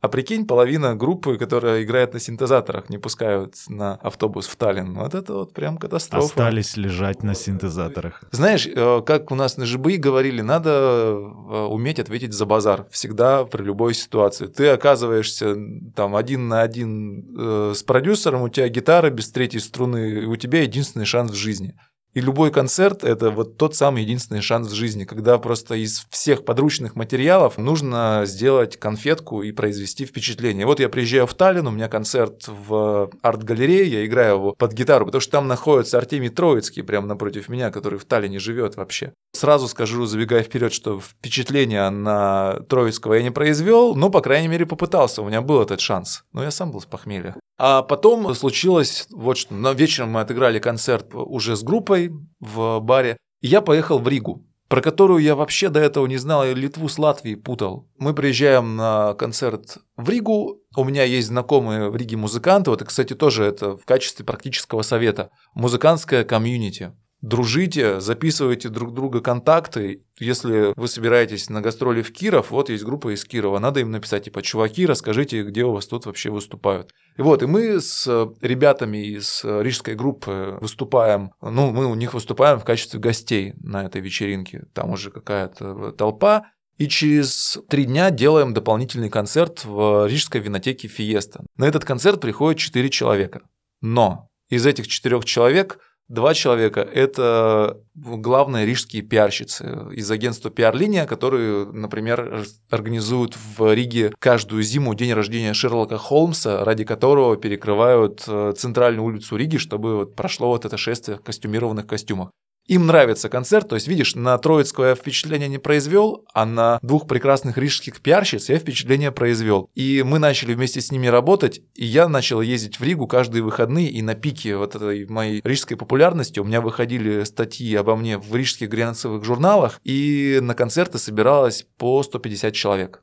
А 0.00 0.08
прикинь, 0.08 0.46
половина 0.46 0.96
группы, 0.96 1.36
которая 1.36 1.82
играет 1.82 2.14
на 2.14 2.20
синтезаторах, 2.20 2.88
не 2.88 2.96
пускают 2.96 3.56
на 3.68 3.96
автобус 3.96 4.46
в 4.46 4.56
Таллин. 4.56 4.94
Вот 4.94 5.14
это 5.14 5.34
вот 5.34 5.52
прям 5.52 5.76
катастрофа. 5.76 6.26
Остались 6.26 6.78
лежать 6.78 7.22
на 7.22 7.34
синтезаторах. 7.34 8.24
Знаешь, 8.30 8.66
э, 8.66 9.02
как 9.04 9.30
у 9.30 9.34
нас 9.34 9.58
на 9.58 9.66
ЖБИ 9.66 9.98
говорили, 9.98 10.40
надо 10.40 10.70
э, 10.70 11.66
уметь 11.68 11.98
ответить 11.98 12.32
за 12.32 12.46
базар. 12.46 12.86
Всегда 12.90 13.44
при 13.44 13.62
любой 13.62 13.92
ситуации. 13.92 14.46
Ты 14.46 14.68
оказываешься 14.68 15.54
там 15.94 16.16
один 16.16 16.48
на 16.48 16.62
один 16.62 17.36
э, 17.38 17.72
с 17.76 17.82
продюсером, 17.82 18.42
у 18.42 18.48
тебя 18.48 18.68
гитара 18.68 19.10
без 19.10 19.30
третьей 19.30 19.60
струны, 19.60 20.22
и 20.22 20.24
у 20.24 20.36
тебя 20.36 20.62
единственный 20.62 21.04
шанс 21.04 21.30
в 21.32 21.36
жизни. 21.36 21.74
И 22.12 22.20
любой 22.20 22.50
концерт– 22.50 23.04
это 23.04 23.30
вот 23.30 23.56
тот 23.56 23.76
самый 23.76 24.02
единственный 24.02 24.40
шанс 24.40 24.68
в 24.68 24.74
жизни, 24.74 25.04
когда 25.04 25.38
просто 25.38 25.76
из 25.76 26.06
всех 26.10 26.44
подручных 26.44 26.96
материалов 26.96 27.56
нужно 27.56 28.22
сделать 28.24 28.76
конфетку 28.76 29.42
и 29.42 29.52
произвести 29.52 30.06
впечатление. 30.06 30.66
Вот 30.66 30.80
я 30.80 30.88
приезжаю 30.88 31.28
в 31.28 31.34
Таллин, 31.34 31.68
у 31.68 31.70
меня 31.70 31.88
концерт 31.88 32.48
в 32.48 33.10
арт-галерее, 33.22 33.86
я 33.86 34.04
играю 34.04 34.34
его 34.34 34.54
под 34.54 34.72
гитару, 34.72 35.06
потому 35.06 35.20
что 35.20 35.32
там 35.32 35.46
находится 35.46 35.98
Артемий 35.98 36.30
Троицкий 36.30 36.82
прямо 36.82 37.06
напротив 37.06 37.48
меня, 37.48 37.70
который 37.70 37.98
в 38.00 38.04
Таллине 38.04 38.40
живет 38.40 38.74
вообще. 38.74 39.12
Сразу 39.32 39.68
скажу, 39.68 40.04
забегая 40.06 40.42
вперед, 40.42 40.72
что 40.72 41.00
впечатление 41.00 41.88
на 41.90 42.58
Троицкого 42.68 43.14
я 43.14 43.22
не 43.22 43.30
произвел, 43.30 43.94
но, 43.94 44.10
по 44.10 44.20
крайней 44.20 44.48
мере, 44.48 44.66
попытался, 44.66 45.22
у 45.22 45.28
меня 45.28 45.42
был 45.42 45.62
этот 45.62 45.80
шанс. 45.80 46.24
Но 46.32 46.42
я 46.42 46.50
сам 46.50 46.72
был 46.72 46.80
с 46.80 46.86
похмелья. 46.86 47.36
А 47.62 47.82
потом 47.82 48.34
случилось 48.34 49.06
вот 49.10 49.36
что. 49.36 49.52
На 49.52 49.74
вечером 49.74 50.12
мы 50.12 50.20
отыграли 50.20 50.58
концерт 50.58 51.08
уже 51.12 51.56
с 51.56 51.62
группой 51.62 52.10
в 52.40 52.80
баре, 52.80 53.18
и 53.42 53.48
я 53.48 53.60
поехал 53.60 53.98
в 53.98 54.08
Ригу 54.08 54.46
про 54.70 54.82
которую 54.82 55.20
я 55.20 55.34
вообще 55.34 55.68
до 55.68 55.80
этого 55.80 56.06
не 56.06 56.16
знал, 56.16 56.44
я 56.44 56.54
Литву 56.54 56.88
с 56.88 56.96
Латвией 56.96 57.34
путал. 57.34 57.88
Мы 57.98 58.14
приезжаем 58.14 58.76
на 58.76 59.14
концерт 59.14 59.78
в 59.96 60.08
Ригу, 60.08 60.60
у 60.76 60.84
меня 60.84 61.02
есть 61.02 61.26
знакомые 61.26 61.90
в 61.90 61.96
Риге 61.96 62.16
музыканты, 62.16 62.70
вот, 62.70 62.80
и, 62.80 62.84
кстати, 62.84 63.14
тоже 63.14 63.42
это 63.42 63.76
в 63.76 63.84
качестве 63.84 64.24
практического 64.24 64.82
совета. 64.82 65.30
Музыкантская 65.54 66.22
комьюнити. 66.22 66.92
Дружите, 67.22 68.00
записывайте 68.00 68.70
друг 68.70 68.94
друга 68.94 69.20
контакты. 69.20 70.06
Если 70.18 70.72
вы 70.74 70.88
собираетесь 70.88 71.50
на 71.50 71.60
гастроли 71.60 72.00
в 72.00 72.12
Киров, 72.12 72.50
вот 72.50 72.70
есть 72.70 72.82
группа 72.82 73.12
из 73.12 73.24
Кирова, 73.26 73.58
надо 73.58 73.80
им 73.80 73.90
написать, 73.90 74.24
типа, 74.24 74.40
чуваки, 74.40 74.86
расскажите, 74.86 75.42
где 75.42 75.64
у 75.64 75.72
вас 75.72 75.86
тут 75.86 76.06
вообще 76.06 76.30
выступают. 76.30 76.92
И 77.18 77.22
вот, 77.22 77.42
и 77.42 77.46
мы 77.46 77.78
с 77.78 78.06
ребятами 78.40 79.04
из 79.04 79.42
рижской 79.44 79.96
группы 79.96 80.56
выступаем, 80.62 81.32
ну, 81.42 81.70
мы 81.72 81.86
у 81.86 81.94
них 81.94 82.14
выступаем 82.14 82.58
в 82.58 82.64
качестве 82.64 82.98
гостей 82.98 83.52
на 83.60 83.84
этой 83.84 84.00
вечеринке. 84.00 84.64
Там 84.72 84.90
уже 84.90 85.10
какая-то 85.10 85.92
толпа. 85.92 86.46
И 86.78 86.88
через 86.88 87.58
три 87.68 87.84
дня 87.84 88.10
делаем 88.10 88.54
дополнительный 88.54 89.10
концерт 89.10 89.66
в 89.66 90.06
рижской 90.06 90.40
винотеке 90.40 90.88
Фиеста. 90.88 91.44
На 91.58 91.66
этот 91.66 91.84
концерт 91.84 92.22
приходит 92.22 92.58
четыре 92.58 92.88
человека. 92.88 93.42
Но 93.82 94.28
из 94.48 94.64
этих 94.64 94.88
четырех 94.88 95.26
человек 95.26 95.78
Два 96.10 96.34
человека– 96.34 96.80
это 96.94 97.78
главные 97.94 98.66
рижские 98.66 99.02
пиарщицы 99.02 99.86
из 99.92 100.10
агентства 100.10 100.50
«Пиар-линия», 100.50 101.06
которые, 101.06 101.66
например, 101.66 102.44
организуют 102.68 103.36
в 103.56 103.72
Риге 103.72 104.12
каждую 104.18 104.64
зиму 104.64 104.94
день 104.94 105.12
рождения 105.12 105.54
Шерлока 105.54 105.98
Холмса, 105.98 106.64
ради 106.64 106.82
которого 106.82 107.36
перекрывают 107.36 108.22
центральную 108.22 109.04
улицу 109.04 109.36
Риги, 109.36 109.58
чтобы 109.58 109.98
вот 109.98 110.16
прошло 110.16 110.48
вот 110.48 110.64
это 110.64 110.76
шествие 110.76 111.16
в 111.16 111.22
костюмированных 111.22 111.86
костюмах. 111.86 112.30
Им 112.70 112.86
нравится 112.86 113.28
концерт, 113.28 113.68
то 113.68 113.74
есть, 113.74 113.88
видишь, 113.88 114.14
на 114.14 114.38
Троицкого 114.38 114.90
я 114.90 114.94
впечатление 114.94 115.48
не 115.48 115.58
произвел, 115.58 116.24
а 116.32 116.46
на 116.46 116.78
двух 116.82 117.08
прекрасных 117.08 117.58
рижских 117.58 118.00
пиарщиц 118.00 118.48
я 118.48 118.60
впечатление 118.60 119.10
произвел. 119.10 119.68
И 119.74 120.04
мы 120.06 120.20
начали 120.20 120.54
вместе 120.54 120.80
с 120.80 120.92
ними 120.92 121.08
работать, 121.08 121.62
и 121.74 121.84
я 121.84 122.06
начал 122.06 122.40
ездить 122.40 122.78
в 122.78 122.84
Ригу 122.84 123.08
каждые 123.08 123.42
выходные, 123.42 123.88
и 123.88 124.02
на 124.02 124.14
пике 124.14 124.56
вот 124.56 124.76
этой 124.76 125.04
моей 125.06 125.40
рижской 125.42 125.76
популярности 125.76 126.38
у 126.38 126.44
меня 126.44 126.60
выходили 126.60 127.24
статьи 127.24 127.74
обо 127.74 127.96
мне 127.96 128.18
в 128.18 128.32
рижских 128.36 128.68
глянцевых 128.68 129.24
журналах, 129.24 129.80
и 129.82 130.38
на 130.40 130.54
концерты 130.54 130.98
собиралось 130.98 131.66
по 131.76 132.00
150 132.04 132.54
человек. 132.54 133.02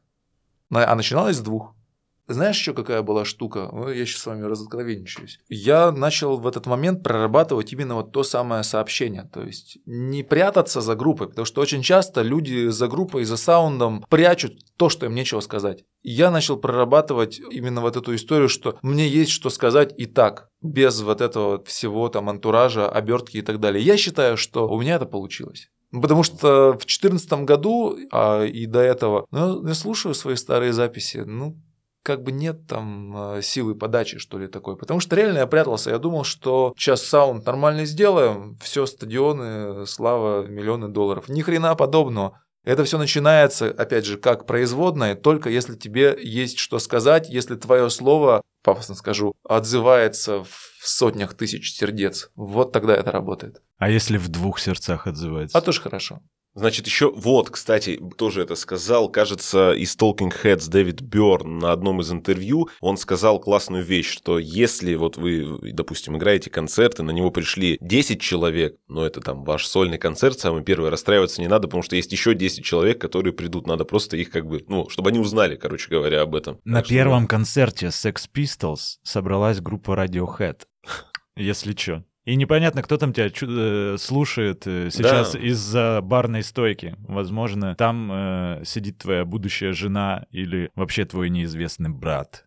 А 0.72 0.96
начиналось 0.96 1.36
с 1.36 1.42
двух. 1.42 1.77
Знаешь, 2.28 2.58
еще 2.58 2.74
какая 2.74 3.02
была 3.04 3.24
штука? 3.24 3.70
Ну, 3.72 3.90
Я 3.90 4.06
сейчас 4.06 4.22
с 4.22 4.26
вами 4.26 4.44
разоткровенничаюсь. 4.44 5.40
Я 5.48 5.92
начал 5.92 6.38
в 6.38 6.46
этот 6.46 6.66
момент 6.66 7.02
прорабатывать 7.02 7.72
именно 7.72 7.96
вот 7.96 8.12
то 8.12 8.24
самое 8.24 8.64
сообщение. 8.64 9.30
То 9.34 9.44
есть 9.44 9.78
не 9.86 10.24
прятаться 10.24 10.82
за 10.82 10.96
группой, 10.96 11.30
потому 11.30 11.46
что 11.46 11.62
очень 11.62 11.82
часто 11.82 12.22
люди 12.24 12.68
за 12.68 12.88
группой, 12.90 13.24
за 13.24 13.38
саундом 13.38 14.06
прячут 14.10 14.60
то, 14.76 14.90
что 14.90 15.06
им 15.06 15.16
нечего 15.16 15.40
сказать. 15.40 15.86
Я 16.04 16.30
начал 16.30 16.58
прорабатывать 16.58 17.40
именно 17.52 17.80
вот 17.80 17.96
эту 17.96 18.14
историю, 18.14 18.50
что 18.50 18.78
мне 18.82 19.08
есть 19.08 19.32
что 19.32 19.50
сказать 19.50 19.94
и 19.98 20.06
так, 20.06 20.50
без 20.62 21.02
вот 21.02 21.22
этого 21.22 21.64
всего 21.64 22.10
там 22.10 22.30
антуража, 22.30 22.90
обертки 22.90 23.38
и 23.38 23.42
так 23.42 23.62
далее. 23.62 23.84
Я 23.84 23.96
считаю, 23.96 24.36
что 24.36 24.68
у 24.68 24.82
меня 24.82 24.96
это 24.96 25.06
получилось. 25.06 25.70
Потому 25.92 26.24
что 26.24 26.74
в 26.74 26.80
2014 26.80 27.46
году 27.46 27.98
а, 28.12 28.44
и 28.44 28.66
до 28.66 28.80
этого, 28.80 29.26
ну, 29.32 29.66
я 29.66 29.74
слушаю 29.74 30.14
свои 30.14 30.36
старые 30.36 30.74
записи, 30.74 31.24
ну, 31.26 31.58
как 32.08 32.24
бы 32.24 32.32
нет 32.32 32.66
там 32.68 33.36
э, 33.36 33.42
силы 33.42 33.76
подачи, 33.76 34.18
что 34.18 34.40
ли, 34.40 34.48
такой. 34.48 34.78
Потому 34.78 35.02
что 35.02 35.14
реально 35.18 35.40
я 35.40 35.46
прятался. 35.46 35.90
Я 35.90 35.98
думал, 35.98 36.24
что 36.24 36.74
сейчас 36.78 37.04
саунд 37.04 37.46
нормальный 37.46 37.86
сделаем, 37.86 38.58
все 38.62 38.86
стадионы, 38.86 39.86
слава, 39.86 40.48
миллионы 40.48 40.88
долларов. 40.88 41.28
Ни 41.28 41.42
хрена 41.42 41.76
подобного. 41.76 42.42
Это 42.64 42.86
все 42.86 42.98
начинается, 42.98 43.68
опять 43.68 44.06
же, 44.06 44.18
как 44.18 44.46
производное, 44.46 45.16
только 45.16 45.50
если 45.50 45.76
тебе 45.76 46.18
есть 46.22 46.60
что 46.60 46.80
сказать, 46.80 47.30
если 47.30 47.56
твое 47.56 47.90
слово, 47.90 48.42
пафосно 48.64 48.96
скажу, 48.96 49.34
отзывается 49.44 50.46
в 50.46 50.80
сотнях 50.82 51.34
тысяч 51.34 51.74
сердец. 51.74 52.32
Вот 52.36 52.72
тогда 52.72 52.96
это 52.96 53.12
работает. 53.12 53.62
А 53.80 53.90
если 53.90 54.18
в 54.18 54.30
двух 54.30 54.60
сердцах 54.60 55.08
отзывается? 55.08 55.58
А 55.58 55.62
тоже 55.62 55.82
хорошо. 55.82 56.22
Значит, 56.58 56.88
еще 56.88 57.12
вот, 57.12 57.52
кстати, 57.52 58.02
тоже 58.18 58.42
это 58.42 58.56
сказал, 58.56 59.10
кажется, 59.10 59.74
из 59.74 59.96
Talking 59.96 60.34
Heads 60.44 60.72
Дэвид 60.72 61.02
Бёрн 61.02 61.60
на 61.60 61.72
одном 61.72 62.02
из 62.02 62.12
интервью, 62.12 62.70
он 62.82 62.98
сказал 62.98 63.40
классную 63.40 63.84
вещь, 63.84 64.12
что 64.12 64.40
если 64.40 64.96
вот 64.96 65.18
вы, 65.18 65.72
допустим, 65.72 66.18
играете 66.18 66.50
концерт, 66.50 67.00
и 67.00 67.04
на 67.04 67.12
него 67.12 67.30
пришли 67.30 67.78
10 67.80 68.20
человек, 68.20 68.76
но 68.88 69.06
это 69.06 69.22
там 69.22 69.44
ваш 69.44 69.68
сольный 69.68 70.00
концерт, 70.00 70.40
самый 70.40 70.64
первый, 70.64 70.90
расстраиваться 70.90 71.42
не 71.42 71.48
надо, 71.48 71.68
потому 71.68 71.84
что 71.84 71.96
есть 71.96 72.12
еще 72.12 72.34
10 72.34 72.66
человек, 72.66 73.00
которые 73.00 73.34
придут, 73.34 73.68
надо 73.68 73.86
просто 73.86 74.18
их 74.18 74.32
как 74.32 74.48
бы, 74.48 74.66
ну, 74.68 74.90
чтобы 74.90 75.12
они 75.12 75.20
узнали, 75.20 75.58
короче 75.58 75.92
говоря, 75.92 76.22
об 76.22 76.34
этом. 76.34 76.60
На 76.66 76.78
Так 76.78 76.86
что, 76.86 76.96
первом 76.96 77.28
концерте 77.28 77.88
Sex 77.88 78.28
Pistols 78.36 78.98
собралась 79.04 79.62
группа 79.62 79.92
Radiohead. 79.92 80.62
Если 81.36 81.74
чё. 81.74 82.04
И 82.28 82.36
непонятно, 82.36 82.84
кто 82.84 82.98
там 82.98 83.14
тебя 83.14 83.30
чу- 83.30 83.48
э, 83.50 83.98
слушает 83.98 84.68
э, 84.68 84.90
сейчас 84.92 85.32
Да. 85.32 85.40
из-за 85.40 86.02
барной 86.04 86.44
стойки. 86.44 86.94
Возможно, 87.08 87.74
там 87.76 88.12
э, 88.12 88.64
сидит 88.66 88.98
твоя 88.98 89.24
будущая 89.24 89.72
жена 89.72 90.26
или 90.32 90.70
вообще 90.76 91.06
твой 91.06 91.30
неизвестный 91.30 91.90
брат. 91.90 92.46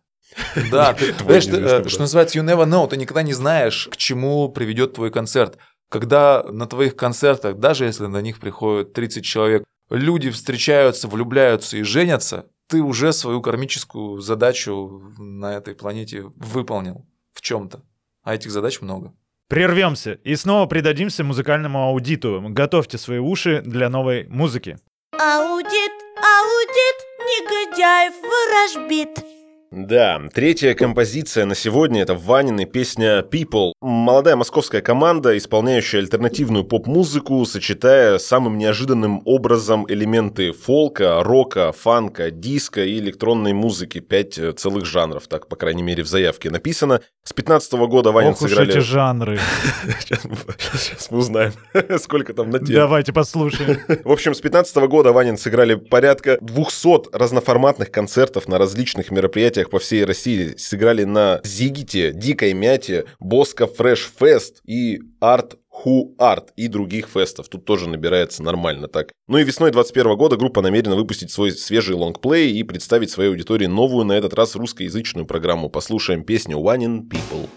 Да, 0.69 0.93
ты, 0.99 1.13
знаешь, 1.13 1.45
ты, 1.47 1.57
э, 1.57 1.87
что 1.87 2.01
называется, 2.01 2.37
you 2.37 2.45
never 2.45 2.67
know, 2.67 2.87
ты 2.87 2.95
никогда 2.95 3.23
не 3.23 3.33
знаешь, 3.33 3.87
к 3.91 3.97
чему 3.97 4.49
приведет 4.49 4.93
твой 4.93 5.09
концерт. 5.09 5.57
Когда 5.89 6.43
на 6.43 6.67
твоих 6.67 6.95
концертах, 6.95 7.57
даже 7.57 7.85
если 7.85 8.05
на 8.05 8.21
них 8.21 8.39
приходит 8.39 8.93
30 8.93 9.25
человек, 9.25 9.63
люди 9.89 10.29
встречаются, 10.29 11.07
влюбляются 11.07 11.77
и 11.77 11.81
женятся, 11.81 12.45
ты 12.67 12.83
уже 12.83 13.11
свою 13.13 13.41
кармическую 13.41 14.19
задачу 14.21 15.01
на 15.17 15.55
этой 15.55 15.73
планете 15.73 16.21
выполнил 16.35 17.07
в 17.33 17.41
чем-то. 17.41 17.81
А 18.23 18.35
этих 18.35 18.51
задач 18.51 18.79
много. 18.81 19.15
Прервемся 19.51 20.13
и 20.23 20.37
снова 20.37 20.65
придадимся 20.65 21.25
музыкальному 21.25 21.83
аудиту. 21.89 22.41
Готовьте 22.41 22.97
свои 22.97 23.17
уши 23.19 23.61
для 23.61 23.89
новой 23.89 24.25
музыки. 24.29 24.77
Аудит, 25.11 25.91
аудит, 26.15 26.97
негодяев 27.19 28.13
ворожбит. 28.23 29.40
Да, 29.73 30.21
третья 30.33 30.73
композиция 30.73 31.45
на 31.45 31.55
сегодня 31.55 32.01
это 32.01 32.13
Ванины 32.13 32.65
песня 32.65 33.21
People. 33.21 33.71
Молодая 33.79 34.35
московская 34.35 34.81
команда, 34.81 35.37
исполняющая 35.37 36.01
альтернативную 36.01 36.65
поп-музыку, 36.65 37.45
сочетая 37.45 38.17
самым 38.17 38.57
неожиданным 38.57 39.21
образом 39.23 39.85
элементы 39.87 40.51
фолка, 40.51 41.23
рока, 41.23 41.71
фанка, 41.71 42.31
диска 42.31 42.83
и 42.83 42.97
электронной 42.97 43.53
музыки. 43.53 44.01
Пять 44.01 44.37
э, 44.37 44.51
целых 44.51 44.85
жанров, 44.85 45.29
так, 45.29 45.47
по 45.47 45.55
крайней 45.55 45.83
мере, 45.83 46.03
в 46.03 46.07
заявке 46.07 46.49
написано. 46.49 46.99
С 47.23 47.31
15 47.31 47.71
года 47.73 48.11
Ванин 48.11 48.31
Ох 48.31 48.39
сыграли... 48.39 48.71
эти 48.71 48.79
жанры. 48.79 49.39
Сейчас 50.01 51.09
мы- 51.11 51.17
узнаем, 51.17 51.53
сколько 51.99 52.33
там 52.33 52.49
на. 52.49 52.59
Давайте 52.59 53.13
послушаем. 53.13 53.79
В 54.03 54.11
общем, 54.11 54.33
с 54.33 54.41
15 54.41 54.75
года 54.89 55.13
Ванин 55.13 55.37
сыграли 55.37 55.75
порядка 55.75 56.39
200 56.41 57.15
разноформатных 57.15 57.89
концертов 57.89 58.49
на 58.49 58.57
различных 58.57 59.11
мероприятиях 59.11 59.60
по 59.69 59.79
всей 59.79 60.03
России. 60.03 60.55
Сыграли 60.57 61.03
на 61.03 61.41
Зигите, 61.43 62.11
Дикой 62.13 62.53
Мяте, 62.53 63.05
Боско 63.19 63.67
Фреш 63.67 64.11
Фест 64.19 64.61
и 64.65 65.01
Арт 65.19 65.57
Ху 65.69 66.13
Арт 66.19 66.51
и 66.57 66.67
других 66.67 67.07
фестов. 67.07 67.47
Тут 67.47 67.65
тоже 67.65 67.89
набирается 67.89 68.43
нормально 68.43 68.87
так. 68.87 69.11
Ну 69.27 69.37
и 69.37 69.43
весной 69.43 69.71
21 69.71 70.17
года 70.17 70.35
группа 70.35 70.61
намерена 70.61 70.95
выпустить 70.95 71.31
свой 71.31 71.51
свежий 71.51 71.95
лонгплей 71.95 72.51
и 72.51 72.63
представить 72.63 73.09
своей 73.09 73.29
аудитории 73.29 73.67
новую, 73.67 74.05
на 74.05 74.13
этот 74.13 74.33
раз 74.33 74.55
русскоязычную 74.55 75.25
программу. 75.25 75.69
Послушаем 75.69 76.23
песню 76.23 76.57
One 76.57 76.79
in 76.79 77.09
People. 77.09 77.49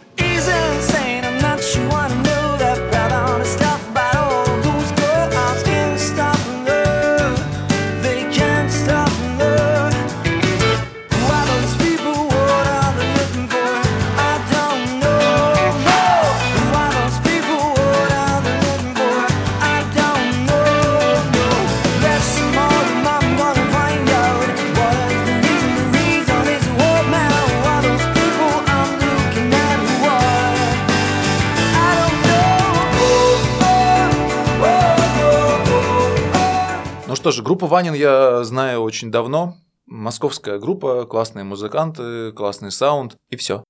Что 37.25 37.31
же, 37.31 37.43
группу 37.43 37.65
Ванин 37.65 37.95
я 37.95 38.45
знаю 38.45 38.83
очень 38.83 39.11
давно. 39.11 39.57
Московская 39.87 40.59
группа, 40.59 41.07
классные 41.07 41.43
музыканты, 41.43 42.33
классный 42.33 42.71
саунд 42.71 43.17
и 43.31 43.37
все. 43.37 43.65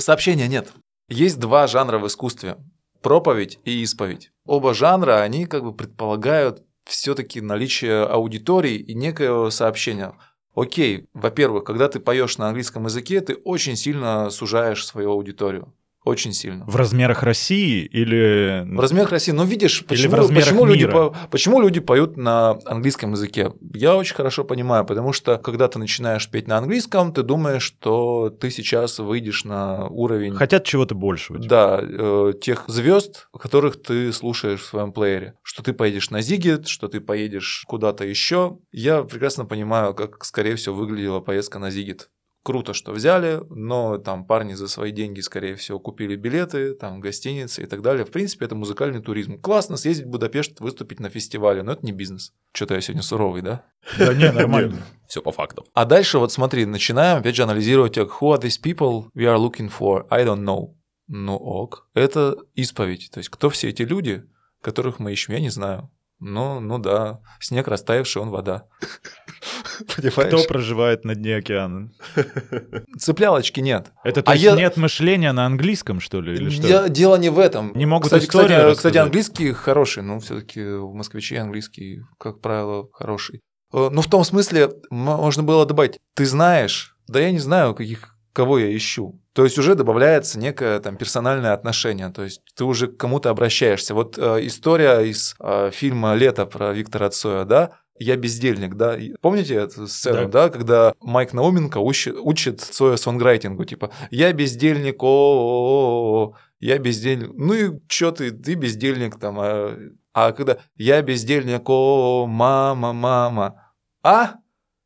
Сообщения 0.00 0.48
нет. 0.48 0.70
Есть 1.08 1.40
два 1.40 1.66
жанра 1.66 1.96
в 1.96 2.06
искусстве. 2.06 2.58
Проповедь 3.00 3.58
и 3.64 3.80
исповедь. 3.80 4.32
Оба 4.44 4.74
жанра, 4.74 5.22
они 5.22 5.46
как 5.46 5.64
бы 5.64 5.74
предполагают 5.74 6.62
все-таки 6.84 7.40
наличие 7.40 8.04
аудитории 8.04 8.76
и 8.76 8.92
некоего 8.92 9.48
сообщения. 9.48 10.12
Окей, 10.54 11.06
во-первых, 11.14 11.64
когда 11.64 11.88
ты 11.88 12.00
поешь 12.00 12.36
на 12.36 12.48
английском 12.48 12.84
языке, 12.84 13.22
ты 13.22 13.34
очень 13.34 13.76
сильно 13.76 14.28
сужаешь 14.28 14.86
свою 14.86 15.12
аудиторию. 15.12 15.72
Очень 16.04 16.32
сильно. 16.32 16.64
В 16.66 16.74
размерах 16.74 17.22
России 17.22 17.84
или... 17.84 18.64
В 18.66 18.80
размерах 18.80 19.12
России. 19.12 19.30
Но 19.30 19.44
видишь, 19.44 19.84
Или 19.88 20.08
в 20.08 20.10
почему, 20.10 20.28
почему, 20.34 20.64
люди, 20.66 20.80
мира. 20.84 20.92
по- 20.92 21.16
почему 21.30 21.60
люди 21.60 21.78
поют 21.78 22.16
на 22.16 22.58
английском 22.64 23.12
языке? 23.12 23.52
Я 23.72 23.94
очень 23.96 24.16
хорошо 24.16 24.42
понимаю, 24.44 24.84
потому 24.84 25.12
что 25.12 25.38
когда 25.38 25.68
ты 25.68 25.78
начинаешь 25.78 26.28
петь 26.28 26.48
на 26.48 26.58
английском, 26.58 27.12
ты 27.12 27.22
думаешь, 27.22 27.62
что 27.62 28.30
ты 28.30 28.50
сейчас 28.50 28.98
выйдешь 28.98 29.44
на 29.44 29.86
уровень 29.86 30.34
Хотят 30.34 30.64
чего-то 30.64 30.96
большего. 30.96 31.38
типа. 31.38 31.48
да, 31.48 31.80
э, 31.82 32.32
тех 32.40 32.64
звезд, 32.66 33.28
которых 33.38 33.80
ты 33.80 34.12
слушаешь 34.12 34.60
в 34.60 34.66
своем 34.66 34.92
плеере. 34.92 35.34
Что 35.42 35.62
ты 35.62 35.72
поедешь 35.72 36.10
на 36.10 36.20
Зигит, 36.20 36.66
что 36.66 36.88
ты 36.88 37.00
поедешь 37.00 37.64
куда-то 37.68 38.04
еще. 38.04 38.58
Я 38.72 39.02
прекрасно 39.04 39.44
понимаю, 39.44 39.94
как, 39.94 40.24
скорее 40.24 40.56
всего, 40.56 40.74
выглядела 40.74 41.20
поездка 41.20 41.60
на 41.60 41.70
Зигит. 41.70 42.08
Круто, 42.44 42.74
что 42.74 42.92
взяли, 42.92 43.40
но 43.50 43.98
там 43.98 44.26
парни 44.26 44.54
за 44.54 44.66
свои 44.66 44.90
деньги, 44.90 45.20
скорее 45.20 45.54
всего, 45.54 45.78
купили 45.78 46.16
билеты, 46.16 46.74
там 46.74 46.98
гостиницы 46.98 47.62
и 47.62 47.66
так 47.66 47.82
далее. 47.82 48.04
В 48.04 48.10
принципе, 48.10 48.46
это 48.46 48.56
музыкальный 48.56 49.00
туризм. 49.00 49.40
Классно 49.40 49.76
съездить 49.76 50.06
в 50.06 50.10
Будапешт, 50.10 50.58
выступить 50.58 50.98
на 50.98 51.08
фестивале, 51.08 51.62
но 51.62 51.72
это 51.72 51.86
не 51.86 51.92
бизнес. 51.92 52.32
Что-то 52.52 52.74
я 52.74 52.80
сегодня 52.80 53.02
суровый, 53.02 53.42
да? 53.42 53.64
Да 53.96 54.12
не, 54.12 54.32
нормально. 54.32 54.82
Все 55.06 55.22
по 55.22 55.30
фактам. 55.30 55.64
А 55.72 55.84
дальше 55.84 56.18
вот 56.18 56.32
смотри, 56.32 56.66
начинаем 56.66 57.18
опять 57.18 57.36
же 57.36 57.44
анализировать, 57.44 57.94
как, 57.94 58.08
who 58.08 58.36
are 58.36 58.40
these 58.40 58.60
people 58.60 59.06
we 59.14 59.24
are 59.24 59.38
looking 59.38 59.70
for? 59.70 60.06
I 60.10 60.24
don't 60.24 60.42
know. 60.42 60.74
Ну 61.06 61.36
ок. 61.36 61.88
Это 61.94 62.36
исповедь. 62.54 63.10
То 63.12 63.18
есть, 63.18 63.30
кто 63.30 63.50
все 63.50 63.68
эти 63.68 63.82
люди, 63.82 64.24
которых 64.60 64.98
мы 64.98 65.12
ищем? 65.12 65.34
Я 65.34 65.40
не 65.40 65.50
знаю. 65.50 65.90
Ну, 66.24 66.60
ну 66.60 66.78
да. 66.78 67.18
Снег 67.40 67.66
растаявший, 67.66 68.22
он 68.22 68.30
вода. 68.30 68.62
Кто 69.88 70.02
Понимаешь? 70.02 70.46
проживает 70.46 71.04
на 71.04 71.14
дне 71.16 71.36
океана? 71.36 71.90
Цеплялочки 72.98 73.60
нет. 73.60 73.90
Это 74.04 74.22
то 74.22 74.30
А 74.30 74.34
есть 74.34 74.44
я- 74.44 74.54
нет 74.56 74.76
мышления 74.76 75.32
на 75.32 75.46
английском, 75.46 76.00
что 76.00 76.20
ли? 76.20 76.34
Или 76.34 76.50
что? 76.50 76.66
Я- 76.66 76.88
дело 76.88 77.16
не 77.16 77.28
в 77.30 77.38
этом. 77.38 77.72
Не 77.74 77.86
могут 77.86 78.04
кстати, 78.06 78.24
историю 78.24 78.58
кстати, 78.60 78.76
кстати, 78.76 78.96
английский 78.98 79.52
хороший, 79.52 80.02
но 80.04 80.20
все-таки 80.20 80.62
у 80.64 80.94
москвичей 80.94 81.38
английский, 81.40 82.02
как 82.18 82.40
правило, 82.40 82.86
хороший. 82.92 83.40
Э, 83.72 83.88
Ну, 83.90 84.00
в 84.02 84.08
том 84.08 84.22
смысле, 84.24 84.70
можно 84.90 85.42
было 85.42 85.66
добавить, 85.66 85.98
ты 86.14 86.24
знаешь, 86.26 86.94
да 87.08 87.18
я 87.20 87.32
не 87.32 87.40
знаю, 87.40 87.74
каких, 87.74 88.11
кого 88.32 88.58
я 88.58 88.74
ищу. 88.74 89.20
То 89.32 89.44
есть 89.44 89.58
уже 89.58 89.74
добавляется 89.74 90.38
некое 90.38 90.78
там 90.80 90.96
персональное 90.96 91.52
отношение, 91.52 92.10
то 92.10 92.22
есть 92.22 92.42
ты 92.54 92.64
уже 92.64 92.86
к 92.86 92.96
кому-то 92.96 93.30
обращаешься. 93.30 93.94
Вот 93.94 94.18
э, 94.18 94.46
история 94.46 95.00
из 95.00 95.34
э, 95.40 95.70
фильма 95.72 96.14
«Лето» 96.14 96.44
про 96.44 96.72
Виктора 96.72 97.08
Цоя, 97.10 97.44
да, 97.44 97.78
«Я 97.98 98.16
бездельник», 98.16 98.74
да, 98.74 98.98
помните 99.20 99.54
эту 99.54 99.86
сцену, 99.86 100.28
да, 100.28 100.48
когда 100.50 100.92
Майк 101.00 101.32
Науменко 101.32 101.78
учит, 101.78 102.16
учит 102.18 102.60
Цоя 102.60 102.96
сонграйтингу, 102.96 103.64
типа 103.64 103.90
«Я 104.10 104.32
бездельник, 104.32 105.02
о, 105.02 106.34
я 106.60 106.78
бездельник». 106.78 107.30
Ну 107.34 107.54
и 107.54 107.80
чё 107.88 108.10
ты, 108.10 108.30
ты 108.32 108.54
бездельник 108.54 109.18
там, 109.18 109.38
а, 109.40 109.78
а 110.12 110.32
когда 110.32 110.58
«Я 110.76 111.00
бездельник, 111.00 111.68
о, 111.68 112.26
мама, 112.26 112.92
мама», 112.92 113.72
а? 114.02 114.34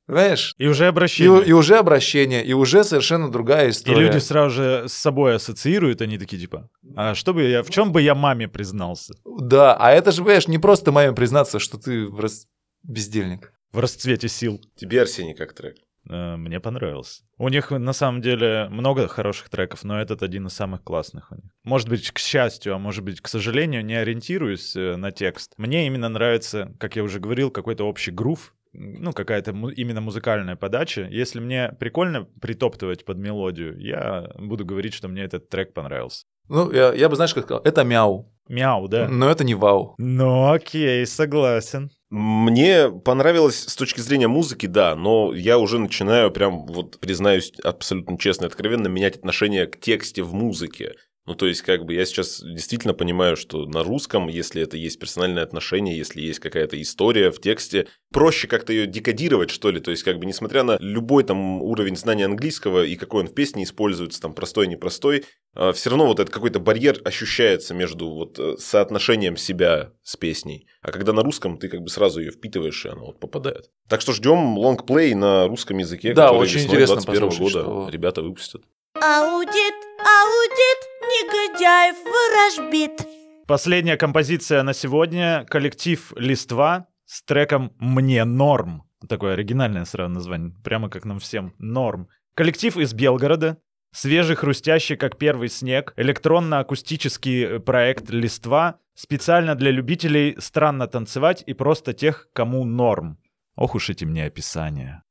Понимаешь? 0.06 0.54
И 0.58 0.66
уже 0.66 0.84
И, 0.84 0.86
обращение. 0.88 1.44
и 1.44 1.52
уже 1.52 1.76
обращение, 1.78 2.44
и 2.44 2.52
уже 2.52 2.84
совершенно 2.84 3.30
другая 3.30 3.66
И 3.68 3.70
история. 3.70 3.98
люди 4.00 4.18
сразу 4.18 4.50
же 4.54 4.84
с 4.88 4.92
собой 4.92 5.34
ассоциируют, 5.34 6.00
они 6.00 6.16
такие 6.18 6.40
типа, 6.40 6.68
а 6.94 7.14
что 7.14 7.34
бы 7.34 7.42
я, 7.42 7.62
в 7.62 7.70
чем 7.70 7.92
бы 7.92 8.00
я 8.02 8.14
маме 8.14 8.46
признался? 8.48 9.14
Да, 9.40 9.74
а 9.76 9.90
это 9.92 10.12
же, 10.12 10.22
понимаешь, 10.22 10.48
не 10.48 10.58
просто 10.58 10.92
маме 10.92 11.12
признаться, 11.12 11.58
что 11.58 11.76
ты 11.78 12.06
рас- 12.16 12.46
бездельник. 12.84 13.52
В 13.72 13.78
расцвете 13.80 14.28
сил. 14.28 14.60
Тебе, 14.76 15.02
Арсений, 15.02 15.34
как 15.34 15.52
трек? 15.52 15.76
Э, 16.08 16.36
Мне 16.36 16.60
понравился. 16.60 17.24
У 17.36 17.48
них 17.48 17.72
на 17.72 17.92
самом 17.92 18.22
деле 18.22 18.68
много 18.70 19.08
хороших 19.08 19.48
треков, 19.50 19.82
но 19.82 20.00
этот 20.00 20.22
один 20.22 20.46
из 20.46 20.52
самых 20.52 20.84
классных 20.84 21.32
у 21.32 21.34
них. 21.34 21.50
Может 21.64 21.88
быть, 21.88 22.10
к 22.12 22.18
счастью, 22.20 22.74
а 22.74 22.78
может 22.78 23.02
быть, 23.04 23.20
к 23.20 23.26
сожалению, 23.28 23.84
не 23.84 23.94
ориентируюсь 23.94 24.76
э, 24.76 24.94
на 24.96 25.10
текст. 25.10 25.52
Мне 25.58 25.86
именно 25.88 26.08
нравится, 26.08 26.72
как 26.78 26.94
я 26.94 27.02
уже 27.02 27.18
говорил, 27.18 27.50
какой-то 27.50 27.84
общий 27.84 28.12
грув, 28.12 28.54
ну, 28.78 29.12
какая-то 29.12 29.52
му- 29.52 29.70
именно 29.70 30.00
музыкальная 30.00 30.56
подача. 30.56 31.08
Если 31.10 31.40
мне 31.40 31.72
прикольно 31.80 32.24
притоптывать 32.40 33.04
под 33.04 33.18
мелодию, 33.18 33.78
я 33.78 34.30
буду 34.38 34.64
говорить, 34.64 34.94
что 34.94 35.08
мне 35.08 35.22
этот 35.22 35.48
трек 35.48 35.72
понравился. 35.74 36.24
Ну, 36.48 36.70
я, 36.72 36.92
я 36.92 37.08
бы, 37.08 37.16
знаешь, 37.16 37.34
как 37.34 37.44
сказал, 37.44 37.62
это 37.64 37.82
мяу, 37.84 38.32
Мяу, 38.48 38.86
да? 38.86 39.08
но 39.08 39.28
это 39.28 39.42
не 39.42 39.54
вау. 39.54 39.94
Ну, 39.98 40.52
окей, 40.52 41.04
согласен. 41.06 41.90
Мне 42.10 42.90
понравилось 42.90 43.64
с 43.66 43.74
точки 43.74 44.00
зрения 44.00 44.28
музыки, 44.28 44.66
да, 44.66 44.94
но 44.94 45.34
я 45.34 45.58
уже 45.58 45.80
начинаю 45.80 46.30
прям, 46.30 46.66
вот 46.66 47.00
признаюсь 47.00 47.52
абсолютно 47.64 48.16
честно 48.18 48.44
и 48.44 48.46
откровенно, 48.46 48.86
менять 48.86 49.16
отношение 49.16 49.66
к 49.66 49.80
тексте 49.80 50.22
в 50.22 50.32
музыке. 50.32 50.92
Ну, 51.26 51.34
то 51.34 51.46
есть, 51.46 51.62
как 51.62 51.84
бы 51.84 51.94
я 51.94 52.04
сейчас 52.04 52.40
действительно 52.40 52.94
понимаю, 52.94 53.36
что 53.36 53.66
на 53.66 53.82
русском, 53.82 54.28
если 54.28 54.62
это 54.62 54.76
есть 54.76 54.98
персональное 55.00 55.42
отношение, 55.42 55.96
если 55.96 56.20
есть 56.20 56.38
какая-то 56.38 56.80
история 56.80 57.32
в 57.32 57.40
тексте, 57.40 57.88
проще 58.12 58.46
как-то 58.46 58.72
ее 58.72 58.86
декодировать, 58.86 59.50
что 59.50 59.70
ли. 59.72 59.80
То 59.80 59.90
есть, 59.90 60.04
как 60.04 60.18
бы, 60.18 60.26
несмотря 60.26 60.62
на 60.62 60.76
любой 60.78 61.24
там 61.24 61.62
уровень 61.62 61.96
знания 61.96 62.26
английского 62.26 62.84
и 62.84 62.94
какой 62.94 63.22
он 63.22 63.28
в 63.28 63.34
песне 63.34 63.64
используется, 63.64 64.20
там, 64.20 64.34
простой, 64.34 64.68
непростой, 64.68 65.24
все 65.72 65.90
равно 65.90 66.06
вот 66.06 66.20
этот 66.20 66.32
какой-то 66.32 66.60
барьер 66.60 67.00
ощущается 67.04 67.72
между 67.72 68.10
вот 68.10 68.38
э, 68.38 68.56
соотношением 68.58 69.36
себя 69.38 69.92
с 70.02 70.14
песней. 70.16 70.66
А 70.82 70.92
когда 70.92 71.12
на 71.14 71.22
русском, 71.22 71.58
ты 71.58 71.68
как 71.68 71.80
бы 71.80 71.88
сразу 71.88 72.20
ее 72.20 72.30
впитываешь, 72.30 72.84
и 72.84 72.88
она 72.90 73.00
вот 73.00 73.18
попадает. 73.18 73.70
Так 73.88 74.02
что 74.02 74.12
ждем 74.12 74.58
лонгплей 74.58 75.14
на 75.14 75.48
русском 75.48 75.78
языке, 75.78 76.12
Да, 76.12 76.26
который 76.26 76.42
очень 76.42 76.60
интересно 76.64 76.96
21 76.96 77.28
послушать, 77.30 77.54
года 77.54 77.64
что- 77.64 77.88
ребята 77.90 78.22
выпустят. 78.22 78.62
Аудит, 79.02 79.74
аудит, 80.00 80.80
негодяев 81.02 81.96
ворожбит. 82.04 83.06
Последняя 83.46 83.98
композиция 83.98 84.62
на 84.62 84.72
сегодня. 84.72 85.44
Коллектив 85.50 86.14
«Листва» 86.16 86.86
с 87.04 87.22
треком 87.22 87.72
«Мне 87.78 88.24
норм». 88.24 88.84
Такое 89.06 89.34
оригинальное 89.34 89.84
сразу 89.84 90.10
название. 90.10 90.54
Прямо 90.64 90.88
как 90.88 91.04
нам 91.04 91.18
всем. 91.18 91.52
Норм. 91.58 92.08
Коллектив 92.34 92.74
из 92.78 92.94
Белгорода. 92.94 93.58
Свежий, 93.92 94.34
хрустящий, 94.34 94.96
как 94.96 95.18
первый 95.18 95.50
снег. 95.50 95.92
Электронно-акустический 95.96 97.44
э, 97.44 97.58
проект 97.58 98.08
«Листва». 98.08 98.78
Специально 98.94 99.54
для 99.54 99.72
любителей 99.72 100.36
странно 100.38 100.86
танцевать 100.86 101.44
и 101.46 101.52
просто 101.52 101.92
тех, 101.92 102.28
кому 102.32 102.64
норм. 102.64 103.18
Ох 103.56 103.74
уж 103.74 103.90
эти 103.90 104.06
мне 104.06 104.24
описания. 104.24 105.02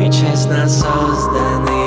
Мы 0.00 0.06
честно 0.06 0.68
созданы 0.68 1.79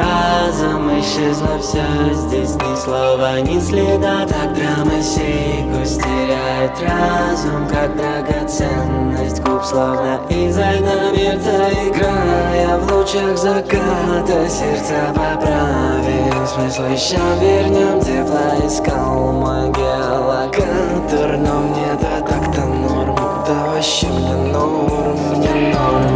разом 0.00 0.98
Исчезло 1.00 1.58
все 1.60 1.84
здесь 2.12 2.54
ни 2.54 2.76
слова, 2.76 3.40
ни 3.40 3.58
следа 3.60 4.26
Так 4.26 4.54
прямо 4.54 5.02
секунд 5.02 5.60
теряет 5.86 6.72
разум 6.80 7.66
Как 7.68 7.96
драгоценность 7.96 9.42
губ 9.42 9.64
словно 9.64 10.20
изо 10.28 10.72
льда 10.72 11.12
бьется 11.14 11.70
Играя 11.86 12.78
в 12.78 12.92
лучах 12.92 13.36
заката. 13.36 14.48
Сердце 14.48 14.94
поправим 15.14 16.46
Смысл 16.46 16.84
еще 16.84 17.18
вернем 17.40 18.00
Тепло 18.00 18.66
искал 18.66 19.32
мой 19.32 19.70
геолокатор 19.70 21.36
Но 21.38 21.60
мне 21.60 21.84
это 21.94 22.24
так-то 22.26 22.64
норм 22.66 23.16
Да 23.46 23.66
вообще 23.66 24.06
мне 24.08 24.34
норм 24.52 25.18
Мне 25.36 25.74
норм, 25.74 26.09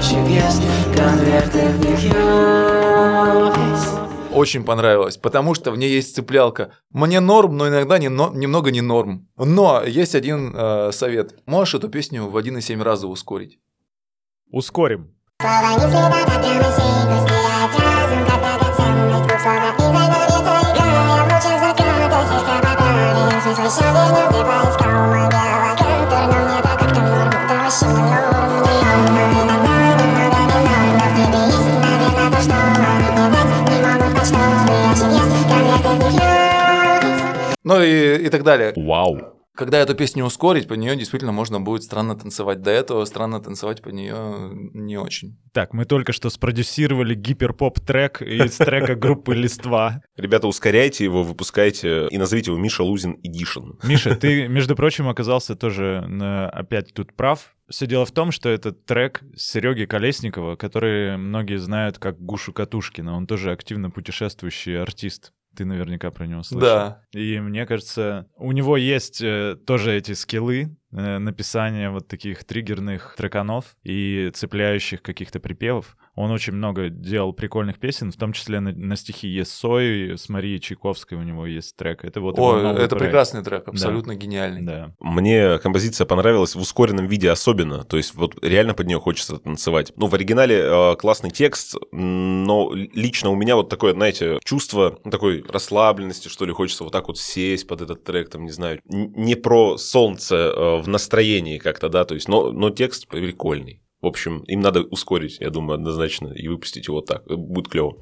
ящик 0.00 0.26
есть 0.28 0.62
Конверты 0.96 1.68
в 1.68 1.78
них 1.80 2.00
есть 2.02 3.88
Очень 4.32 4.64
понравилось, 4.64 5.16
потому 5.18 5.54
что 5.54 5.70
в 5.72 5.76
ней 5.76 5.90
есть 5.92 6.14
цеплялка. 6.14 6.72
Мне 6.90 7.20
норм, 7.20 7.56
но 7.56 7.68
иногда 7.68 7.98
не 7.98 8.08
но- 8.08 8.32
немного 8.32 8.70
не 8.70 8.80
норм. 8.80 9.28
Но 9.36 9.82
есть 9.82 10.14
один 10.14 10.54
э, 10.54 10.92
совет. 10.92 11.34
Можешь 11.46 11.74
эту 11.74 11.88
песню 11.88 12.26
в 12.26 12.36
1,7 12.36 12.82
раза 12.82 13.08
ускорить? 13.08 13.58
Ускорим. 14.50 15.14
Ну 37.70 37.80
и, 37.80 38.26
и 38.26 38.28
так 38.30 38.42
далее. 38.42 38.72
Вау. 38.74 39.36
Когда 39.54 39.78
эту 39.78 39.94
песню 39.94 40.24
ускорить, 40.24 40.66
по 40.66 40.74
нее 40.74 40.96
действительно 40.96 41.30
можно 41.30 41.60
будет 41.60 41.84
странно 41.84 42.16
танцевать. 42.16 42.62
До 42.62 42.70
этого 42.70 43.04
странно 43.04 43.40
танцевать 43.40 43.80
по 43.80 43.90
нее 43.90 44.50
не 44.74 44.96
очень. 44.96 45.38
Так, 45.52 45.72
мы 45.72 45.84
только 45.84 46.12
что 46.12 46.30
спродюсировали 46.30 47.14
гиперпоп-трек 47.14 48.22
из 48.22 48.56
трека 48.56 48.96
группы 48.96 49.34
«Листва». 49.34 50.02
Ребята, 50.16 50.48
ускоряйте 50.48 51.04
его, 51.04 51.22
выпускайте 51.22 52.08
и 52.08 52.18
назовите 52.18 52.50
его 52.50 52.60
Миша 52.60 52.82
Лузин 52.82 53.18
Эдишн. 53.22 53.72
Миша, 53.84 54.16
ты, 54.16 54.48
между 54.48 54.74
прочим, 54.74 55.08
оказался 55.08 55.54
тоже 55.54 56.04
опять 56.52 56.92
тут 56.92 57.14
прав. 57.14 57.54
Все 57.68 57.86
дело 57.86 58.04
в 58.04 58.10
том, 58.10 58.32
что 58.32 58.48
это 58.48 58.72
трек 58.72 59.20
Сереги 59.36 59.84
Колесникова, 59.84 60.56
который 60.56 61.16
многие 61.16 61.58
знают 61.58 61.98
как 61.98 62.18
Гушу 62.18 62.52
Катушкина. 62.52 63.14
Он 63.14 63.28
тоже 63.28 63.52
активно 63.52 63.90
путешествующий 63.90 64.80
артист. 64.80 65.32
Ты 65.60 65.66
наверняка 65.66 66.10
про 66.10 66.26
него 66.26 66.42
слышал. 66.42 66.66
Да. 66.66 67.02
И 67.12 67.38
мне 67.38 67.66
кажется, 67.66 68.26
у 68.38 68.50
него 68.52 68.78
есть 68.78 69.20
э, 69.20 69.58
тоже 69.66 69.94
эти 69.94 70.12
скиллы 70.12 70.74
э, 70.92 71.18
написания 71.18 71.90
вот 71.90 72.08
таких 72.08 72.44
триггерных 72.44 73.14
треканов 73.16 73.76
и 73.84 74.30
цепляющих 74.34 75.02
каких-то 75.02 75.40
припевов. 75.40 75.96
Он 76.14 76.30
очень 76.32 76.52
много 76.52 76.90
делал 76.90 77.32
прикольных 77.32 77.78
песен, 77.78 78.12
в 78.12 78.16
том 78.16 78.32
числе 78.32 78.60
на, 78.60 78.72
на 78.72 78.96
стихи 78.96 79.28
Есой, 79.28 80.18
с 80.18 80.28
Марией 80.28 80.58
Чайковской 80.58 81.16
у 81.16 81.22
него 81.22 81.46
есть 81.46 81.76
трек. 81.76 82.04
Это 82.04 82.20
вот 82.20 82.38
О, 82.38 82.58
это 82.58 82.74
проект. 82.74 82.98
прекрасный 82.98 83.42
трек, 83.42 83.68
абсолютно 83.68 84.14
гениальный. 84.16 84.62
Да. 84.62 84.94
Мне 85.00 85.58
композиция 85.58 86.04
понравилась 86.04 86.54
в 86.54 86.60
ускоренном 86.60 87.06
виде 87.06 87.30
особенно. 87.30 87.84
То 87.84 87.96
есть 87.96 88.14
вот 88.14 88.36
реально 88.44 88.74
под 88.74 88.86
нее 88.86 89.00
хочется 89.00 89.38
танцевать. 89.38 89.92
Ну, 89.96 90.08
в 90.08 90.14
оригинале 90.14 90.56
э, 90.58 90.96
классный 90.96 91.30
текст, 91.30 91.76
но 91.92 92.72
лично 92.74 93.30
у 93.30 93.36
меня 93.36 93.56
вот 93.56 93.68
такое, 93.68 93.94
знаете, 93.94 94.38
чувство 94.44 94.98
ну, 95.04 95.10
такой 95.10 95.44
расслабленности, 95.48 96.28
что 96.28 96.44
ли, 96.44 96.52
хочется 96.52 96.84
вот 96.84 96.92
так 96.92 97.08
вот 97.08 97.18
сесть 97.18 97.66
под 97.66 97.82
этот 97.82 98.04
трек, 98.04 98.30
там, 98.30 98.44
не 98.44 98.50
знаю, 98.50 98.80
не 98.84 99.36
про 99.36 99.78
солнце 99.78 100.36
э, 100.36 100.79
в 100.80 100.88
настроении 100.88 101.58
как-то, 101.58 101.88
да, 101.88 102.04
то 102.04 102.14
есть, 102.14 102.28
но, 102.28 102.50
но 102.50 102.70
текст 102.70 103.06
прикольный. 103.08 103.82
В 104.00 104.06
общем, 104.06 104.40
им 104.44 104.60
надо 104.60 104.82
ускорить, 104.82 105.38
я 105.40 105.50
думаю, 105.50 105.74
однозначно, 105.74 106.28
и 106.28 106.48
выпустить 106.48 106.88
его 106.88 107.02
так. 107.02 107.24
Будет 107.26 107.68
клево. 107.68 107.96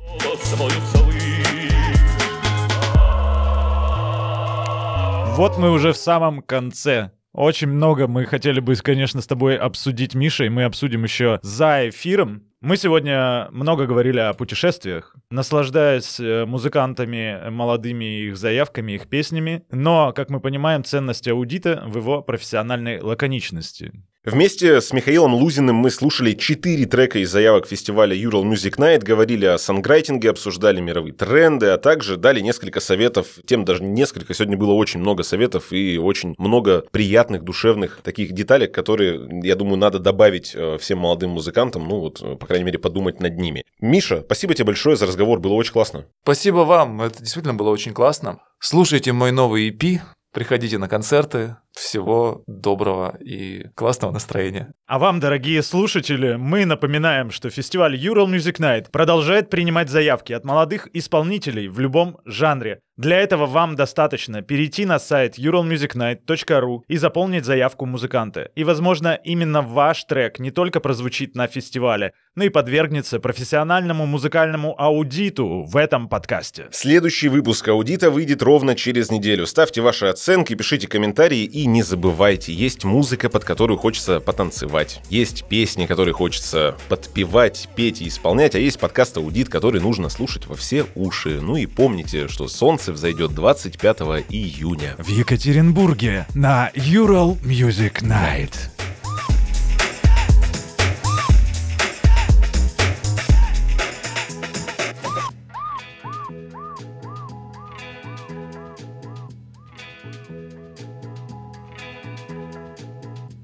Вот 5.36 5.58
мы 5.58 5.70
уже 5.70 5.92
в 5.92 5.96
самом 5.96 6.42
конце. 6.42 7.12
Очень 7.32 7.68
много 7.68 8.08
мы 8.08 8.24
хотели 8.24 8.60
бы, 8.60 8.74
конечно, 8.76 9.20
с 9.20 9.26
тобой 9.26 9.56
обсудить, 9.56 10.14
Миша, 10.14 10.44
и 10.44 10.48
мы 10.48 10.64
обсудим 10.64 11.04
еще 11.04 11.38
за 11.42 11.88
эфиром. 11.88 12.47
Мы 12.60 12.76
сегодня 12.76 13.46
много 13.52 13.86
говорили 13.86 14.18
о 14.18 14.34
путешествиях, 14.34 15.14
наслаждаясь 15.30 16.18
э, 16.18 16.44
музыкантами 16.44 17.50
молодыми, 17.50 18.22
их 18.22 18.36
заявками, 18.36 18.92
их 18.92 19.08
песнями, 19.08 19.62
но, 19.70 20.12
как 20.12 20.28
мы 20.28 20.40
понимаем, 20.40 20.82
ценность 20.82 21.28
аудита 21.28 21.84
в 21.86 21.96
его 21.98 22.20
профессиональной 22.20 23.00
лаконичности. 23.00 23.92
Вместе 24.24 24.80
с 24.80 24.92
Михаилом 24.92 25.32
Лузиным 25.32 25.76
мы 25.76 25.92
слушали 25.92 26.32
четыре 26.32 26.86
трека 26.86 27.20
из 27.20 27.30
заявок 27.30 27.68
фестиваля 27.68 28.16
Ural 28.16 28.42
Music 28.42 28.76
Night, 28.76 29.04
говорили 29.04 29.46
о 29.46 29.58
санграйтинге, 29.58 30.30
обсуждали 30.30 30.80
мировые 30.80 31.12
тренды, 31.12 31.66
а 31.66 31.78
также 31.78 32.16
дали 32.16 32.40
несколько 32.40 32.80
советов, 32.80 33.38
тем 33.46 33.64
даже 33.64 33.84
не 33.84 33.90
несколько, 33.92 34.34
сегодня 34.34 34.56
было 34.56 34.72
очень 34.72 34.98
много 34.98 35.22
советов 35.22 35.72
и 35.72 35.98
очень 35.98 36.34
много 36.36 36.84
приятных, 36.90 37.44
душевных 37.44 38.00
таких 38.02 38.32
деталек, 38.32 38.74
которые, 38.74 39.40
я 39.44 39.54
думаю, 39.54 39.76
надо 39.76 40.00
добавить 40.00 40.52
э, 40.52 40.78
всем 40.78 40.98
молодым 40.98 41.30
музыкантам, 41.30 41.86
ну 41.86 42.00
вот, 42.00 42.20
э, 42.20 42.34
по 42.34 42.46
крайней 42.46 42.64
мере, 42.64 42.80
подумать 42.80 43.20
над 43.20 43.38
ними. 43.38 43.64
Миша, 43.80 44.22
спасибо 44.26 44.52
тебе 44.54 44.64
большое 44.64 44.96
за 44.96 45.06
разговор, 45.06 45.38
было 45.38 45.52
очень 45.52 45.72
классно. 45.72 46.06
Спасибо 46.24 46.58
вам, 46.58 47.02
это 47.02 47.20
действительно 47.20 47.54
было 47.54 47.70
очень 47.70 47.92
классно. 47.94 48.40
Слушайте 48.58 49.12
мой 49.12 49.30
новый 49.30 49.70
EP, 49.70 50.00
приходите 50.32 50.78
на 50.78 50.88
концерты. 50.88 51.56
Всего 51.78 52.42
доброго 52.48 53.16
и 53.20 53.68
классного 53.76 54.10
настроения. 54.10 54.74
А 54.88 54.98
вам, 54.98 55.20
дорогие 55.20 55.62
слушатели, 55.62 56.34
мы 56.34 56.64
напоминаем, 56.64 57.30
что 57.30 57.50
фестиваль 57.50 57.94
Ural 57.94 58.26
Music 58.26 58.58
Night 58.58 58.90
продолжает 58.90 59.48
принимать 59.48 59.88
заявки 59.88 60.32
от 60.32 60.44
молодых 60.44 60.88
исполнителей 60.92 61.68
в 61.68 61.78
любом 61.78 62.18
жанре. 62.24 62.80
Для 62.96 63.20
этого 63.20 63.46
вам 63.46 63.76
достаточно 63.76 64.42
перейти 64.42 64.84
на 64.84 64.98
сайт 64.98 65.38
uralmusicnight.ru 65.38 66.80
и 66.88 66.96
заполнить 66.96 67.44
заявку 67.44 67.86
музыканта. 67.86 68.50
И, 68.56 68.64
возможно, 68.64 69.14
именно 69.22 69.62
ваш 69.62 70.02
трек 70.02 70.40
не 70.40 70.50
только 70.50 70.80
прозвучит 70.80 71.36
на 71.36 71.46
фестивале, 71.46 72.12
но 72.34 72.42
и 72.42 72.48
подвергнется 72.48 73.20
профессиональному 73.20 74.04
музыкальному 74.04 74.74
аудиту 74.80 75.62
в 75.62 75.76
этом 75.76 76.08
подкасте. 76.08 76.66
Следующий 76.72 77.28
выпуск 77.28 77.68
аудита 77.68 78.10
выйдет 78.10 78.42
ровно 78.42 78.74
через 78.74 79.12
неделю. 79.12 79.46
Ставьте 79.46 79.80
ваши 79.80 80.06
оценки, 80.06 80.54
пишите 80.54 80.88
комментарии 80.88 81.44
и 81.44 81.67
не 81.72 81.82
забывайте, 81.82 82.52
есть 82.52 82.84
музыка, 82.84 83.28
под 83.28 83.44
которую 83.44 83.78
хочется 83.78 84.20
потанцевать. 84.20 85.00
Есть 85.10 85.44
песни, 85.44 85.86
которые 85.86 86.14
хочется 86.14 86.76
подпевать, 86.88 87.68
петь 87.76 88.02
и 88.02 88.08
исполнять, 88.08 88.54
а 88.54 88.58
есть 88.58 88.78
подкаст 88.78 89.16
«Аудит», 89.16 89.48
который 89.48 89.80
нужно 89.80 90.08
слушать 90.08 90.46
во 90.46 90.56
все 90.56 90.86
уши. 90.94 91.40
Ну 91.40 91.56
и 91.56 91.66
помните, 91.66 92.28
что 92.28 92.48
солнце 92.48 92.92
взойдет 92.92 93.34
25 93.34 93.98
июня. 94.28 94.94
В 94.98 95.08
Екатеринбурге 95.08 96.26
на 96.34 96.70
Ural 96.74 97.38
Music 97.42 98.02
Night. 98.02 98.77